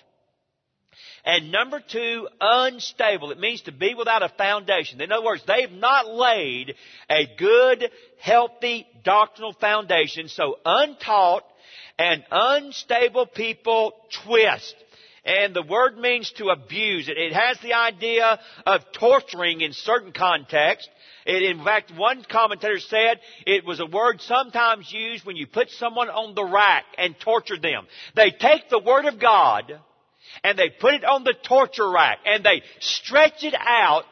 and 1.26 1.52
number 1.52 1.80
two, 1.80 2.28
unstable. 2.40 3.32
It 3.32 3.40
means 3.40 3.62
to 3.64 3.72
be 3.72 3.96
without 3.96 4.22
a 4.22 4.30
foundation. 4.30 5.02
In 5.02 5.12
other 5.12 5.26
words, 5.26 5.44
they've 5.48 5.72
not 5.72 6.08
laid 6.08 6.76
a 7.10 7.26
good, 7.38 7.90
healthy 8.20 8.86
doctrinal 9.04 9.54
foundation. 9.54 10.28
So 10.28 10.60
untaught 10.64 11.44
and 11.98 12.24
unstable 12.30 13.26
people 13.26 13.94
twist. 14.24 14.76
And 15.26 15.56
the 15.56 15.64
word 15.64 15.98
means 15.98 16.32
to 16.38 16.50
abuse 16.50 17.10
it. 17.10 17.34
Has 17.34 17.58
the 17.64 17.74
idea 17.74 18.40
of 18.68 18.82
torturing 18.94 19.62
in 19.62 19.74
certain 19.74 20.12
contexts. 20.12 20.88
In 21.26 21.64
fact, 21.64 21.92
one 21.98 22.24
commentator 22.30 22.80
said 22.80 23.20
it 23.48 23.66
was 23.66 23.80
a 23.80 23.88
word 23.88 24.22
sometimes 24.22 24.92
used 24.92 25.26
when 25.26 25.36
you 25.36 25.48
put 25.48 25.72
someone 25.72 26.10
on 26.10 26.36
the 26.36 26.46
rack 26.46 26.84
and 27.00 27.20
torture 27.20 27.58
them. 27.60 27.88
They 28.16 28.30
take 28.30 28.70
the 28.70 28.78
Word 28.78 29.06
of 29.06 29.20
God 29.20 29.80
and 30.46 30.60
they 30.60 30.70
put 30.70 30.94
it 30.94 31.04
on 31.04 31.24
the 31.24 31.34
torture 31.48 31.90
rack 31.90 32.20
and 32.24 32.44
they 32.44 32.62
stretch 32.80 33.44
it 33.44 33.56
out 33.60 34.06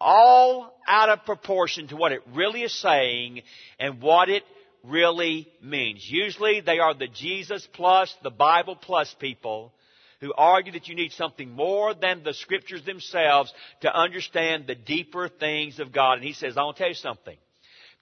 all 0.00 0.76
out 0.88 1.08
of 1.08 1.24
proportion 1.24 1.86
to 1.86 1.94
what 1.94 2.10
it 2.10 2.20
really 2.34 2.62
is 2.62 2.74
saying 2.80 3.42
and 3.78 4.02
what 4.02 4.28
it 4.28 4.42
really 4.82 5.46
means. 5.62 6.04
Usually 6.10 6.60
they 6.60 6.80
are 6.80 6.94
the 6.94 7.06
Jesus 7.06 7.68
plus, 7.72 8.12
the 8.24 8.30
Bible 8.30 8.74
plus 8.74 9.14
people 9.20 9.72
who 10.20 10.34
argue 10.36 10.72
that 10.72 10.88
you 10.88 10.96
need 10.96 11.12
something 11.12 11.48
more 11.48 11.94
than 11.94 12.24
the 12.24 12.34
scriptures 12.34 12.84
themselves 12.84 13.54
to 13.82 13.96
understand 13.96 14.66
the 14.66 14.74
deeper 14.74 15.28
things 15.28 15.78
of 15.78 15.92
God. 15.92 16.14
And 16.14 16.24
he 16.24 16.32
says, 16.32 16.56
I 16.56 16.64
want 16.64 16.76
to 16.78 16.82
tell 16.82 16.90
you 16.90 16.96
something. 16.96 17.36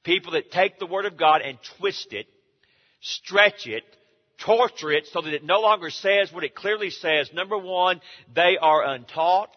People 0.02 0.32
that 0.32 0.50
take 0.50 0.78
the 0.78 0.86
Word 0.86 1.04
of 1.04 1.18
God 1.18 1.42
and 1.42 1.58
twist 1.78 2.08
it, 2.12 2.26
stretch 3.02 3.66
it, 3.66 3.84
torture 4.44 4.92
it 4.92 5.06
so 5.12 5.20
that 5.20 5.34
it 5.34 5.44
no 5.44 5.60
longer 5.60 5.90
says 5.90 6.32
what 6.32 6.44
it 6.44 6.54
clearly 6.54 6.90
says. 6.90 7.30
Number 7.32 7.58
one, 7.58 8.00
they 8.34 8.56
are 8.60 8.84
untaught. 8.84 9.50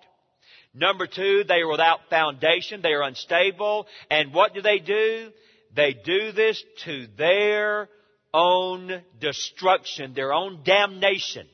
Number 0.73 1.07
two, 1.07 1.43
they 1.47 1.61
are 1.61 1.69
without 1.69 2.09
foundation. 2.09 2.81
They 2.81 2.93
are 2.93 3.03
unstable. 3.03 3.87
And 4.09 4.33
what 4.33 4.53
do 4.53 4.61
they 4.61 4.79
do? 4.79 5.31
They 5.75 5.93
do 5.93 6.31
this 6.31 6.63
to 6.85 7.07
their 7.17 7.89
own 8.33 9.01
destruction, 9.19 10.13
their 10.13 10.33
own 10.33 10.61
damnation, 10.63 11.47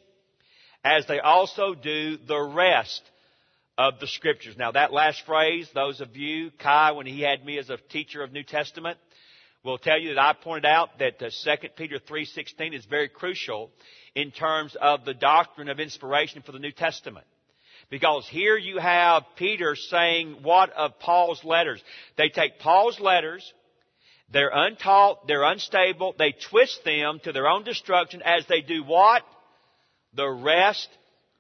as 0.84 1.06
they 1.08 1.20
also 1.20 1.74
do 1.74 2.18
the 2.18 2.40
rest 2.40 3.02
of 3.78 4.00
the 4.00 4.08
scriptures. 4.08 4.56
Now 4.58 4.72
that 4.72 4.94
last 4.94 5.24
phrase, 5.26 5.70
those 5.74 6.02
of 6.02 6.16
you, 6.16 6.52
Kai, 6.60 6.92
when 6.92 7.06
he 7.06 7.22
had 7.22 7.46
me 7.46 7.58
as 7.60 7.70
a 7.70 7.78
teacher 7.78 8.24
of 8.24 8.32
New 8.32 8.44
Testament, 8.44 8.98
will 9.64 9.78
tell 9.78 10.00
you 10.00 10.14
that 10.14 10.22
I 10.22 10.34
pointed 10.34 10.66
out 10.66 11.00
that 11.00 11.22
uh, 11.22 11.30
2 11.30 11.68
Peter 11.76 12.00
3.16 12.00 12.74
is 12.76 12.86
very 12.86 13.10
crucial 13.10 13.72
in 14.16 14.32
terms 14.32 14.76
of 14.80 15.06
the 15.06 15.14
doctrine 15.14 15.70
of 15.70 15.80
inspiration 15.80 16.42
for 16.42 16.52
the 16.52 16.60
New 16.60 16.72
Testament. 16.72 17.26
Because 17.90 18.28
here 18.28 18.58
you 18.58 18.80
have 18.80 19.24
Peter 19.38 19.76
saying 19.76 20.40
what 20.42 20.72
of 20.72 21.00
Paul's 21.00 21.44
letters? 21.44 21.82
They 22.18 22.30
take 22.30 22.60
Paul's 22.60 23.00
letters, 23.00 23.54
they're 24.32 24.52
untaught, 24.54 25.28
they're 25.28 25.44
unstable, 25.44 26.14
they 26.18 26.34
twist 26.50 26.84
them 26.84 27.20
to 27.24 27.32
their 27.32 27.48
own 27.48 27.64
destruction 27.64 28.22
as 28.24 28.46
they 28.48 28.62
do 28.62 28.84
what? 28.84 29.24
The 30.14 30.30
rest 30.30 30.90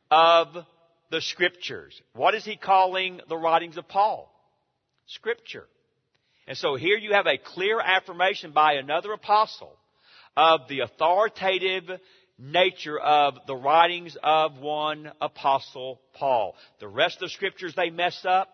of 0.10 0.48
the 1.12 1.22
scriptures. 1.22 2.00
What 2.14 2.36
is 2.36 2.46
he 2.46 2.56
calling 2.56 3.20
the 3.28 3.38
writings 3.38 3.78
of 3.78 3.88
Paul? 3.88 4.32
Scripture. 5.08 5.68
And 6.48 6.58
so 6.58 6.76
here 6.76 6.98
you 6.98 7.14
have 7.14 7.28
a 7.28 7.38
clear 7.38 7.80
affirmation 7.80 8.52
by 8.52 8.74
another 8.74 9.12
apostle 9.12 9.76
of 10.38 10.62
the 10.70 10.80
authoritative 10.80 11.84
nature 12.40 12.98
of 12.98 13.36
the 13.48 13.56
writings 13.56 14.16
of 14.24 14.58
one 14.60 15.12
apostle 15.20 16.00
Paul. 16.14 16.56
The 16.80 16.88
rest 16.88 17.16
of 17.16 17.22
the 17.22 17.30
scriptures 17.30 17.74
they 17.76 17.90
mess 17.90 18.24
up, 18.24 18.50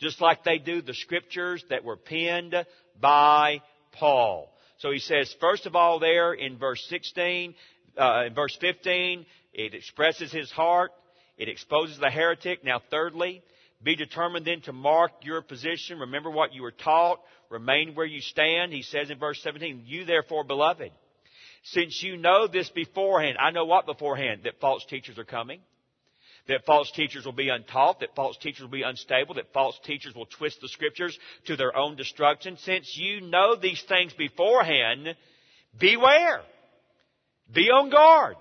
just 0.00 0.20
like 0.20 0.42
they 0.42 0.58
do 0.58 0.82
the 0.82 0.94
scriptures 0.94 1.64
that 1.70 1.84
were 1.84 1.96
penned 1.96 2.54
by 3.00 3.60
Paul. 3.92 4.52
So 4.78 4.90
he 4.90 4.98
says, 4.98 5.32
first 5.40 5.66
of 5.66 5.76
all 5.76 6.00
there 6.00 6.32
in 6.32 6.58
verse 6.58 6.84
16, 6.88 7.54
uh, 8.00 8.24
in 8.26 8.34
verse 8.34 8.56
15, 8.60 9.26
it 9.52 9.74
expresses 9.74 10.32
his 10.32 10.50
heart. 10.50 10.90
It 11.36 11.48
exposes 11.48 11.98
the 11.98 12.10
heretic. 12.10 12.64
Now 12.64 12.80
thirdly, 12.90 13.42
be 13.82 13.94
determined 13.94 14.44
then 14.44 14.60
to 14.62 14.72
mark 14.72 15.12
your 15.22 15.40
position. 15.40 16.00
Remember 16.00 16.30
what 16.30 16.52
you 16.52 16.62
were 16.62 16.72
taught. 16.72 17.20
Remain 17.48 17.94
where 17.94 18.06
you 18.06 18.20
stand. 18.20 18.72
He 18.72 18.82
says 18.82 19.10
in 19.10 19.18
verse 19.18 19.40
17, 19.42 19.84
You 19.86 20.04
therefore, 20.04 20.44
beloved, 20.44 20.90
since 21.62 22.02
you 22.02 22.16
know 22.16 22.46
this 22.46 22.68
beforehand, 22.70 23.36
I 23.40 23.50
know 23.50 23.64
what 23.64 23.86
beforehand? 23.86 24.42
That 24.44 24.60
false 24.60 24.84
teachers 24.86 25.18
are 25.18 25.24
coming. 25.24 25.60
that 26.48 26.64
false 26.64 26.90
teachers 26.92 27.24
will 27.26 27.32
be 27.32 27.50
untaught, 27.50 28.00
that 28.00 28.14
false 28.16 28.36
teachers 28.38 28.62
will 28.62 28.68
be 28.68 28.82
unstable, 28.82 29.34
that 29.34 29.52
false 29.52 29.78
teachers 29.84 30.14
will 30.14 30.26
twist 30.26 30.60
the 30.60 30.68
scriptures 30.68 31.16
to 31.44 31.56
their 31.56 31.76
own 31.76 31.94
destruction. 31.94 32.56
Since 32.56 32.96
you 32.96 33.20
know 33.20 33.54
these 33.54 33.82
things 33.86 34.12
beforehand, 34.14 35.14
beware. 35.78 36.40
Be 37.52 37.68
on 37.70 37.90
guard. 37.90 38.36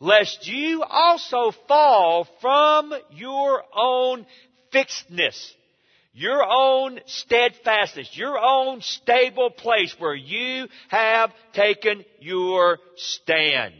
Lest 0.00 0.46
you 0.46 0.82
also 0.82 1.52
fall 1.66 2.28
from 2.40 2.92
your 3.12 3.64
own 3.76 4.26
fixedness 4.74 5.54
your 6.14 6.44
own 6.48 7.00
steadfastness, 7.06 8.16
your 8.16 8.38
own 8.38 8.80
stable 8.80 9.50
place 9.50 9.94
where 9.98 10.14
you 10.14 10.68
have 10.88 11.32
taken 11.52 12.04
your 12.20 12.78
stand. 12.96 13.74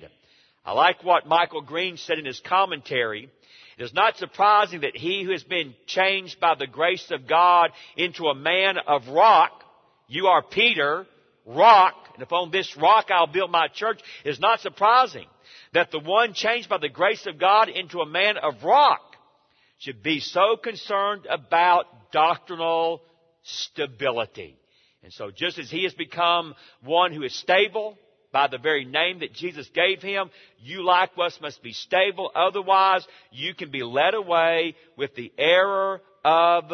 I 0.64 0.72
like 0.72 1.04
what 1.04 1.28
Michael 1.28 1.62
Green 1.62 1.96
said 1.96 2.18
in 2.18 2.24
his 2.24 2.40
commentary. 2.40 3.30
It 3.78 3.84
is 3.84 3.94
not 3.94 4.16
surprising 4.16 4.80
that 4.80 4.96
he 4.96 5.22
who 5.22 5.30
has 5.30 5.44
been 5.44 5.74
changed 5.86 6.40
by 6.40 6.54
the 6.58 6.66
grace 6.66 7.08
of 7.12 7.28
God 7.28 7.70
into 7.96 8.24
a 8.26 8.34
man 8.34 8.78
of 8.78 9.08
rock, 9.08 9.62
you 10.08 10.26
are 10.26 10.42
Peter, 10.42 11.06
rock, 11.46 11.94
and 12.14 12.22
upon 12.22 12.50
this 12.50 12.76
rock 12.76 13.10
I'll 13.10 13.28
build 13.28 13.52
my 13.52 13.68
church, 13.68 14.00
it 14.24 14.30
is 14.30 14.40
not 14.40 14.60
surprising 14.60 15.26
that 15.72 15.92
the 15.92 16.00
one 16.00 16.34
changed 16.34 16.68
by 16.68 16.78
the 16.78 16.88
grace 16.88 17.26
of 17.26 17.38
God 17.38 17.68
into 17.68 18.00
a 18.00 18.06
man 18.06 18.38
of 18.38 18.64
rock 18.64 19.13
should 19.78 20.02
be 20.02 20.20
so 20.20 20.56
concerned 20.56 21.26
about 21.28 22.12
doctrinal 22.12 23.02
stability. 23.42 24.56
And 25.02 25.12
so 25.12 25.30
just 25.30 25.58
as 25.58 25.70
he 25.70 25.84
has 25.84 25.94
become 25.94 26.54
one 26.82 27.12
who 27.12 27.22
is 27.22 27.34
stable, 27.34 27.98
by 28.34 28.48
the 28.48 28.58
very 28.58 28.84
name 28.84 29.20
that 29.20 29.32
Jesus 29.32 29.70
gave 29.72 30.02
him. 30.02 30.28
You 30.58 30.84
likewise 30.84 31.38
must 31.40 31.62
be 31.62 31.72
stable. 31.72 32.32
Otherwise, 32.34 33.06
you 33.30 33.54
can 33.54 33.70
be 33.70 33.84
led 33.84 34.14
away 34.14 34.74
with 34.98 35.14
the 35.14 35.32
error 35.38 36.02
of 36.24 36.64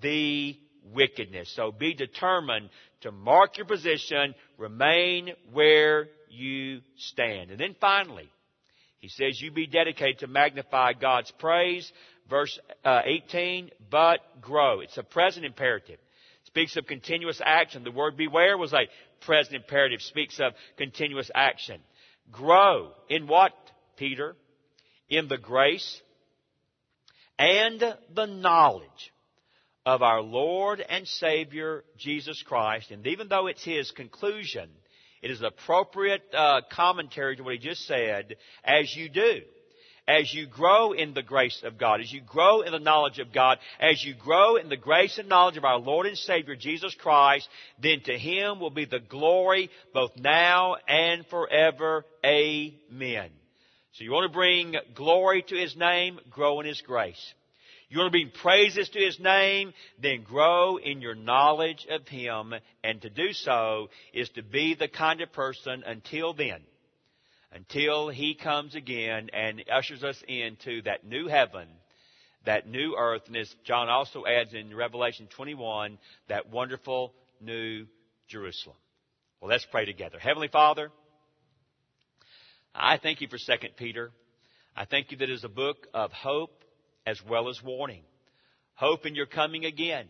the 0.00 0.58
wickedness. 0.94 1.52
So 1.54 1.72
be 1.72 1.92
determined 1.92 2.70
to 3.02 3.12
mark 3.12 3.58
your 3.58 3.66
position, 3.66 4.34
remain 4.56 5.32
where 5.52 6.08
you 6.30 6.80
stand. 6.96 7.50
And 7.50 7.60
then 7.60 7.76
finally, 7.78 8.30
he 8.98 9.08
says 9.08 9.40
you 9.40 9.50
be 9.50 9.66
dedicated 9.66 10.20
to 10.20 10.26
magnify 10.26 10.94
God's 10.94 11.30
praise. 11.32 11.90
Verse 12.30 12.58
uh, 12.84 13.02
18, 13.04 13.70
but 13.90 14.20
grow. 14.40 14.80
It's 14.80 14.96
a 14.96 15.02
present 15.02 15.44
imperative 15.44 15.98
speaks 16.50 16.76
of 16.76 16.86
continuous 16.86 17.40
action. 17.44 17.84
The 17.84 17.92
word 17.92 18.16
beware 18.16 18.58
was 18.58 18.72
a 18.72 18.88
present 19.20 19.54
imperative, 19.54 20.02
speaks 20.02 20.40
of 20.40 20.52
continuous 20.76 21.30
action. 21.32 21.80
Grow 22.32 22.90
in 23.08 23.28
what, 23.28 23.52
Peter? 23.96 24.34
In 25.08 25.28
the 25.28 25.38
grace 25.38 26.00
and 27.38 27.80
the 28.14 28.26
knowledge 28.26 29.12
of 29.86 30.02
our 30.02 30.20
Lord 30.20 30.80
and 30.80 31.06
Savior 31.06 31.84
Jesus 31.98 32.42
Christ. 32.42 32.90
And 32.90 33.06
even 33.06 33.28
though 33.28 33.46
it's 33.46 33.64
his 33.64 33.90
conclusion, 33.92 34.68
it 35.22 35.30
is 35.30 35.42
appropriate 35.42 36.22
uh, 36.36 36.62
commentary 36.70 37.36
to 37.36 37.42
what 37.42 37.54
he 37.54 37.58
just 37.60 37.86
said, 37.86 38.36
as 38.64 38.94
you 38.94 39.08
do 39.08 39.40
as 40.10 40.34
you 40.34 40.46
grow 40.46 40.92
in 40.92 41.14
the 41.14 41.22
grace 41.22 41.62
of 41.64 41.78
God, 41.78 42.00
as 42.00 42.12
you 42.12 42.20
grow 42.20 42.62
in 42.62 42.72
the 42.72 42.80
knowledge 42.80 43.20
of 43.20 43.32
God, 43.32 43.58
as 43.78 44.02
you 44.04 44.14
grow 44.14 44.56
in 44.56 44.68
the 44.68 44.76
grace 44.76 45.18
and 45.18 45.28
knowledge 45.28 45.56
of 45.56 45.64
our 45.64 45.78
Lord 45.78 46.06
and 46.06 46.18
Savior 46.18 46.56
Jesus 46.56 46.94
Christ, 46.96 47.48
then 47.80 48.00
to 48.04 48.18
Him 48.18 48.58
will 48.58 48.70
be 48.70 48.86
the 48.86 48.98
glory 48.98 49.70
both 49.94 50.10
now 50.16 50.76
and 50.88 51.24
forever. 51.26 52.04
Amen. 52.24 53.30
So 53.92 54.04
you 54.04 54.10
want 54.10 54.30
to 54.30 54.36
bring 54.36 54.74
glory 54.94 55.42
to 55.46 55.54
His 55.54 55.76
name, 55.76 56.18
grow 56.28 56.60
in 56.60 56.66
His 56.66 56.82
grace. 56.82 57.34
You 57.88 57.98
want 57.98 58.08
to 58.08 58.18
bring 58.18 58.30
praises 58.30 58.88
to 58.88 58.98
His 58.98 59.18
name, 59.20 59.72
then 60.00 60.24
grow 60.24 60.76
in 60.76 61.00
your 61.00 61.14
knowledge 61.14 61.86
of 61.88 62.06
Him. 62.08 62.54
And 62.82 63.00
to 63.02 63.10
do 63.10 63.32
so 63.32 63.90
is 64.12 64.28
to 64.30 64.42
be 64.42 64.74
the 64.74 64.88
kind 64.88 65.20
of 65.20 65.32
person 65.32 65.84
until 65.86 66.34
then 66.34 66.60
until 67.52 68.08
He 68.08 68.34
comes 68.34 68.74
again 68.74 69.30
and 69.32 69.62
ushers 69.70 70.04
us 70.04 70.22
into 70.26 70.82
that 70.82 71.04
new 71.04 71.28
heaven, 71.28 71.68
that 72.46 72.68
new 72.68 72.96
earth, 72.96 73.22
and 73.26 73.36
as 73.36 73.52
John 73.64 73.88
also 73.88 74.24
adds 74.26 74.54
in 74.54 74.74
Revelation 74.74 75.28
21, 75.36 75.98
that 76.28 76.50
wonderful 76.50 77.12
new 77.40 77.86
Jerusalem. 78.28 78.76
Well, 79.40 79.50
let's 79.50 79.66
pray 79.70 79.84
together. 79.84 80.18
Heavenly 80.18 80.48
Father, 80.48 80.90
I 82.74 82.98
thank 82.98 83.20
you 83.20 83.28
for 83.28 83.38
2 83.38 83.68
Peter. 83.76 84.10
I 84.76 84.84
thank 84.84 85.10
you 85.10 85.18
that 85.18 85.28
it 85.28 85.32
is 85.32 85.44
a 85.44 85.48
book 85.48 85.86
of 85.92 86.12
hope 86.12 86.64
as 87.06 87.20
well 87.28 87.48
as 87.48 87.60
warning. 87.62 88.02
Hope 88.74 89.06
in 89.06 89.14
your 89.14 89.26
coming 89.26 89.64
again. 89.64 90.06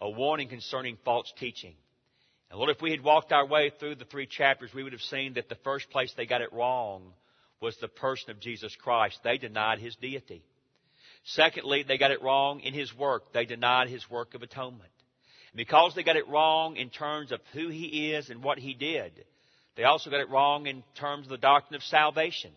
A 0.00 0.10
warning 0.10 0.48
concerning 0.48 0.98
false 1.04 1.32
teaching. 1.38 1.74
And 2.54 2.60
Lord, 2.60 2.70
if 2.70 2.80
we 2.80 2.92
had 2.92 3.02
walked 3.02 3.32
our 3.32 3.44
way 3.44 3.72
through 3.80 3.96
the 3.96 4.04
three 4.04 4.28
chapters, 4.28 4.72
we 4.72 4.84
would 4.84 4.92
have 4.92 5.02
seen 5.02 5.34
that 5.34 5.48
the 5.48 5.56
first 5.64 5.90
place 5.90 6.14
they 6.16 6.24
got 6.24 6.40
it 6.40 6.52
wrong 6.52 7.02
was 7.60 7.76
the 7.78 7.88
person 7.88 8.30
of 8.30 8.38
Jesus 8.38 8.76
Christ. 8.76 9.18
They 9.24 9.38
denied 9.38 9.80
his 9.80 9.96
deity. 9.96 10.44
Secondly, 11.24 11.82
they 11.82 11.98
got 11.98 12.12
it 12.12 12.22
wrong 12.22 12.60
in 12.60 12.72
his 12.72 12.96
work. 12.96 13.32
They 13.32 13.44
denied 13.44 13.88
his 13.88 14.08
work 14.08 14.34
of 14.34 14.44
atonement. 14.44 14.92
And 15.50 15.56
because 15.56 15.96
they 15.96 16.04
got 16.04 16.14
it 16.14 16.28
wrong 16.28 16.76
in 16.76 16.90
terms 16.90 17.32
of 17.32 17.40
who 17.54 17.70
he 17.70 18.12
is 18.12 18.30
and 18.30 18.40
what 18.40 18.60
he 18.60 18.72
did, 18.72 19.24
they 19.76 19.82
also 19.82 20.08
got 20.10 20.20
it 20.20 20.30
wrong 20.30 20.68
in 20.68 20.84
terms 20.94 21.26
of 21.26 21.30
the 21.30 21.38
doctrine 21.38 21.74
of 21.74 21.82
salvation. 21.82 22.52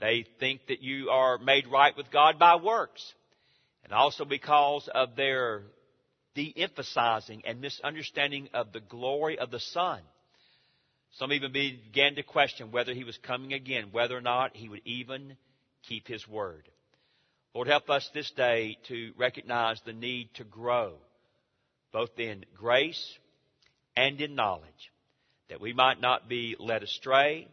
They 0.00 0.24
think 0.40 0.62
that 0.66 0.82
you 0.82 1.10
are 1.10 1.38
made 1.38 1.68
right 1.68 1.96
with 1.96 2.10
God 2.10 2.40
by 2.40 2.56
works. 2.56 3.14
And 3.84 3.92
also 3.92 4.24
because 4.24 4.88
of 4.92 5.14
their 5.14 5.62
de-emphasizing 6.34 7.42
and 7.44 7.60
misunderstanding 7.60 8.48
of 8.54 8.72
the 8.72 8.80
glory 8.80 9.38
of 9.38 9.50
the 9.50 9.60
Son. 9.60 10.00
Some 11.12 11.32
even 11.32 11.52
began 11.52 12.14
to 12.14 12.22
question 12.22 12.70
whether 12.70 12.94
he 12.94 13.04
was 13.04 13.18
coming 13.18 13.52
again, 13.52 13.88
whether 13.90 14.16
or 14.16 14.20
not 14.20 14.56
he 14.56 14.68
would 14.68 14.82
even 14.84 15.36
keep 15.88 16.06
his 16.06 16.26
word. 16.28 16.68
Lord, 17.54 17.66
help 17.66 17.90
us 17.90 18.08
this 18.14 18.30
day 18.30 18.78
to 18.88 19.12
recognize 19.16 19.80
the 19.84 19.92
need 19.92 20.30
to 20.34 20.44
grow, 20.44 20.94
both 21.92 22.16
in 22.18 22.44
grace 22.56 23.18
and 23.96 24.20
in 24.20 24.36
knowledge, 24.36 24.92
that 25.48 25.60
we 25.60 25.72
might 25.72 26.00
not 26.00 26.28
be 26.28 26.54
led 26.60 26.84
astray, 26.84 27.48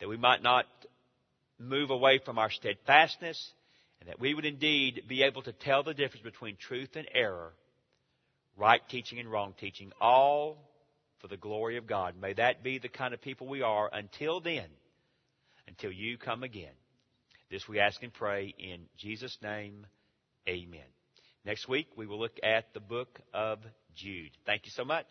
that 0.00 0.08
we 0.08 0.16
might 0.16 0.42
not 0.42 0.66
move 1.60 1.90
away 1.90 2.18
from 2.24 2.36
our 2.36 2.50
steadfastness, 2.50 3.52
and 4.00 4.08
that 4.08 4.18
we 4.18 4.34
would 4.34 4.44
indeed 4.44 5.04
be 5.08 5.22
able 5.22 5.42
to 5.42 5.52
tell 5.52 5.84
the 5.84 5.94
difference 5.94 6.24
between 6.24 6.56
truth 6.56 6.90
and 6.96 7.06
error 7.14 7.52
right 8.58 8.82
teaching 8.90 9.18
and 9.18 9.30
wrong 9.30 9.54
teaching, 9.58 9.92
all 10.00 10.58
for 11.20 11.28
the 11.28 11.36
glory 11.36 11.76
of 11.76 11.86
God. 11.86 12.14
May 12.20 12.34
that 12.34 12.62
be 12.62 12.78
the 12.78 12.88
kind 12.88 13.14
of 13.14 13.22
people 13.22 13.46
we 13.46 13.62
are 13.62 13.88
until 13.92 14.40
then, 14.40 14.66
until 15.66 15.92
you 15.92 16.18
come 16.18 16.42
again. 16.42 16.72
This 17.50 17.66
we 17.66 17.80
ask 17.80 18.02
and 18.02 18.12
pray 18.12 18.54
in 18.58 18.82
Jesus' 18.98 19.38
name. 19.42 19.86
Amen. 20.48 20.80
Next 21.44 21.68
week 21.68 21.88
we 21.96 22.06
will 22.06 22.18
look 22.18 22.38
at 22.42 22.74
the 22.74 22.80
book 22.80 23.20
of 23.32 23.60
Jude. 23.94 24.32
Thank 24.44 24.66
you 24.66 24.72
so 24.72 24.84
much. 24.84 25.06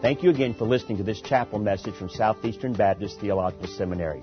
Thank 0.00 0.22
you 0.22 0.30
again 0.30 0.54
for 0.54 0.64
listening 0.64 0.96
to 0.96 1.04
this 1.04 1.20
chapel 1.20 1.58
message 1.58 1.94
from 1.94 2.08
Southeastern 2.08 2.72
Baptist 2.72 3.20
Theological 3.20 3.66
Seminary. 3.66 4.22